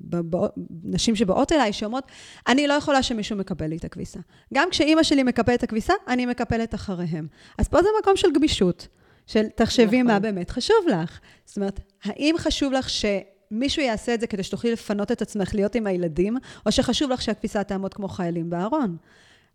בבא, 0.00 0.46
נשים 0.84 1.16
שבאות 1.16 1.52
אליי, 1.52 1.72
שאומרות, 1.72 2.04
אני 2.48 2.66
לא 2.66 2.74
יכולה 2.74 3.02
שמישהו 3.02 3.36
מקבל 3.36 3.66
לי 3.66 3.76
את 3.76 3.84
הכביסה. 3.84 4.20
גם 4.54 4.68
כשאימא 4.70 5.02
שלי 5.02 5.22
מקפלת 5.22 5.58
את 5.58 5.62
הכביסה, 5.62 5.94
אני 6.08 6.26
מקפלת 6.26 6.74
אחריהם. 6.74 7.26
אז 7.58 7.68
פה 7.68 7.82
זה 7.82 7.88
מקום 8.00 8.16
של 8.16 8.28
גמישות. 8.32 8.88
של 9.26 9.48
תחשבי 9.54 10.02
נכון. 10.02 10.06
מה 10.06 10.20
באמת 10.20 10.50
חשוב 10.50 10.76
לך. 10.88 11.20
זאת 11.44 11.56
אומרת, 11.56 11.80
האם 12.04 12.34
חשוב 12.38 12.72
לך 12.72 12.88
שמישהו 12.90 13.82
יעשה 13.82 14.14
את 14.14 14.20
זה 14.20 14.26
כדי 14.26 14.42
שתוכלי 14.42 14.72
לפנות 14.72 15.12
את 15.12 15.22
עצמך 15.22 15.54
להיות 15.54 15.74
עם 15.74 15.86
הילדים, 15.86 16.36
או 16.66 16.72
שחשוב 16.72 17.10
לך 17.10 17.22
שהכביסה 17.22 17.64
תעמוד 17.64 17.94
כמו 17.94 18.08
חיילים 18.08 18.50
בארון? 18.50 18.96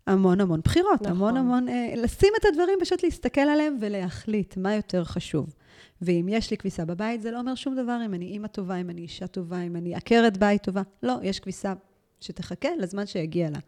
המון 0.06 0.40
המון 0.40 0.60
בחירות, 0.64 1.02
נכון. 1.02 1.12
המון 1.16 1.36
המון... 1.36 1.68
אה, 1.68 1.94
לשים 1.96 2.32
את 2.40 2.44
הדברים, 2.44 2.78
פשוט 2.80 3.02
להסתכל 3.02 3.40
עליהם 3.40 3.78
ולהחליט 3.80 4.56
מה 4.56 4.74
יותר 4.74 5.04
חשוב. 5.04 5.54
ואם 6.02 6.26
יש 6.28 6.50
לי 6.50 6.56
כביסה 6.56 6.84
בבית, 6.84 7.22
זה 7.22 7.30
לא 7.30 7.38
אומר 7.38 7.54
שום 7.54 7.76
דבר 7.76 7.98
אם 8.06 8.14
אני 8.14 8.24
אימא 8.24 8.46
טובה, 8.46 8.76
אם 8.76 8.90
אני 8.90 9.00
אישה 9.00 9.26
טובה, 9.26 9.60
אם 9.60 9.76
אני 9.76 9.94
עקרת 9.94 10.38
בית 10.38 10.62
טובה. 10.62 10.82
לא, 11.02 11.14
יש 11.22 11.40
כביסה 11.40 11.72
שתחכה 12.20 12.68
לזמן 12.78 13.06
שיגיע 13.06 13.50
לה. 13.50 13.58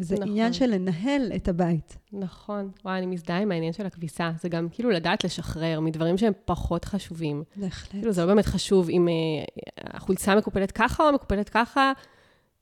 וזה 0.00 0.14
נכון. 0.14 0.28
עניין 0.28 0.52
של 0.52 0.66
לנהל 0.66 1.32
את 1.36 1.48
הבית. 1.48 1.96
נכון. 2.12 2.70
וואי, 2.84 2.98
אני 2.98 3.06
מזדהה 3.06 3.38
עם 3.38 3.52
העניין 3.52 3.72
של 3.72 3.86
הכביסה. 3.86 4.30
זה 4.40 4.48
גם 4.48 4.68
כאילו 4.70 4.90
לדעת 4.90 5.24
לשחרר 5.24 5.80
מדברים 5.80 6.18
שהם 6.18 6.32
פחות 6.44 6.84
חשובים. 6.84 7.42
בהחלט. 7.56 7.90
כאילו, 7.90 8.12
זה 8.12 8.20
לא 8.20 8.26
באמת 8.26 8.46
חשוב 8.46 8.88
אם 8.90 9.08
uh, 9.08 9.82
החולצה 9.94 10.34
מקופלת 10.34 10.72
ככה 10.72 11.08
או 11.08 11.12
מקופלת 11.12 11.48
ככה. 11.48 11.92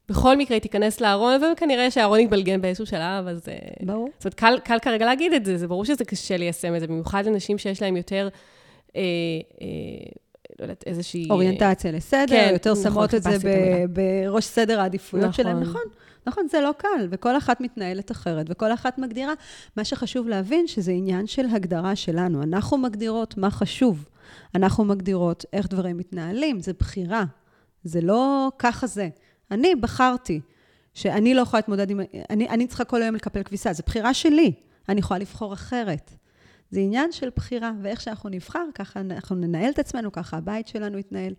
בכל 0.09 0.37
מקרה 0.37 0.55
היא 0.55 0.63
תיכנס 0.63 1.01
לארון, 1.01 1.41
וכנראה 1.53 1.91
שהארון 1.91 2.21
יתבלגן 2.21 2.61
באיזשהו 2.61 2.87
שלב, 2.87 3.27
אז... 3.27 3.49
אה, 3.49 3.57
ברור. 3.87 4.09
זאת 4.19 4.25
אומרת, 4.25 4.35
קל, 4.35 4.59
קל 4.65 4.79
כרגע 4.83 5.07
להגיד 5.07 5.33
את 5.33 5.45
זה, 5.45 5.57
זה 5.57 5.69
ברור 5.69 5.85
שזה 5.85 6.05
קשה 6.05 6.37
ליישם 6.37 6.75
את 6.75 6.81
זה, 6.81 6.87
במיוחד 6.87 7.27
לנשים 7.27 7.59
שיש 7.59 7.83
להן 7.83 7.97
יותר... 7.97 8.29
אה, 8.97 9.03
אה, 9.63 9.67
לא 10.59 10.65
יודעת, 10.65 10.85
איזושהי... 10.87 11.27
אוריינטציה 11.31 11.93
לסדר, 11.93 12.27
כן, 12.27 12.51
יותר 12.53 12.73
נכון, 12.73 12.85
שמות 12.85 13.15
את 13.15 13.23
זה 13.23 13.37
בראש 13.93 14.45
סדר 14.45 14.81
העדיפויות 14.81 15.29
נכון. 15.29 15.45
שלהם, 15.45 15.61
נכון. 15.61 15.83
נכון, 16.29 16.49
זה 16.49 16.61
לא 16.61 16.75
קל, 16.79 17.09
וכל 17.11 17.37
אחת 17.37 17.61
מתנהלת 17.61 18.11
אחרת, 18.11 18.47
וכל 18.49 18.73
אחת 18.73 18.99
מגדירה. 18.99 19.33
מה 19.77 19.85
שחשוב 19.85 20.29
להבין, 20.29 20.67
שזה 20.67 20.93
עניין 20.93 21.27
של 21.27 21.47
הגדרה 21.47 21.97
שלנו. 21.97 22.43
אנחנו 22.43 22.79
מגדירות 22.79 23.37
מה 23.37 23.51
חשוב. 23.51 24.05
אנחנו 24.55 24.85
מגדירות 24.85 25.45
איך 25.53 25.69
דברים 25.69 25.97
מתנהלים, 25.97 26.61
זה 26.61 26.73
בחירה. 26.73 27.25
זה 27.85 28.01
לא 28.01 28.51
ככה 28.59 28.87
זה. 28.87 29.09
אני 29.51 29.75
בחרתי 29.75 30.41
שאני 30.95 31.35
לא 31.35 31.41
יכולה 31.41 31.59
להתמודד 31.59 31.91
עם... 31.91 32.01
אני, 32.31 32.49
אני 32.49 32.67
צריכה 32.67 32.85
כל 32.85 33.03
היום 33.03 33.15
לקפל 33.15 33.43
כביסה, 33.43 33.73
זו 33.73 33.83
בחירה 33.87 34.15
שלי. 34.15 34.53
אני 34.89 35.01
יכולה 35.01 35.21
לבחור 35.21 35.53
אחרת. 35.53 36.15
זה 36.71 36.81
עניין 36.81 37.13
של 37.13 37.31
בחירה, 37.37 37.73
ואיך 37.83 38.01
שאנחנו 38.01 38.29
נבחר, 38.31 38.65
ככה 38.75 39.01
אנחנו 39.01 39.37
ננהל 39.37 39.71
את 39.71 39.79
עצמנו, 39.79 40.13
ככה 40.13 40.37
הבית 40.37 40.69
שלנו 40.69 40.99
יתנהל. 40.99 41.35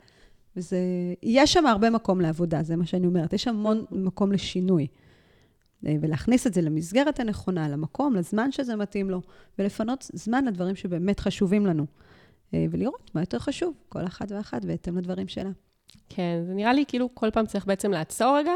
וזה, 0.60 0.78
יש 1.24 1.54
שם 1.54 1.66
הרבה 1.66 1.90
מקום 1.90 2.22
לעבודה, 2.22 2.64
זה 2.64 2.76
מה 2.76 2.86
שאני 2.86 3.08
אומרת. 3.08 3.34
יש 3.34 3.48
המון 3.48 3.86
מקום 3.92 4.32
לשינוי. 4.32 4.88
אה, 5.88 5.96
ולהכניס 6.02 6.48
את 6.48 6.54
זה 6.54 6.62
למסגרת 6.62 7.20
הנכונה, 7.20 7.70
למקום, 7.70 8.16
לזמן 8.16 8.52
שזה 8.52 8.76
מתאים 8.76 9.10
לו, 9.10 9.22
ולפנות 9.60 10.06
זמן 10.14 10.46
לדברים 10.46 10.76
שבאמת 10.76 11.20
חשובים 11.20 11.66
לנו. 11.66 11.86
אה, 12.54 12.66
ולראות 12.72 13.12
מה 13.14 13.22
יותר 13.22 13.40
חשוב, 13.40 13.74
כל 13.90 14.06
אחת 14.06 14.32
ואחת, 14.32 14.66
בהתאם 14.66 14.98
לדברים 14.98 15.28
שלה. 15.28 15.50
כן, 16.10 16.44
זה 16.48 16.54
נראה 16.54 16.74
לי 16.74 16.84
כאילו 16.88 17.10
כל 17.14 17.32
פעם 17.32 17.46
צריך 17.46 17.66
בעצם 17.66 17.92
לעצור 17.92 18.38
רגע, 18.38 18.52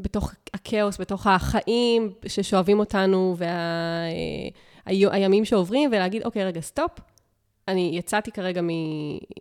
בתוך 0.00 0.32
הכאוס, 0.54 1.00
בתוך 1.00 1.26
החיים 1.26 2.12
ששואבים 2.26 2.78
אותנו, 2.78 3.36
והימים 4.86 5.42
וה, 5.42 5.46
שעוברים, 5.46 5.90
ולהגיד, 5.92 6.22
אוקיי, 6.22 6.44
רגע, 6.44 6.60
סטופ. 6.60 6.90
אני 7.70 7.90
יצאתי 7.94 8.30
כרגע 8.30 8.60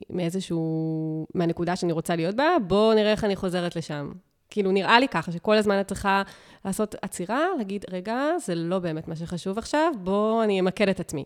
מאיזשהו, 0.09 1.25
מהנקודה 1.35 1.75
שאני 1.75 1.91
רוצה 1.91 2.15
להיות 2.15 2.35
בה, 2.35 2.47
בואו 2.67 2.93
נראה 2.93 3.11
איך 3.11 3.23
אני 3.23 3.35
חוזרת 3.35 3.75
לשם. 3.75 4.11
כאילו, 4.49 4.71
נראה 4.71 4.99
לי 4.99 5.07
ככה, 5.07 5.31
שכל 5.31 5.57
הזמן 5.57 5.81
את 5.81 5.87
צריכה 5.87 6.23
לעשות 6.65 6.95
עצירה, 7.01 7.45
להגיד, 7.57 7.85
רגע, 7.89 8.21
זה 8.45 8.55
לא 8.55 8.79
באמת 8.79 9.07
מה 9.07 9.15
שחשוב 9.15 9.57
עכשיו, 9.57 9.91
בואו 10.03 10.43
אני 10.43 10.59
אמקד 10.59 10.89
את 10.89 10.99
עצמי. 10.99 11.23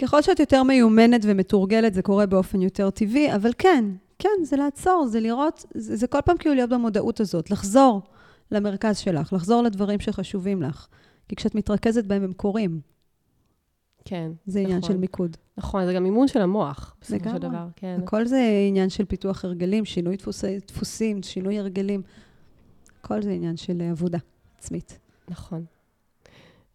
ככל 0.00 0.22
שאת 0.22 0.40
יותר 0.40 0.62
מיומנת 0.62 1.20
ומתורגלת, 1.24 1.94
זה 1.94 2.02
קורה 2.02 2.26
באופן 2.26 2.62
יותר 2.62 2.90
טבעי, 2.90 3.34
אבל 3.34 3.50
כן, 3.58 3.84
כן, 4.18 4.28
זה 4.42 4.56
לעצור, 4.56 5.06
זה 5.06 5.20
לראות, 5.20 5.64
זה, 5.74 5.96
זה 5.96 6.06
כל 6.06 6.20
פעם 6.24 6.36
כאילו 6.36 6.54
להיות 6.54 6.70
במודעות 6.70 7.20
הזאת, 7.20 7.50
לחזור 7.50 8.02
למרכז 8.50 8.98
שלך, 8.98 9.32
לחזור 9.32 9.62
לדברים 9.62 10.00
שחשובים 10.00 10.62
לך. 10.62 10.86
כי 11.28 11.36
כשאת 11.36 11.54
מתרכזת 11.54 12.04
בהם, 12.04 12.24
הם 12.24 12.32
קורים. 12.32 12.80
כן, 14.04 14.32
זה 14.46 14.60
נכון. 14.60 14.70
עניין 14.70 14.82
של 14.82 14.96
מיקוד. 14.96 15.36
נכון, 15.56 15.86
זה 15.86 15.92
גם 15.92 16.04
אימון 16.04 16.28
של 16.28 16.40
המוח, 16.40 16.96
בסופו 17.00 17.30
של 17.30 17.38
דבר, 17.38 17.66
כן. 17.76 18.00
הכל 18.02 18.26
זה 18.26 18.48
עניין 18.68 18.90
של 18.90 19.04
פיתוח 19.04 19.44
הרגלים, 19.44 19.84
שינוי 19.84 20.16
דפוסי, 20.16 20.58
דפוסים, 20.68 21.22
שינוי 21.22 21.58
הרגלים. 21.58 22.02
הכל 23.00 23.22
זה 23.22 23.30
עניין 23.30 23.56
של 23.56 23.82
עבודה 23.90 24.18
עצמית. 24.58 24.98
נכון. 25.28 25.64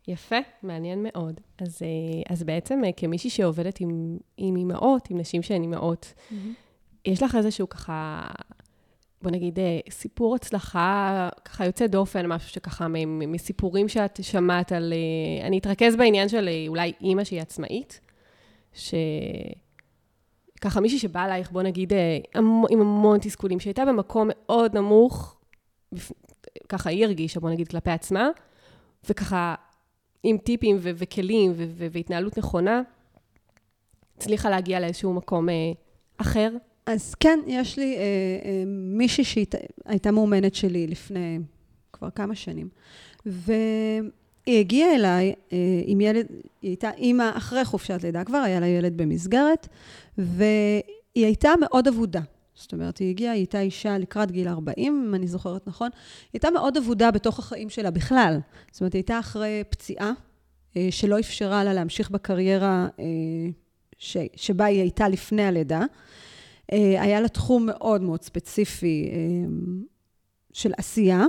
יפה, 0.07 0.35
מעניין 0.63 1.03
מאוד. 1.03 1.39
אז, 1.61 1.79
אה, 1.81 2.33
אז 2.33 2.43
בעצם 2.43 2.81
אה, 2.85 2.89
כמישהי 2.97 3.29
שעובדת 3.29 3.79
עם, 3.79 4.17
עם 4.37 4.55
אימהות, 4.55 5.09
עם 5.09 5.17
נשים 5.17 5.41
שהן 5.41 5.61
אימהות, 5.61 6.13
mm-hmm. 6.15 6.33
יש 7.05 7.23
לך 7.23 7.35
איזשהו 7.35 7.69
ככה, 7.69 8.27
בוא 9.21 9.31
נגיד, 9.31 9.59
אה, 9.59 9.79
סיפור 9.89 10.35
הצלחה, 10.35 11.29
ככה 11.45 11.65
יוצא 11.65 11.87
דופן, 11.87 12.25
משהו 12.25 12.49
שככה 12.49 12.87
מסיפורים 13.07 13.89
שאת 13.89 14.23
שמעת 14.23 14.71
על... 14.71 14.93
אני 15.43 15.57
אתרכז 15.57 15.95
בעניין 15.95 16.29
של 16.29 16.49
אולי 16.67 16.93
אימא 17.01 17.23
שהיא 17.23 17.41
עצמאית, 17.41 17.99
שככה 18.73 19.59
מישהי 20.81 20.99
שבאה 20.99 21.25
אלייך, 21.25 21.51
בוא 21.51 21.61
נגיד, 21.61 21.93
עם 22.69 22.81
המון 22.81 23.19
תסכולים, 23.19 23.59
שהייתה 23.59 23.85
במקום 23.85 24.29
מאוד 24.31 24.77
נמוך, 24.77 25.39
ככה 26.69 26.89
היא 26.89 27.05
הרגישה, 27.05 27.39
בוא 27.39 27.49
נגיד, 27.49 27.67
כלפי 27.67 27.91
עצמה, 27.91 28.29
וככה 29.09 29.55
עם 30.23 30.37
טיפים 30.37 30.77
ו- 30.79 30.91
וכלים 30.95 31.51
ו- 31.51 31.65
ו- 31.67 31.87
והתנהלות 31.91 32.37
נכונה, 32.37 32.81
הצליחה 34.17 34.49
להגיע 34.49 34.79
לאיזשהו 34.79 35.13
מקום 35.13 35.49
אה, 35.49 35.53
אחר? 36.17 36.49
אז 36.89 37.15
כן, 37.15 37.39
יש 37.47 37.79
לי 37.79 37.97
אה, 37.97 38.01
אה, 38.45 38.63
מישהי 38.67 39.23
שהייתה 39.23 40.11
מאומנת 40.11 40.55
שלי 40.55 40.87
לפני 40.87 41.39
כבר 41.93 42.09
כמה 42.09 42.35
שנים, 42.35 42.69
והיא 43.25 44.59
הגיעה 44.59 44.95
אליי 44.95 45.33
אה, 45.53 45.57
עם 45.85 46.01
ילד, 46.01 46.25
היא 46.61 46.69
הייתה 46.69 46.91
אימא 46.91 47.31
אחרי 47.33 47.65
חופשת 47.65 48.03
לידה, 48.03 48.23
כבר 48.23 48.37
היה 48.37 48.59
לה 48.59 48.67
ילד 48.67 48.97
במסגרת, 48.97 49.67
והיא 50.17 50.81
הייתה 51.25 51.49
מאוד 51.59 51.87
אבודה. 51.87 52.21
זאת 52.55 52.73
אומרת, 52.73 52.97
היא 52.97 53.09
הגיעה, 53.09 53.33
היא 53.33 53.39
הייתה 53.39 53.59
אישה 53.59 53.97
לקראת 53.97 54.31
גיל 54.31 54.47
40, 54.47 55.05
אם 55.07 55.15
אני 55.15 55.27
זוכרת 55.27 55.67
נכון. 55.67 55.89
היא 55.93 56.29
הייתה 56.33 56.51
מאוד 56.51 56.77
אבודה 56.77 57.11
בתוך 57.11 57.39
החיים 57.39 57.69
שלה 57.69 57.91
בכלל. 57.91 58.39
זאת 58.71 58.81
אומרת, 58.81 58.93
היא 58.93 58.99
הייתה 58.99 59.19
אחרי 59.19 59.63
פציעה, 59.69 60.11
אה, 60.77 60.87
שלא 60.91 61.19
אפשרה 61.19 61.63
לה 61.63 61.73
להמשיך 61.73 62.11
בקריירה 62.11 62.87
אה, 62.99 63.05
ש, 63.97 64.17
שבה 64.35 64.65
היא 64.65 64.81
הייתה 64.81 65.09
לפני 65.09 65.43
הלידה. 65.43 65.81
אה, 66.73 67.01
היה 67.01 67.21
לה 67.21 67.27
תחום 67.27 67.65
מאוד 67.65 68.01
מאוד 68.01 68.21
ספציפי 68.21 69.09
של 70.53 70.71
עשייה, 70.77 71.25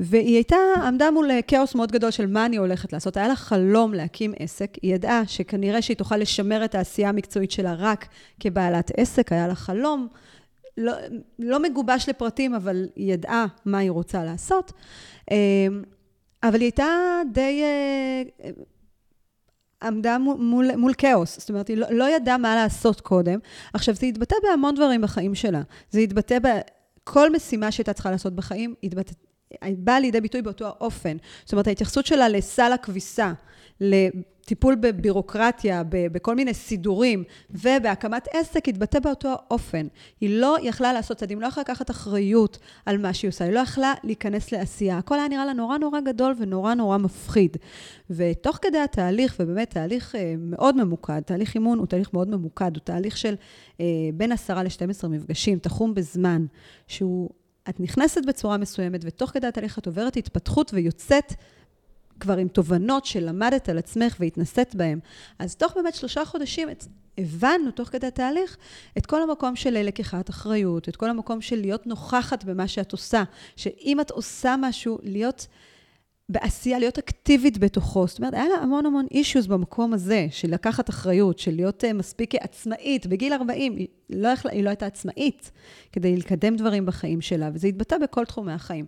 והיא 0.00 0.34
הייתה, 0.34 0.56
עמדה 0.86 1.10
מול 1.10 1.30
כאוס 1.46 1.74
מאוד 1.74 1.92
גדול 1.92 2.10
של 2.10 2.26
מה 2.26 2.46
אני 2.46 2.56
הולכת 2.56 2.92
לעשות. 2.92 3.16
היה 3.16 3.28
לה 3.28 3.36
חלום 3.36 3.94
להקים 3.94 4.32
עסק, 4.38 4.70
היא 4.82 4.94
ידעה 4.94 5.26
שכנראה 5.26 5.82
שהיא 5.82 5.96
תוכל 5.96 6.16
לשמר 6.16 6.64
את 6.64 6.74
העשייה 6.74 7.08
המקצועית 7.08 7.50
שלה 7.50 7.74
רק 7.78 8.08
כבעלת 8.40 8.90
עסק, 8.96 9.32
היה 9.32 9.48
לה 9.48 9.54
חלום. 9.54 10.08
לא, 10.76 10.92
לא 11.38 11.62
מגובש 11.62 12.08
לפרטים, 12.08 12.54
אבל 12.54 12.88
היא 12.96 13.12
ידעה 13.12 13.46
מה 13.64 13.78
היא 13.78 13.90
רוצה 13.90 14.24
לעשות. 14.24 14.72
אבל 16.42 16.54
היא 16.54 16.62
הייתה 16.62 17.20
די... 17.32 17.62
עמדה 19.82 20.18
מול, 20.18 20.76
מול 20.76 20.92
כאוס, 20.98 21.38
זאת 21.38 21.48
אומרת, 21.48 21.68
היא 21.68 21.76
לא, 21.76 21.86
לא 21.90 22.16
ידעה 22.16 22.38
מה 22.38 22.54
לעשות 22.54 23.00
קודם. 23.00 23.38
עכשיו, 23.74 23.94
זה 23.94 24.06
התבטא 24.06 24.36
בהמון 24.42 24.74
דברים 24.74 25.00
בחיים 25.00 25.34
שלה. 25.34 25.62
זה 25.90 26.00
התבטא 26.00 26.38
בכל 26.38 27.32
משימה 27.32 27.70
שהייתה 27.70 27.92
צריכה 27.92 28.10
לעשות 28.10 28.34
בחיים, 28.34 28.74
התבטא, 28.84 29.12
באה 29.78 30.00
לידי 30.00 30.20
ביטוי 30.20 30.42
באותו 30.42 30.66
האופן. 30.66 31.16
זאת 31.44 31.52
אומרת, 31.52 31.66
ההתייחסות 31.66 32.06
שלה 32.06 32.28
לסל 32.28 32.72
הכביסה, 32.72 33.32
לטיפול 34.50 34.74
בבירוקרטיה, 34.74 35.82
בכל 35.88 36.34
מיני 36.34 36.54
סידורים, 36.54 37.24
ובהקמת 37.50 38.28
עסק, 38.32 38.68
התבטא 38.68 38.98
באותו 38.98 39.28
האופן. 39.28 39.86
היא 40.20 40.40
לא 40.40 40.56
יכלה 40.62 40.92
לעשות 40.92 41.16
צעדים, 41.16 41.40
לא 41.40 41.46
יכלה 41.46 41.62
לקחת 41.62 41.90
אחריות 41.90 42.58
על 42.86 42.98
מה 42.98 43.14
שהיא 43.14 43.28
עושה, 43.28 43.44
היא 43.44 43.52
לא 43.52 43.60
יכלה 43.60 43.94
להיכנס 44.04 44.52
לעשייה. 44.52 44.98
הכל 44.98 45.14
היה 45.14 45.28
נראה 45.28 45.44
לה 45.44 45.52
נורא 45.52 45.78
נורא 45.78 46.00
גדול 46.00 46.34
ונורא 46.38 46.74
נורא 46.74 46.98
מפחיד. 46.98 47.56
ותוך 48.10 48.58
כדי 48.62 48.78
התהליך, 48.78 49.36
ובאמת 49.40 49.70
תהליך 49.70 50.14
אה, 50.14 50.34
מאוד 50.38 50.84
ממוקד, 50.84 51.20
תהליך 51.20 51.54
אימון 51.54 51.78
הוא 51.78 51.86
תהליך 51.86 52.14
מאוד 52.14 52.28
ממוקד, 52.28 52.76
הוא 52.76 52.82
תהליך 52.84 53.16
של 53.16 53.34
אה, 53.80 53.86
בין 54.14 54.32
עשרה 54.32 54.62
ל-12 54.62 55.08
מפגשים, 55.08 55.58
תחום 55.58 55.94
בזמן, 55.94 56.46
שהוא... 56.86 57.30
את 57.68 57.80
נכנסת 57.80 58.20
בצורה 58.26 58.56
מסוימת, 58.56 59.00
ותוך 59.04 59.30
כדי 59.30 59.46
התהליך 59.46 59.78
את 59.78 59.86
עוברת 59.86 60.16
התפתחות 60.16 60.70
ויוצאת 60.74 61.34
כבר 62.20 62.36
עם 62.36 62.48
תובנות 62.48 63.04
שלמדת 63.04 63.68
על 63.68 63.78
עצמך 63.78 64.16
והתנסית 64.20 64.74
בהן. 64.74 64.98
אז 65.38 65.56
תוך 65.56 65.72
באמת 65.74 65.94
שלושה 65.94 66.24
חודשים 66.24 66.68
הבנו, 67.18 67.70
תוך 67.70 67.88
כדי 67.88 68.06
התהליך, 68.06 68.56
את 68.98 69.06
כל 69.06 69.22
המקום 69.22 69.56
של 69.56 69.82
לקיחת 69.82 70.30
אחריות, 70.30 70.88
את 70.88 70.96
כל 70.96 71.10
המקום 71.10 71.40
של 71.40 71.60
להיות 71.60 71.86
נוכחת 71.86 72.44
במה 72.44 72.68
שאת 72.68 72.92
עושה, 72.92 73.22
שאם 73.56 74.00
את 74.00 74.10
עושה 74.10 74.54
משהו, 74.58 74.98
להיות... 75.02 75.46
בעשייה, 76.30 76.78
להיות 76.78 76.98
אקטיבית 76.98 77.58
בתוכו. 77.58 78.06
זאת 78.06 78.18
אומרת, 78.18 78.34
היה 78.34 78.48
לה 78.48 78.54
המון 78.54 78.86
המון 78.86 79.06
אישיוז 79.10 79.46
במקום 79.46 79.92
הזה, 79.92 80.26
של 80.30 80.50
לקחת 80.50 80.90
אחריות, 80.90 81.38
של 81.38 81.54
להיות 81.54 81.84
uh, 81.84 81.92
מספיק 81.92 82.34
עצמאית. 82.34 83.06
בגיל 83.06 83.32
40, 83.32 83.76
היא 83.76 83.88
לא, 84.10 84.28
היא 84.50 84.64
לא 84.64 84.68
הייתה 84.68 84.86
עצמאית 84.86 85.50
כדי 85.92 86.16
לקדם 86.16 86.56
דברים 86.56 86.86
בחיים 86.86 87.20
שלה, 87.20 87.50
וזה 87.54 87.68
התבטא 87.68 87.98
בכל 87.98 88.24
תחומי 88.24 88.52
החיים. 88.52 88.84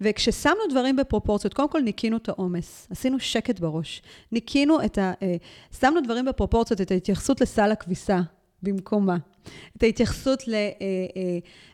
וכששמנו 0.00 0.60
דברים 0.70 0.96
בפרופורציות, 0.96 1.54
קודם 1.54 1.68
כל 1.68 1.80
ניקינו 1.80 2.16
את 2.16 2.28
העומס, 2.28 2.86
עשינו 2.90 3.20
שקט 3.20 3.60
בראש. 3.60 4.02
ניקינו 4.32 4.84
את 4.84 4.98
ה... 4.98 5.12
Uh, 5.12 5.76
שמנו 5.80 6.00
דברים 6.00 6.24
בפרופורציות, 6.24 6.80
את 6.80 6.90
ההתייחסות 6.90 7.40
לסל 7.40 7.72
הכביסה 7.72 8.20
במקומה, 8.62 9.16
את 9.76 9.82
ההתייחסות 9.82 10.48
ל, 10.48 10.54
uh, 10.54 10.82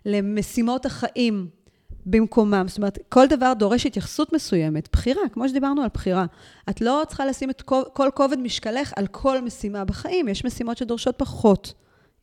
למשימות 0.06 0.86
החיים. 0.86 1.61
במקומם. 2.06 2.64
זאת 2.68 2.76
אומרת, 2.76 2.98
כל 3.08 3.26
דבר 3.26 3.52
דורש 3.58 3.86
התייחסות 3.86 4.32
מסוימת, 4.32 4.88
בחירה, 4.92 5.22
כמו 5.32 5.48
שדיברנו 5.48 5.82
על 5.82 5.88
בחירה. 5.94 6.26
את 6.70 6.80
לא 6.80 7.02
צריכה 7.08 7.26
לשים 7.26 7.50
את 7.50 7.62
כל, 7.62 7.82
כל 7.92 8.08
כובד 8.14 8.38
משקלך 8.38 8.92
על 8.96 9.06
כל 9.06 9.40
משימה 9.40 9.84
בחיים, 9.84 10.28
יש 10.28 10.44
משימות 10.44 10.76
שדורשות 10.76 11.14
פחות 11.18 11.74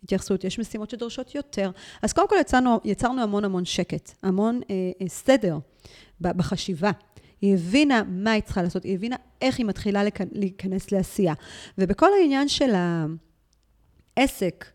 התייחסות, 0.03 0.43
יש 0.43 0.59
משימות 0.59 0.89
שדורשות 0.89 1.35
יותר. 1.35 1.71
אז 2.01 2.13
קודם 2.13 2.29
כל 2.29 2.35
יצרנו, 2.41 2.79
יצרנו 2.83 3.21
המון 3.21 3.45
המון 3.45 3.65
שקט, 3.65 4.11
המון 4.23 4.61
אה, 4.69 4.75
אה, 5.01 5.09
סדר 5.09 5.57
בחשיבה. 6.21 6.91
היא 7.41 7.53
הבינה 7.53 8.03
מה 8.07 8.31
היא 8.31 8.43
צריכה 8.43 8.61
לעשות, 8.61 8.83
היא 8.83 8.95
הבינה 8.95 9.15
איך 9.41 9.57
היא 9.57 9.65
מתחילה 9.65 10.03
להיכנס 10.31 10.91
לעשייה. 10.91 11.33
ובכל 11.77 12.09
העניין 12.21 12.47
של 12.47 12.73
העסק, 14.17 14.65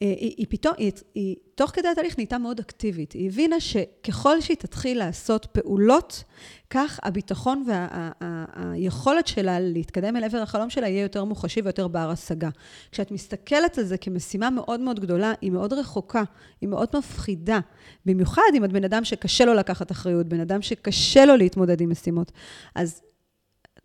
היא, 0.00 0.34
היא 0.36 0.46
פתאום, 0.48 0.74
היא, 0.78 0.92
היא 1.14 1.36
תוך 1.54 1.70
כדי 1.70 1.88
התהליך 1.88 2.18
נהייתה 2.18 2.38
מאוד 2.38 2.58
אקטיבית. 2.58 3.12
היא 3.12 3.28
הבינה 3.28 3.60
שככל 3.60 4.40
שהיא 4.40 4.56
תתחיל 4.56 4.98
לעשות 4.98 5.46
פעולות, 5.46 6.24
כך 6.70 7.00
הביטחון 7.02 7.64
והיכולת 7.66 9.24
וה, 9.28 9.32
שלה 9.34 9.60
להתקדם 9.60 10.16
אל 10.16 10.24
עבר 10.24 10.38
החלום 10.38 10.70
שלה 10.70 10.88
יהיה 10.88 11.02
יותר 11.02 11.24
מוחשי 11.24 11.60
ויותר 11.60 11.88
בר 11.88 12.10
השגה. 12.10 12.48
כשאת 12.92 13.10
מסתכלת 13.10 13.78
על 13.78 13.84
זה 13.84 13.98
כמשימה 13.98 14.50
מאוד 14.50 14.80
מאוד 14.80 15.00
גדולה, 15.00 15.32
היא 15.40 15.50
מאוד 15.50 15.72
רחוקה, 15.72 16.22
היא 16.60 16.68
מאוד 16.68 16.88
מפחידה. 16.94 17.60
במיוחד 18.06 18.42
אם 18.56 18.64
את 18.64 18.72
בן 18.72 18.84
אדם 18.84 19.04
שקשה 19.04 19.44
לו 19.44 19.54
לקחת 19.54 19.90
אחריות, 19.90 20.26
בן 20.26 20.40
אדם 20.40 20.62
שקשה 20.62 21.24
לו 21.24 21.36
להתמודד 21.36 21.80
עם 21.80 21.90
משימות. 21.90 22.32
אז 22.74 23.02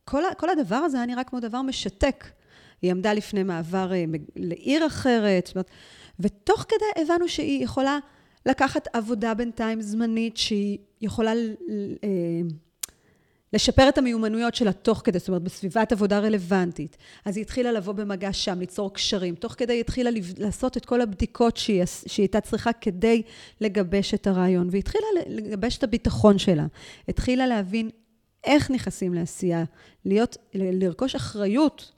כל, 0.06 0.24
כל 0.38 0.50
הדבר 0.50 0.76
הזה 0.76 0.98
היה 0.98 1.06
נראה 1.06 1.24
כמו 1.24 1.40
דבר 1.40 1.62
משתק. 1.62 2.26
היא 2.82 2.92
עמדה 2.92 3.14
לפני 3.14 3.44
מעבר 3.44 3.94
אה, 3.94 4.06
לעיר 4.36 4.88
אחרת, 4.88 5.48
זאת 5.48 5.56
אומרת... 5.56 5.72
ותוך 6.20 6.66
כדי 6.68 7.04
הבנו 7.04 7.30
שהיא 7.30 7.64
יכולה 7.64 8.00
לקחת 8.46 8.88
עבודה 8.94 9.34
בינתיים 9.34 9.82
זמנית, 9.82 10.38
שהיא 10.38 10.78
יכולה 11.02 11.32
אה, 12.04 12.42
לשפר 13.54 13.90
את 13.90 13.98
המיומנויות 13.98 14.56
שלה 14.56 14.74
תוך 14.74 15.02
כדי, 15.04 15.20
זאת 15.20 15.28
אומרת, 15.28 15.42
בסביבת 15.42 15.92
עבודה 15.92 16.20
רלוונטית. 16.20 16.98
אז 17.26 17.38
היא 17.38 17.42
התחילה 17.42 17.72
לבוא 17.72 17.94
במגע 17.94 18.34
שם, 18.34 18.60
ליצור 18.60 18.94
קשרים. 18.94 19.36
תוך 19.36 19.54
כדי 19.58 19.74
היא 19.74 19.80
התחילה 19.80 20.10
לעשות 20.38 20.78
את 20.78 20.86
כל 20.86 21.02
הבדיקות 21.02 21.58
שהיא, 21.58 21.84
שהיא 21.86 22.24
הייתה 22.24 22.42
צריכה 22.42 22.74
כדי 22.74 23.22
לגבש 23.62 24.14
את 24.14 24.28
הרעיון. 24.28 24.68
והיא 24.70 24.80
התחילה 24.80 25.06
לגבש 25.28 25.78
את 25.78 25.84
הביטחון 25.84 26.38
שלה. 26.38 26.66
התחילה 27.08 27.48
להבין 27.48 27.90
איך 28.44 28.72
נכנסים 28.72 29.14
לעשייה, 29.14 29.64
להיות, 30.06 30.38
לרכוש 30.54 31.16
אחריות. 31.16 31.92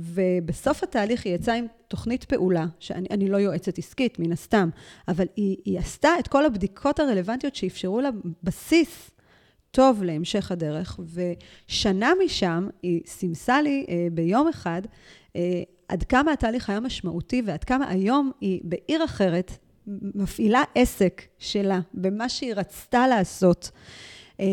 ובסוף 0.00 0.82
התהליך 0.82 1.26
היא 1.26 1.34
יצאה 1.34 1.54
עם 1.54 1.66
תוכנית 1.88 2.24
פעולה, 2.24 2.66
שאני 2.78 3.28
לא 3.28 3.36
יועצת 3.36 3.78
עסקית, 3.78 4.18
מן 4.18 4.32
הסתם, 4.32 4.68
אבל 5.08 5.26
היא, 5.36 5.56
היא 5.64 5.78
עשתה 5.78 6.08
את 6.18 6.28
כל 6.28 6.44
הבדיקות 6.44 7.00
הרלוונטיות 7.00 7.54
שאפשרו 7.54 8.00
לה 8.00 8.10
בסיס 8.42 9.10
טוב 9.70 10.02
להמשך 10.02 10.52
הדרך, 10.52 11.00
ושנה 11.14 12.12
משם 12.24 12.68
היא 12.82 13.00
סימסה 13.06 13.62
לי 13.62 13.86
אה, 13.88 14.06
ביום 14.12 14.48
אחד 14.48 14.82
אה, 15.36 15.62
עד 15.88 16.02
כמה 16.02 16.32
התהליך 16.32 16.70
היה 16.70 16.80
משמעותי 16.80 17.42
ועד 17.46 17.64
כמה 17.64 17.88
היום 17.88 18.30
היא 18.40 18.60
בעיר 18.64 19.04
אחרת 19.04 19.52
מפעילה 20.14 20.62
עסק 20.74 21.22
שלה 21.38 21.80
במה 21.94 22.28
שהיא 22.28 22.54
רצתה 22.54 23.08
לעשות, 23.08 23.70
אה, 24.40 24.46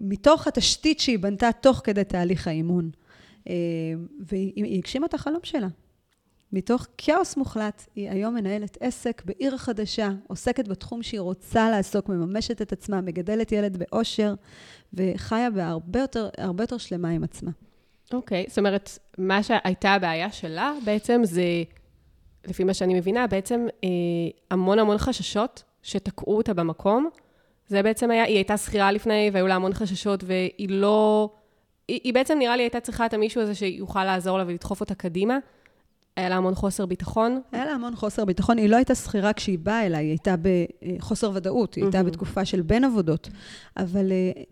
מתוך 0.00 0.46
התשתית 0.46 1.00
שהיא 1.00 1.18
בנתה 1.18 1.50
תוך 1.60 1.80
כדי 1.84 2.04
תהליך 2.04 2.48
האימון. 2.48 2.90
אה, 3.48 3.54
והיא 4.20 4.78
הגשימה 4.78 5.06
את 5.06 5.14
החלום 5.14 5.40
שלה. 5.42 5.68
מתוך 6.52 6.86
כאוס 6.98 7.36
מוחלט, 7.36 7.86
היא 7.94 8.10
היום 8.10 8.34
מנהלת 8.34 8.78
עסק 8.80 9.22
בעיר 9.24 9.56
חדשה, 9.56 10.10
עוסקת 10.28 10.68
בתחום 10.68 11.02
שהיא 11.02 11.20
רוצה 11.20 11.70
לעסוק, 11.70 12.08
מממשת 12.08 12.62
את 12.62 12.72
עצמה, 12.72 13.00
מגדלת 13.00 13.52
ילד 13.52 13.76
באושר, 13.76 14.34
וחיה 14.94 15.50
בהרבה 15.50 16.00
יותר, 16.00 16.28
יותר 16.60 16.78
שלמה 16.78 17.08
עם 17.08 17.24
עצמה. 17.24 17.50
אוקיי, 18.12 18.44
okay, 18.44 18.48
זאת 18.48 18.58
אומרת, 18.58 18.98
מה 19.18 19.42
שהייתה 19.42 19.92
הבעיה 19.92 20.32
שלה 20.32 20.74
בעצם 20.84 21.20
זה, 21.24 21.42
לפי 22.46 22.64
מה 22.64 22.74
שאני 22.74 22.94
מבינה, 22.94 23.26
בעצם 23.26 23.66
אה, 23.84 23.88
המון 24.50 24.78
המון 24.78 24.98
חששות 24.98 25.62
שתקעו 25.82 26.36
אותה 26.36 26.54
במקום. 26.54 27.08
זה 27.68 27.82
בעצם 27.82 28.10
היה, 28.10 28.24
היא 28.24 28.36
הייתה 28.36 28.56
שכירה 28.56 28.92
לפני 28.92 29.30
והיו 29.32 29.46
לה 29.46 29.54
המון 29.54 29.74
חששות 29.74 30.24
והיא 30.24 30.68
לא... 30.70 31.30
היא, 31.88 32.00
היא 32.04 32.14
בעצם 32.14 32.38
נראה 32.38 32.56
לי 32.56 32.62
הייתה 32.62 32.80
צריכה 32.80 33.06
את 33.06 33.14
המישהו 33.14 33.40
הזה 33.40 33.54
שיוכל 33.54 34.04
לעזור 34.04 34.38
לה 34.38 34.44
ולדחוף 34.46 34.80
אותה 34.80 34.94
קדימה. 34.94 35.38
היה 36.16 36.28
לה 36.28 36.36
המון 36.36 36.54
חוסר 36.54 36.86
ביטחון? 36.86 37.40
היה 37.52 37.64
לה 37.64 37.70
המון 37.70 37.96
חוסר 37.96 38.24
ביטחון. 38.24 38.58
היא 38.58 38.68
לא 38.68 38.76
הייתה 38.76 38.94
שכירה 38.94 39.32
כשהיא 39.32 39.58
באה 39.58 39.86
אליי, 39.86 40.04
היא 40.04 40.10
הייתה 40.10 40.34
בחוסר 40.98 41.30
ודאות, 41.34 41.74
היא 41.74 41.84
הייתה 41.84 42.02
בתקופה 42.02 42.44
של 42.44 42.62
בין 42.62 42.84
עבודות. 42.84 43.28
אבל 43.76 44.12
אה, 44.12 44.42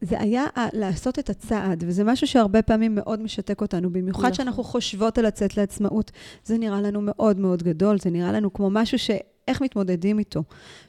זה 0.00 0.20
היה 0.20 0.44
לעשות 0.72 1.18
את 1.18 1.30
הצעד, 1.30 1.84
וזה 1.86 2.04
משהו 2.04 2.26
שהרבה 2.26 2.62
פעמים 2.62 2.94
מאוד 2.94 3.22
משתק 3.22 3.60
אותנו, 3.60 3.90
במיוחד 3.90 4.20
נכון. 4.22 4.34
שאנחנו 4.34 4.64
חושבות 4.64 5.18
על 5.18 5.26
לצאת 5.26 5.56
לעצמאות. 5.56 6.10
זה 6.44 6.58
נראה 6.58 6.80
לנו 6.80 7.00
מאוד 7.02 7.38
מאוד 7.38 7.62
גדול, 7.62 7.98
זה 7.98 8.10
נראה 8.10 8.32
לנו 8.32 8.52
כמו 8.52 8.70
משהו 8.70 8.98
ש... 8.98 9.10
איך 9.48 9.62
מתמודדים 9.62 10.18
איתו. 10.18 10.42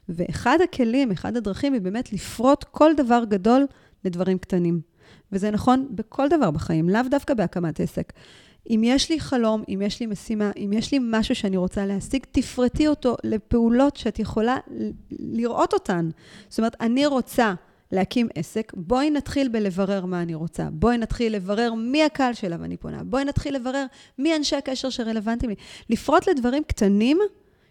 ואחד 0.09 0.57
הכלים, 0.63 1.11
אחד 1.11 1.37
הדרכים, 1.37 1.73
היא 1.73 1.81
באמת 1.81 2.13
לפרוט 2.13 2.63
כל 2.63 2.91
דבר 2.97 3.23
גדול 3.29 3.65
לדברים 4.05 4.37
קטנים. 4.37 4.81
וזה 5.31 5.51
נכון 5.51 5.87
בכל 5.91 6.27
דבר 6.29 6.51
בחיים, 6.51 6.89
לאו 6.89 7.01
דווקא 7.11 7.33
בהקמת 7.33 7.79
עסק. 7.79 8.13
אם 8.69 8.81
יש 8.83 9.09
לי 9.09 9.19
חלום, 9.19 9.63
אם 9.69 9.81
יש 9.85 9.99
לי 9.99 10.05
משימה, 10.05 10.51
אם 10.57 10.73
יש 10.73 10.91
לי 10.91 10.99
משהו 11.01 11.35
שאני 11.35 11.57
רוצה 11.57 11.85
להשיג, 11.85 12.25
תפרטי 12.31 12.87
אותו 12.87 13.15
לפעולות 13.23 13.97
שאת 13.97 14.19
יכולה 14.19 14.57
לראות 15.11 15.73
אותן. 15.73 16.09
זאת 16.49 16.59
אומרת, 16.59 16.75
אני 16.81 17.05
רוצה 17.05 17.53
להקים 17.91 18.27
עסק, 18.35 18.73
בואי 18.75 19.09
נתחיל 19.09 19.47
בלברר 19.47 20.05
מה 20.05 20.21
אני 20.21 20.35
רוצה. 20.35 20.67
בואי 20.71 20.97
נתחיל 20.97 21.35
לברר 21.35 21.73
מי 21.73 22.03
הקהל 22.03 22.33
שאליו 22.33 22.63
אני 22.63 22.77
פונה. 22.77 23.03
בואי 23.03 23.25
נתחיל 23.25 23.55
לברר 23.55 23.85
מי 24.17 24.35
אנשי 24.35 24.55
הקשר 24.55 24.89
שרלוונטיים 24.89 25.49
לי. 25.49 25.55
לפרוט 25.89 26.29
לדברים 26.29 26.63
קטנים 26.63 27.19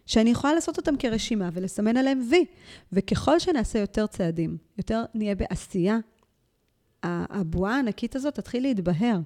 שאני 0.07 0.31
יכולה 0.31 0.55
לעשות 0.55 0.77
אותם 0.77 0.97
כרשימה 0.99 1.49
ולסמן 1.53 1.97
עליהם 1.97 2.23
וי. 2.31 2.45
וככל 2.93 3.39
שנעשה 3.39 3.79
יותר 3.79 4.07
צעדים, 4.07 4.57
יותר 4.79 5.05
נהיה 5.15 5.35
בעשייה, 5.35 5.99
הבועה 7.03 7.77
הענקית 7.77 8.17
הזאת 8.17 8.35
תתחיל 8.35 8.63
להתבהר. 8.63 9.19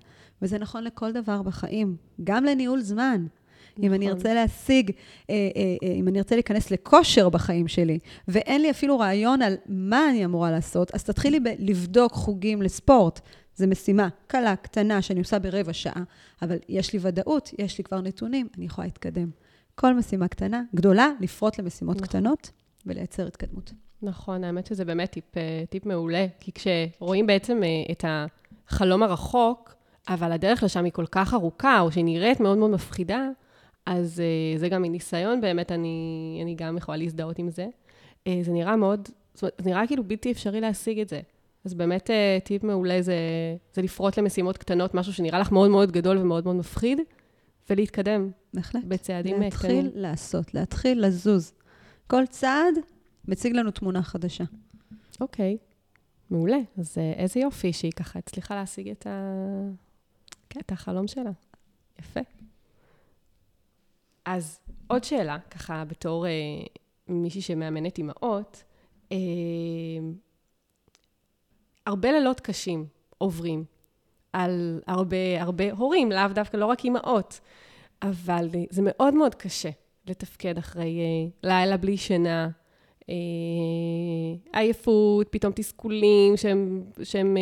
וזה 0.43 0.59
נכון 0.59 0.85
לכל 0.85 1.13
דבר 1.13 1.43
בחיים, 1.43 1.97
גם 2.25 2.45
לניהול 2.45 2.81
זמן. 2.81 3.27
נכון. 3.73 3.85
אם 3.85 3.95
אני 3.95 4.07
נכון. 4.07 4.19
ארצה 4.19 4.35
להשיג, 4.35 4.91
אה, 5.31 5.35
אה, 5.35 5.77
אה, 5.83 5.93
אם 5.93 6.09
אני 6.09 6.19
ארצה 6.19 6.35
להיכנס 6.35 6.71
לכושר 6.71 7.29
בחיים 7.29 7.69
שלי, 7.69 7.99
ואין 8.29 8.63
לי 8.63 8.71
אפילו 8.71 8.99
רעיון 8.99 9.43
על 9.43 9.55
מה 9.67 10.11
אני 10.11 10.25
אמורה 10.25 10.51
לעשות, 10.51 10.95
אז 10.95 11.05
תתחילי 11.05 11.41
ב- 11.41 11.49
לבדוק 11.59 12.13
חוגים 12.13 12.63
לספורט. 12.63 13.21
זו 13.57 13.67
משימה 13.67 14.09
קלה, 14.27 14.57
קטנה, 14.57 15.03
שאני 15.03 15.21
עושה 15.21 15.39
ברבע 15.39 15.73
שעה, 15.73 16.03
אבל 16.43 16.57
יש 16.69 16.93
לי 16.93 16.99
ודאות, 17.03 17.51
יש 17.59 17.79
לי 17.79 17.85
כבר 17.85 18.01
נתונים, 18.01 18.49
אני 18.57 18.65
יכולה 18.65 18.87
להתקדם. 18.87 19.31
כל 19.75 19.95
משימה 19.95 20.29
קטנה, 20.29 20.63
גדולה, 20.75 21.09
לפרוט 21.21 21.59
למשימות 21.59 21.97
נכון. 21.97 22.09
קטנות 22.09 22.51
ולייצר 22.87 23.27
התקדמות. 23.27 23.73
נכון, 24.03 24.45
האמת 24.45 24.67
שזה 24.67 24.85
באמת 24.85 25.11
טיפ, 25.11 25.25
טיפ 25.71 25.87
מעולה, 25.87 26.27
כי 26.41 26.53
כשרואים 26.53 27.27
בעצם 27.27 27.61
את 27.91 28.05
החלום 28.09 29.03
הרחוק, 29.03 29.75
אבל 30.09 30.33
הדרך 30.33 30.63
לשם 30.63 30.85
היא 30.85 30.93
כל 30.93 31.07
כך 31.07 31.35
ארוכה, 31.35 31.81
או 31.81 31.93
שהיא 31.93 32.05
נראית 32.05 32.41
מאוד 32.41 32.59
מאוד 32.59 32.71
מפחידה, 32.71 33.29
אז 33.87 34.23
uh, 34.57 34.59
זה 34.59 34.69
גם 34.69 34.83
מניסיון, 34.83 35.41
באמת, 35.41 35.73
אני, 35.73 36.39
אני 36.43 36.55
גם 36.55 36.77
יכולה 36.77 36.97
להזדהות 36.97 37.39
עם 37.39 37.51
זה. 37.51 37.67
זה 38.43 38.53
נראה 38.53 38.77
מאוד, 38.77 39.09
זאת 39.35 39.43
אומרת, 39.43 39.55
זה 39.59 39.71
נראה 39.71 39.87
כאילו 39.87 40.05
בלתי 40.05 40.33
אפשרי 40.33 40.61
להשיג 40.61 41.01
את 41.01 41.09
זה. 41.09 41.21
אז 41.65 41.75
באמת 41.75 42.11
טיפ 42.45 42.65
מעולה 42.65 43.03
זה, 43.03 43.17
זה 43.75 43.83
לפרוט 43.83 44.19
למשימות 44.19 44.59
קטנות, 44.59 44.95
משהו 44.95 45.13
שנראה 45.13 45.39
לך 45.39 45.53
מאוד 45.53 45.71
מאוד 45.71 45.93
גדול 45.93 46.19
ומאוד 46.19 46.45
מאוד 46.45 46.57
מפחיד, 46.57 46.99
ולהתקדם. 47.71 48.31
בהחלט. 48.55 48.85
בצעדים 48.85 49.33
קטנים. 49.33 49.43
להתחיל 49.43 49.91
לעשות, 49.95 50.55
להתחיל 50.55 51.07
לזוז. 51.07 51.53
כל 52.07 52.27
צעד 52.27 52.75
מציג 53.29 53.53
לנו 53.53 53.71
תמונה 53.71 54.03
חדשה. 54.03 54.45
אוקיי. 55.21 55.59
מעולה. 56.31 56.59
אז 56.79 56.99
איזה 56.99 57.41
יופי 57.41 57.73
שהיא 57.73 57.93
ככה 57.93 58.19
הצליחה 58.19 58.55
להשיג 58.55 58.89
את, 58.89 59.07
ה... 59.07 59.37
כן. 60.51 60.61
את 60.61 60.73
החלום 60.73 61.09
שלה. 61.09 61.31
יפה. 61.99 62.21
אז 64.25 64.61
עוד 64.87 65.05
שאלה, 65.05 65.39
ככה 65.51 65.85
בתור 65.85 66.27
אה, 66.27 66.31
מישהי 67.09 67.41
שמאמנת 67.41 67.99
אימהות, 67.99 68.65
אה, 69.13 69.17
הרבה 71.87 72.13
לילות 72.13 72.41
קשים 72.41 72.87
עוברים 73.19 73.65
על 74.33 74.81
הרבה, 74.87 75.43
הרבה 75.43 75.73
הורים, 75.73 76.13
לאו 76.13 76.29
דווקא, 76.35 76.57
לא 76.57 76.67
רק 76.67 76.85
אימהות, 76.85 77.41
אבל 78.03 78.49
זה 78.71 78.83
מאוד 78.85 79.15
מאוד 79.15 79.35
קשה 79.35 79.71
לתפקד 80.07 80.59
אחרי 80.59 81.01
אה, 81.01 81.31
לילה 81.43 81.77
בלי 81.77 81.97
שינה, 81.97 82.45
אה, 82.45 82.49
עייפות, 84.53 85.27
פתאום 85.31 85.53
תסכולים 85.57 86.37
שהם, 86.37 86.85
שהם 87.03 87.37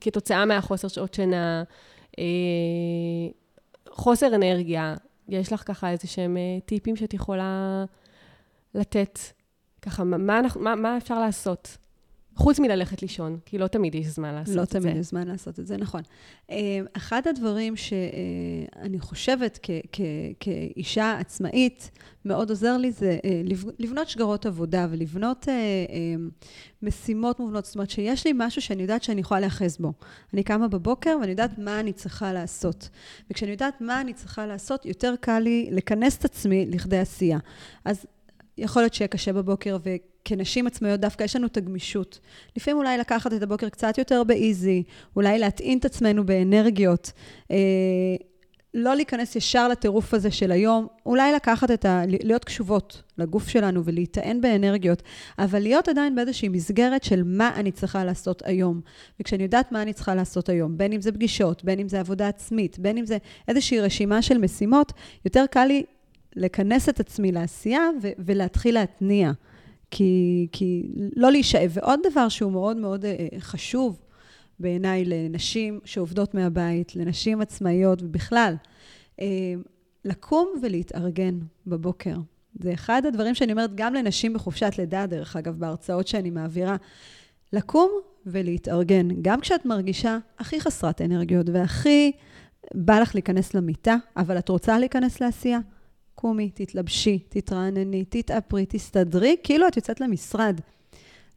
כתוצאה 0.00 0.44
מהחוסר 0.44 0.88
שעות 0.88 1.14
שינה, 1.14 1.62
אה, 2.18 2.24
חוסר 3.90 4.34
אנרגיה, 4.34 4.94
יש 5.28 5.52
לך 5.52 5.62
ככה 5.66 5.90
איזה 5.90 6.08
שהם 6.08 6.36
אה, 6.36 6.58
טיפים 6.66 6.96
שאת 6.96 7.14
יכולה 7.14 7.84
לתת? 8.74 9.18
ככה, 9.82 10.04
מה, 10.04 10.40
מה, 10.56 10.74
מה 10.74 10.96
אפשר 10.96 11.20
לעשות? 11.20 11.76
חוץ 12.38 12.58
מללכת 12.60 13.02
לישון, 13.02 13.38
כי 13.44 13.58
לא 13.58 13.66
תמיד 13.66 13.94
יש 13.94 14.06
זמן 14.06 14.34
לעשות 14.34 14.56
לא 14.56 14.62
את 14.62 14.68
זה. 14.68 14.78
לא 14.78 14.82
תמיד 14.82 14.96
יש 14.96 15.06
זמן 15.06 15.28
לעשות 15.28 15.60
את 15.60 15.66
זה, 15.66 15.76
נכון. 15.76 16.02
אה, 16.50 16.80
אחד 16.96 17.22
הדברים 17.26 17.76
שאני 17.76 19.00
חושבת 19.00 19.58
כ- 19.62 19.70
כ- 19.92 20.00
כאישה 20.40 21.16
עצמאית, 21.18 21.90
מאוד 22.24 22.50
עוזר 22.50 22.76
לי 22.76 22.92
זה 22.92 23.18
אה, 23.24 23.42
לבנות 23.78 24.08
שגרות 24.08 24.46
עבודה 24.46 24.86
ולבנות 24.90 25.48
משימות 26.82 27.40
מובנות. 27.40 27.64
זאת 27.64 27.74
אומרת, 27.74 27.90
שיש 27.90 28.26
לי 28.26 28.32
משהו 28.34 28.62
שאני 28.62 28.82
יודעת 28.82 29.02
שאני 29.02 29.20
יכולה 29.20 29.40
להיאחז 29.40 29.76
בו. 29.78 29.92
אני 30.34 30.42
קמה 30.42 30.68
בבוקר 30.68 31.16
ואני 31.20 31.30
יודעת 31.30 31.58
מה 31.58 31.80
אני 31.80 31.92
צריכה 31.92 32.32
לעשות. 32.32 32.88
וכשאני 33.30 33.50
יודעת 33.50 33.80
מה 33.80 34.00
אני 34.00 34.14
צריכה 34.14 34.46
לעשות, 34.46 34.86
יותר 34.86 35.14
קל 35.20 35.38
לי 35.38 35.68
לכנס 35.72 36.16
את 36.16 36.24
עצמי 36.24 36.66
לכדי 36.66 36.98
עשייה. 36.98 37.38
אז 37.84 38.06
יכול 38.58 38.82
להיות 38.82 38.94
שיהיה 38.94 39.08
קשה 39.08 39.32
בבוקר, 39.32 39.76
וכנשים 40.28 40.66
עצמאיות 40.66 41.00
דווקא 41.00 41.24
יש 41.24 41.36
לנו 41.36 41.46
את 41.46 41.56
הגמישות. 41.56 42.18
לפעמים 42.56 42.78
אולי 42.78 42.98
לקחת 42.98 43.32
את 43.32 43.42
הבוקר 43.42 43.68
קצת 43.68 43.98
יותר 43.98 44.24
באיזי, 44.24 44.82
אולי 45.16 45.38
להטעין 45.38 45.78
את 45.78 45.84
עצמנו 45.84 46.26
באנרגיות. 46.26 47.12
אה, 47.50 47.56
לא 48.74 48.94
להיכנס 48.94 49.36
ישר 49.36 49.68
לטירוף 49.68 50.14
הזה 50.14 50.30
של 50.30 50.52
היום, 50.52 50.86
אולי 51.06 51.32
לקחת 51.32 51.70
את 51.70 51.84
ה... 51.84 52.02
להיות 52.06 52.44
קשובות 52.44 53.02
לגוף 53.18 53.48
שלנו 53.48 53.84
ולהיטען 53.84 54.40
באנרגיות, 54.40 55.02
אבל 55.38 55.58
להיות 55.58 55.88
עדיין 55.88 56.14
באיזושהי 56.14 56.48
מסגרת 56.48 57.04
של 57.04 57.22
מה 57.24 57.50
אני 57.54 57.72
צריכה 57.72 58.04
לעשות 58.04 58.42
היום. 58.44 58.80
וכשאני 59.20 59.42
יודעת 59.42 59.72
מה 59.72 59.82
אני 59.82 59.92
צריכה 59.92 60.14
לעשות 60.14 60.48
היום, 60.48 60.78
בין 60.78 60.92
אם 60.92 61.00
זה 61.00 61.12
פגישות, 61.12 61.64
בין 61.64 61.78
אם 61.78 61.88
זה 61.88 62.00
עבודה 62.00 62.28
עצמית, 62.28 62.78
בין 62.78 62.98
אם 62.98 63.06
זה 63.06 63.18
איזושהי 63.48 63.80
רשימה 63.80 64.22
של 64.22 64.38
משימות, 64.38 64.92
יותר 65.24 65.44
קל 65.50 65.64
לי 65.64 65.84
לכנס 66.36 66.88
את 66.88 67.00
עצמי 67.00 67.32
לעשייה 67.32 67.90
ו- 68.02 68.10
ולהתחיל 68.18 68.74
להתניע. 68.74 69.32
כי, 69.90 70.46
כי 70.52 70.88
לא 71.16 71.30
להישאב. 71.30 71.70
ועוד 71.74 72.00
דבר 72.10 72.28
שהוא 72.28 72.52
מאוד 72.52 72.76
מאוד 72.76 73.04
אה, 73.04 73.26
חשוב 73.38 74.00
בעיניי 74.60 75.04
לנשים 75.04 75.80
שעובדות 75.84 76.34
מהבית, 76.34 76.96
לנשים 76.96 77.40
עצמאיות 77.40 78.02
ובכלל. 78.02 78.54
אה, 79.20 79.26
לקום 80.04 80.48
ולהתארגן 80.62 81.38
בבוקר. 81.66 82.16
זה 82.60 82.72
אחד 82.72 83.02
הדברים 83.06 83.34
שאני 83.34 83.52
אומרת 83.52 83.70
גם 83.74 83.94
לנשים 83.94 84.32
בחופשת 84.32 84.72
לידה, 84.78 85.06
דרך 85.06 85.36
אגב, 85.36 85.58
בהרצאות 85.58 86.08
שאני 86.08 86.30
מעבירה. 86.30 86.76
לקום 87.52 87.90
ולהתארגן, 88.26 89.08
גם 89.22 89.40
כשאת 89.40 89.66
מרגישה 89.66 90.18
הכי 90.38 90.60
חסרת 90.60 91.00
אנרגיות 91.00 91.46
והכי 91.52 92.12
בא 92.74 93.00
לך 93.00 93.14
להיכנס 93.14 93.54
למיטה, 93.54 93.96
אבל 94.16 94.38
את 94.38 94.48
רוצה 94.48 94.78
להיכנס 94.78 95.20
לעשייה, 95.20 95.58
קומי, 96.20 96.50
תתלבשי, 96.54 97.18
תתרענני, 97.28 98.04
תתאפרי, 98.04 98.66
תסתדרי, 98.68 99.36
כאילו 99.42 99.68
את 99.68 99.76
יוצאת 99.76 100.00
למשרד. 100.00 100.60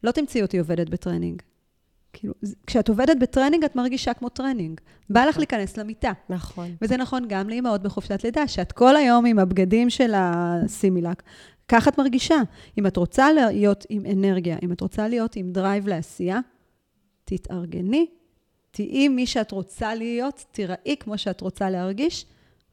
לא 0.04 0.12
תמצאי 0.12 0.42
אותי 0.42 0.60
עובדת 0.60 0.90
בטרנינג. 0.90 1.42
כאילו, 2.14 2.34
כשאת 2.68 2.90
עובדת 2.90 3.18
בטרנינג, 3.20 3.64
את 3.64 3.76
מרגישה 3.76 4.14
כמו 4.14 4.30
טרנינג. 4.30 4.80
בא 5.10 5.22
לך 5.22 5.30
נכון. 5.30 5.40
להיכנס 5.40 5.78
למיטה. 5.78 6.12
נכון. 6.30 6.76
וזה 6.82 6.98
נכון 6.98 7.26
גם 7.30 7.50
לאימהות 7.50 7.82
בחופשת 7.82 8.24
לידה, 8.24 8.48
שאת 8.48 8.72
כל 8.72 8.96
היום 8.96 9.26
עם 9.26 9.40
הבגדים 9.40 9.90
של 9.90 10.12
הסימילק. 10.16 11.24
ככה 11.68 11.90
את 11.90 11.98
מרגישה. 11.98 12.42
אם 12.78 12.88
את 12.88 12.98
רוצה 12.98 13.32
להיות 13.32 13.86
עם 13.90 14.06
אנרגיה, 14.12 14.58
אם 14.64 14.72
את 14.72 14.82
רוצה 14.82 15.08
להיות 15.08 15.36
עם 15.36 15.52
drive 15.52 15.88
לעשייה, 15.88 16.40
תתארגני, 17.26 18.06
תהיי 18.72 19.08
מי 19.08 19.26
שאת 19.26 19.52
רוצה 19.52 19.96
להיות, 19.96 20.46
תיראי 20.52 20.96
כמו 21.00 21.18
שאת 21.18 21.42
רוצה 21.42 21.70
להרגיש, 21.70 22.26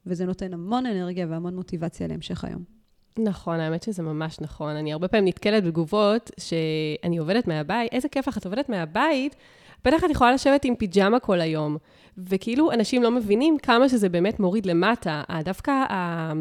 וזה 0.09 0.26
נותן 0.26 0.54
המון 0.54 0.86
אנרגיה 0.86 1.26
והמון 1.30 1.56
מוטיבציה 1.56 2.06
להמשך 2.06 2.44
היום. 2.44 2.78
נכון, 3.18 3.61
האמת 3.61 3.82
שזה 3.82 4.02
ממש 4.02 4.40
נכון. 4.40 4.76
אני 4.76 4.92
הרבה 4.92 5.09
פעמים 5.09 5.28
נתקלת 5.28 5.64
בתגובות 5.64 6.30
שאני 6.40 7.18
עובדת 7.18 7.48
מהבית, 7.48 7.92
איזה 7.92 8.09
כיף 8.09 8.28
לך, 8.28 8.38
את 8.38 8.44
עובדת 8.44 8.68
מהבית, 8.68 9.36
בטח 9.84 10.04
את 10.04 10.11
יכולה 10.11 10.32
לשבת 10.32 10.64
עם 10.64 10.76
פיג'מה 10.76 11.20
כל 11.20 11.40
היום. 11.40 11.76
וכאילו, 12.18 12.72
אנשים 12.72 13.02
לא 13.02 13.11
מבינים 13.11 13.59
כמה 13.59 13.88
שזה 13.88 14.09
באמת 14.09 14.40
מוריד 14.40 14.66
למטה. 14.66 15.22
דווקא 15.44 15.70
ה... 15.70 16.32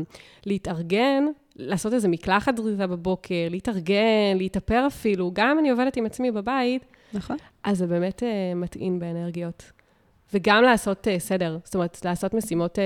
להתארגן, 0.45 1.24
לעשות 1.55 1.93
איזה 1.93 2.07
מקלחת 2.07 2.55
דריזה 2.55 2.88
בבוקר, 2.88 3.47
להתארגן, 3.49 4.36
להתאפר 4.36 4.84
אפילו, 4.88 5.32
גם 5.34 5.49
אם 5.49 5.59
אני 5.59 5.70
עובדת 5.70 5.97
עם 5.97 6.05
עצמי 6.05 6.32
בבית, 6.32 6.86
נכון. 7.13 7.38
אז 7.63 7.78
זה 7.78 7.88
באמת 7.88 8.24
uh, 8.24 8.55
מטעין 8.55 8.99
באנרגיות. 8.99 9.72
וגם 10.34 10.63
לעשות 10.63 11.07
uh, 11.07 11.19
סדר, 11.19 11.57
זאת 11.63 11.75
אומרת, 11.75 12.05
לעשות 12.05 12.34
משימות, 12.34 12.78
uh, 12.78 12.82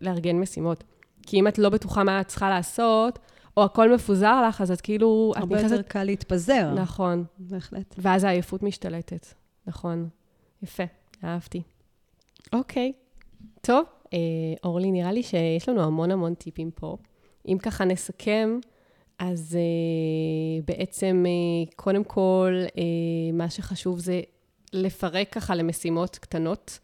לארגן 0.00 0.36
משימות. 0.36 0.84
כי 1.22 1.40
אם 1.40 1.48
את 1.48 1.58
לא 1.58 1.68
בטוחה 1.68 2.04
מה 2.04 2.20
את 2.20 2.28
צריכה 2.28 2.50
לעשות, 2.50 3.18
או 3.56 3.64
הכל 3.64 3.94
מפוזר 3.94 4.48
לך, 4.48 4.60
אז 4.60 4.70
את 4.70 4.80
כאילו... 4.80 5.32
הרבה 5.36 5.56
יותר 5.56 5.66
נכנסת... 5.66 5.88
קל 5.88 6.04
להתפזר. 6.04 6.74
נכון. 6.74 7.24
בהחלט. 7.38 7.94
ואז 7.98 8.24
העייפות 8.24 8.62
משתלטת. 8.62 9.26
נכון. 9.66 10.08
יפה, 10.62 10.82
אהבתי. 11.24 11.62
אוקיי. 12.52 12.92
טוב, 13.60 13.84
אה, 14.12 14.18
אורלי, 14.64 14.90
נראה 14.90 15.12
לי 15.12 15.22
שיש 15.22 15.68
לנו 15.68 15.82
המון 15.82 16.10
המון 16.10 16.34
טיפים 16.34 16.70
פה. 16.70 16.96
אם 17.48 17.58
ככה 17.58 17.84
נסכם, 17.84 18.58
אז 19.18 19.56
אה, 19.56 20.62
בעצם, 20.66 21.24
אה, 21.26 21.72
קודם 21.76 22.04
כל, 22.04 22.54
אה, 22.78 22.82
מה 23.32 23.50
שחשוב 23.50 23.98
זה 23.98 24.20
לפרק 24.74 25.28
ככה 25.32 25.54
למשימות 25.54 26.18
קטנות 26.18 26.78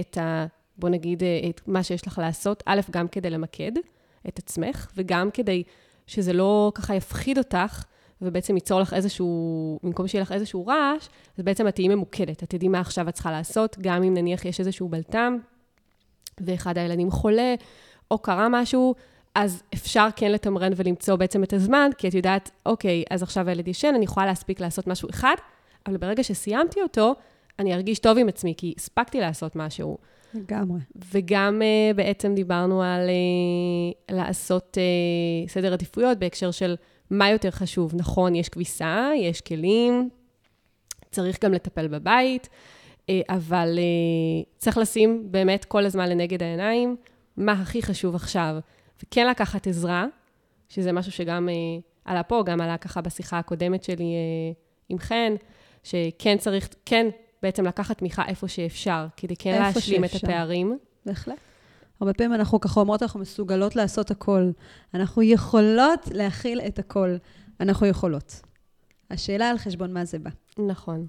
את 0.00 0.18
ה... 0.18 0.46
בוא 0.78 0.88
נגיד, 0.88 1.22
אה, 1.22 1.40
את 1.50 1.60
מה 1.66 1.82
שיש 1.82 2.06
לך 2.06 2.18
לעשות, 2.18 2.62
א', 2.66 2.80
גם 2.90 3.08
כדי 3.08 3.30
למקד 3.30 3.72
את 4.28 4.38
עצמך, 4.38 4.90
וגם 4.96 5.30
כדי 5.30 5.62
שזה 6.06 6.32
לא 6.32 6.72
ככה 6.74 6.94
יפחיד 6.94 7.38
אותך, 7.38 7.84
ובעצם 8.22 8.54
ייצור 8.54 8.80
לך 8.80 8.94
איזשהו, 8.94 9.78
במקום 9.82 10.08
שיהיה 10.08 10.22
לך 10.22 10.32
איזשהו 10.32 10.66
רעש, 10.66 11.08
אז 11.38 11.44
בעצם 11.44 11.68
את 11.68 11.74
תהיי 11.74 11.88
ממוקדת. 11.88 12.42
את 12.42 12.50
תדעי 12.50 12.68
מה 12.68 12.80
עכשיו 12.80 13.08
את 13.08 13.14
צריכה 13.14 13.30
לעשות, 13.30 13.76
גם 13.80 14.02
אם 14.02 14.14
נניח 14.14 14.44
יש 14.44 14.60
איזשהו 14.60 14.88
בלטם, 14.88 15.36
ואחד 16.40 16.78
הילדים 16.78 17.10
חולה, 17.10 17.54
או 18.10 18.18
קרה 18.18 18.48
משהו, 18.50 18.94
אז 19.34 19.62
אפשר 19.74 20.08
כן 20.16 20.32
לתמרן 20.32 20.72
ולמצוא 20.76 21.16
בעצם 21.16 21.42
את 21.42 21.52
הזמן, 21.52 21.90
כי 21.98 22.08
את 22.08 22.14
יודעת, 22.14 22.50
אוקיי, 22.66 23.04
אז 23.10 23.22
עכשיו 23.22 23.48
הילד 23.48 23.68
ישן, 23.68 23.92
אני 23.94 24.04
יכולה 24.04 24.26
להספיק 24.26 24.60
לעשות 24.60 24.86
משהו 24.86 25.10
אחד, 25.10 25.34
אבל 25.86 25.96
ברגע 25.96 26.22
שסיימתי 26.22 26.82
אותו, 26.82 27.14
אני 27.58 27.74
ארגיש 27.74 27.98
טוב 27.98 28.18
עם 28.18 28.28
עצמי, 28.28 28.54
כי 28.56 28.74
הספקתי 28.76 29.20
לעשות 29.20 29.56
משהו. 29.56 29.98
לגמרי. 30.34 30.80
וגם 31.12 31.62
uh, 31.62 31.96
בעצם 31.96 32.34
דיברנו 32.34 32.82
על 32.82 33.08
uh, 33.08 34.14
לעשות 34.14 34.76
uh, 34.76 35.50
סדר 35.50 35.72
עדיפויות 35.72 36.18
בהקשר 36.18 36.50
של 36.50 36.76
מה 37.10 37.30
יותר 37.30 37.50
חשוב. 37.50 37.92
נכון, 37.94 38.34
יש 38.34 38.48
כביסה, 38.48 39.10
יש 39.16 39.40
כלים, 39.40 40.08
צריך 41.10 41.44
גם 41.44 41.52
לטפל 41.52 41.88
בבית, 41.88 42.48
uh, 42.48 43.10
אבל 43.28 43.78
uh, 43.78 44.58
צריך 44.58 44.78
לשים 44.78 45.26
באמת 45.30 45.64
כל 45.64 45.84
הזמן 45.86 46.08
לנגד 46.08 46.42
העיניים 46.42 46.96
מה 47.36 47.52
הכי 47.52 47.82
חשוב 47.82 48.14
עכשיו. 48.14 48.56
וכן 49.02 49.26
לקחת 49.26 49.66
עזרה, 49.66 50.06
שזה 50.68 50.92
משהו 50.92 51.12
שגם 51.12 51.48
uh, 51.48 51.82
עלה 52.04 52.22
פה, 52.22 52.42
גם 52.46 52.60
עלה 52.60 52.76
ככה 52.76 53.00
בשיחה 53.00 53.38
הקודמת 53.38 53.84
שלי 53.84 54.14
uh, 54.14 54.56
עם 54.88 54.98
חן, 54.98 55.34
שכן 55.88 56.38
צריך, 56.38 56.68
כן 56.86 57.06
בעצם 57.42 57.64
לקחת 57.64 57.98
תמיכה 57.98 58.24
איפה 58.26 58.48
שאפשר, 58.48 59.06
כדי 59.16 59.36
כן 59.36 59.58
להשלים 59.60 60.02
שאפשר. 60.02 60.18
את 60.18 60.24
הפערים. 60.24 60.78
בהחלט. 61.06 61.38
הרבה 62.00 62.12
פעמים 62.12 62.34
אנחנו 62.34 62.60
ככה 62.60 62.80
אומרות, 62.80 63.02
אנחנו 63.02 63.20
מסוגלות 63.20 63.76
לעשות 63.76 64.10
הכל. 64.10 64.50
אנחנו 64.94 65.22
יכולות 65.22 66.00
להכיל 66.12 66.60
את 66.60 66.78
הכל. 66.78 67.16
אנחנו 67.60 67.86
יכולות. 67.86 68.40
השאלה 69.10 69.50
על 69.50 69.58
חשבון 69.58 69.92
מה 69.92 70.04
זה 70.04 70.18
בא. 70.18 70.30
נכון. 70.58 70.96
על 70.96 71.06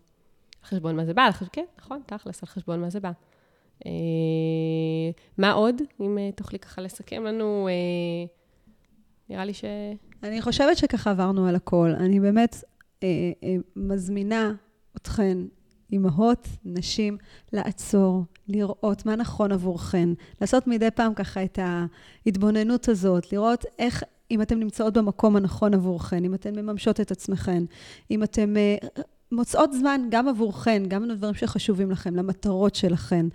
חשבון 0.63 0.95
מה 0.95 1.05
זה 1.05 1.13
בא, 1.13 1.29
חש... 1.31 1.47
כן, 1.51 1.65
נכון, 1.79 2.01
תכלס, 2.05 2.43
על 2.43 2.47
חשבון 2.47 2.81
מה 2.81 2.89
זה 2.89 2.99
בא. 2.99 3.11
אה, 3.85 3.91
מה 5.37 5.51
עוד, 5.51 5.75
אם 6.01 6.17
אה, 6.17 6.29
תוכלי 6.35 6.59
ככה 6.59 6.81
לסכם 6.81 7.23
לנו? 7.23 7.67
אה, 7.67 8.25
נראה 9.29 9.45
לי 9.45 9.53
ש... 9.53 9.63
אני 10.23 10.41
חושבת 10.41 10.77
שככה 10.77 11.11
עברנו 11.11 11.47
על 11.47 11.55
הכל. 11.55 11.93
אני 11.99 12.19
באמת 12.19 12.63
אה, 13.03 13.07
אה, 13.43 13.55
מזמינה 13.75 14.53
אתכן 14.97 15.37
אימהות, 15.91 16.47
נשים, 16.65 17.17
לעצור, 17.53 18.23
לראות 18.47 19.05
מה 19.05 19.15
נכון 19.15 19.51
עבורכן, 19.51 20.09
לעשות 20.41 20.67
מדי 20.67 20.91
פעם 20.91 21.13
ככה 21.13 21.43
את 21.43 21.59
ההתבוננות 21.61 22.89
הזאת, 22.89 23.33
לראות 23.33 23.65
איך, 23.79 24.03
אם 24.31 24.41
אתן 24.41 24.59
נמצאות 24.59 24.93
במקום 24.93 25.35
הנכון 25.35 25.73
עבורכן, 25.73 26.25
אם 26.25 26.33
אתן 26.33 26.59
מממשות 26.59 26.99
את 26.99 27.11
עצמכן, 27.11 27.63
אם 28.11 28.23
אתן 28.23 28.53
uh, 28.55 29.01
מוצאות 29.31 29.73
זמן 29.73 30.01
גם 30.09 30.27
עבורכן, 30.27 30.83
גם 30.87 31.05
לדברים 31.05 31.33
שחשובים 31.33 31.91
לכם, 31.91 32.15
למטרות 32.15 32.75
שלכן, 32.75 33.25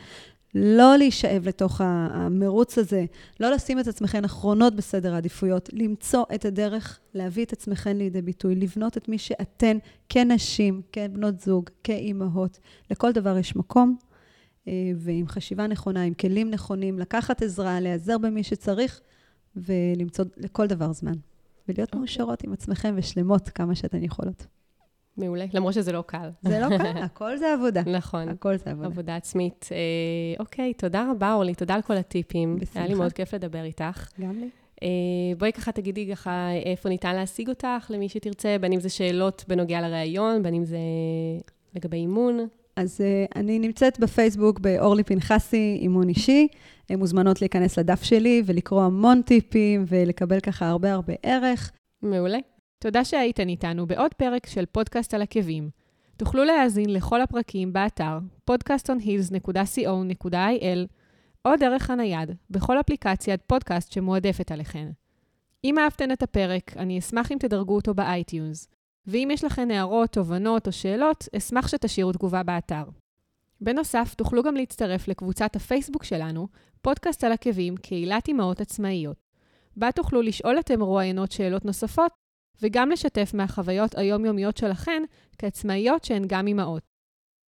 לא 0.55 0.97
להישאב 0.97 1.49
לתוך 1.49 1.81
המרוץ 1.85 2.79
הזה, 2.79 3.05
לא 3.41 3.51
לשים 3.51 3.81
את 3.81 3.87
עצמכן 3.87 4.25
אחרונות 4.25 4.77
בסדר 4.77 5.15
העדיפויות, 5.15 5.69
למצוא 5.73 6.25
את 6.35 6.45
הדרך 6.45 7.01
להביא 7.15 7.45
את 7.45 7.53
עצמכן 7.53 7.97
לידי 7.97 8.23
ביטוי, 8.23 8.55
לבנות 8.55 8.97
את 8.97 9.09
מי 9.09 9.19
שאתן 9.19 9.79
כנשים, 10.09 10.83
כבנות 10.93 11.41
זוג, 11.41 11.71
כאימהות. 11.85 12.59
לכל 12.91 13.13
דבר 13.13 13.39
יש 13.39 13.57
מקום, 13.57 13.97
אה, 14.69 14.73
ועם 14.97 15.29
חשיבה 15.29 15.67
נכונה, 15.67 16.03
עם 16.03 16.15
כלים 16.15 16.51
נכונים, 16.51 16.99
לקחת 16.99 17.43
עזרה, 17.43 17.81
להיעזר 17.81 18.19
במי 18.19 18.43
שצריך, 18.43 19.01
ולמצוא 19.57 20.25
לכל 20.37 20.67
דבר 20.67 20.93
זמן. 20.93 21.15
ולהיות 21.69 21.89
okay. 21.89 21.93
אוקיי. 21.93 22.01
מאושרות 22.01 22.45
עם 22.45 22.53
עצמכם 22.53 22.95
ושלמות 22.97 23.49
כמה 23.49 23.75
שאתן 23.75 24.03
יכולות. 24.03 24.47
מעולה, 25.17 25.45
למרות 25.55 25.75
שזה 25.75 25.93
לא 25.93 26.05
קל. 26.07 26.29
זה 26.43 26.61
לא 26.61 26.79
קל, 26.79 27.03
הכל 27.03 27.37
זה 27.37 27.53
עבודה. 27.55 27.83
נכון. 27.87 28.29
הכל 28.29 28.57
זה 28.57 28.71
עבודה. 28.71 28.87
עבודה 28.87 29.17
עצמית. 29.17 29.69
אה, 29.73 29.77
אוקיי, 30.41 30.75
תודה 30.75 31.11
רבה, 31.11 31.33
אורלי, 31.33 31.55
תודה 31.55 31.75
על 31.75 31.83
כל 31.83 31.97
הטיפים. 31.97 32.57
בשמחה. 32.57 32.79
היה 32.81 32.89
לי 32.89 32.95
מאוד 32.95 33.13
כיף 33.13 33.35
לדבר 33.35 33.65
איתך. 33.65 34.09
גם 34.21 34.41
לי. 34.41 34.49
אה, 34.83 34.89
בואי 35.39 35.53
ככה 35.53 35.73
תגידי 35.73 36.11
ככה 36.13 36.49
איפה 36.65 36.89
ניתן 36.89 37.15
להשיג 37.15 37.49
אותך, 37.49 37.91
למי 37.91 38.09
שתרצה, 38.09 38.57
בין 38.61 38.73
אם 38.73 38.81
זה 38.81 38.89
שאלות 38.89 39.45
בנוגע 39.49 39.81
לראיון, 39.81 40.43
בין 40.43 40.55
אם 40.55 40.65
זה 40.65 40.79
לגבי 41.75 41.97
אימון. 41.97 42.47
אז 42.77 43.01
uh, 43.01 43.33
אני 43.37 43.59
נמצאת 43.59 44.01
בפייסבוק 44.01 44.59
באורלי 44.59 45.05
פנחסי, 45.05 45.79
אימון 45.81 46.09
אישי. 46.09 46.49
הן 46.91 46.99
מוזמנות 46.99 47.41
להיכנס 47.41 47.79
לדף 47.79 48.03
שלי 48.03 48.43
ולקרוא 48.47 48.83
המון 48.83 49.23
טיפים 49.23 49.85
ולקבל 49.89 50.41
ככה 50.41 50.69
הרבה 50.69 50.93
הרבה 50.93 51.15
ערך. 51.23 51.73
מעולה. 52.03 52.39
תודה 52.85 53.05
שהייתן 53.05 53.49
איתנו 53.49 53.87
בעוד 53.87 54.15
פרק 54.15 54.47
של 54.47 54.67
פודקאסט 54.67 55.15
על 55.15 55.23
עקבים. 55.23 55.71
תוכלו 56.17 56.45
להאזין 56.45 56.93
לכל 56.93 57.23
הפרקים 57.23 57.73
באתר 57.73 58.19
podcastonheels.co.il 58.51 60.79
או 61.45 61.57
דרך 61.57 61.91
הנייד, 61.91 62.31
בכל 62.51 62.81
אפליקציית 62.81 63.41
פודקאסט 63.47 63.93
שמועדפת 63.93 64.53
עליכן. 64.53 64.89
אם 65.65 65.79
אהבתן 65.79 66.13
את 66.13 66.23
הפרק, 66.23 66.77
אני 66.77 66.99
אשמח 66.99 67.33
אם 67.33 67.37
תדרגו 67.41 67.75
אותו 67.75 67.95
ב 67.95 68.04
iTunes, 68.04 68.69
ואם 69.07 69.29
יש 69.33 69.45
לכן 69.45 69.71
הערות, 69.71 70.11
תובנות 70.11 70.67
או 70.67 70.73
שאלות, 70.73 71.29
אשמח 71.37 71.69
שתשאירו 71.69 72.13
תגובה 72.13 72.43
באתר. 72.43 72.85
בנוסף, 73.61 74.15
תוכלו 74.15 74.43
גם 74.43 74.55
להצטרף 74.55 75.09
לקבוצת 75.09 75.57
הפייסבוק 75.57 76.05
שלנו, 76.05 76.49
פודקאסט 76.83 77.25
על 77.25 77.33
עקבים, 77.33 77.77
קהילת 77.77 78.29
אמהות 78.29 78.61
עצמאיות. 78.61 79.17
בה 79.77 79.93
תוכלו 79.93 80.23
לשאול 80.23 80.59
את 80.59 80.71
המרואיינות 80.71 81.33
שאלות 81.33 81.65
נוספות 81.65 82.24
וגם 82.63 82.91
לשתף 82.91 83.31
מהחוויות 83.35 83.99
היומיומיות 83.99 84.57
שלכן 84.57 85.03
כעצמאיות 85.39 86.05
שהן 86.05 86.25
גם 86.27 86.47
אימהות. 86.47 86.83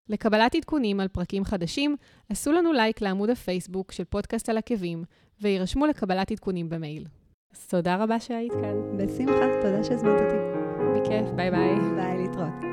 לקבלת 0.09 0.55
עדכונים 0.55 1.00
על 1.00 1.09
פרקים 1.09 1.44
חדשים, 1.44 1.96
עשו 2.28 2.53
לנו 2.53 2.72
לייק 2.72 3.00
לעמוד 3.00 3.30
הפייסבוק 3.30 3.92
של 3.92 4.05
פודקאסט 4.05 4.48
על 4.48 4.59
עקבים, 4.59 5.05
והירשמו 5.40 5.86
לקבלת 5.86 6.30
עדכונים 6.30 6.68
במייל. 6.68 7.07
אז 7.55 7.66
תודה 7.66 7.96
רבה 7.96 8.20
שהיית 8.20 8.53
כאן. 8.53 8.96
בשמחה, 8.96 9.46
תודה 9.62 9.84
שהזמנת 9.84 10.20
אותי. 10.20 10.36
בכיף, 11.00 11.30
ביי 11.36 11.50
ביי. 11.50 12.72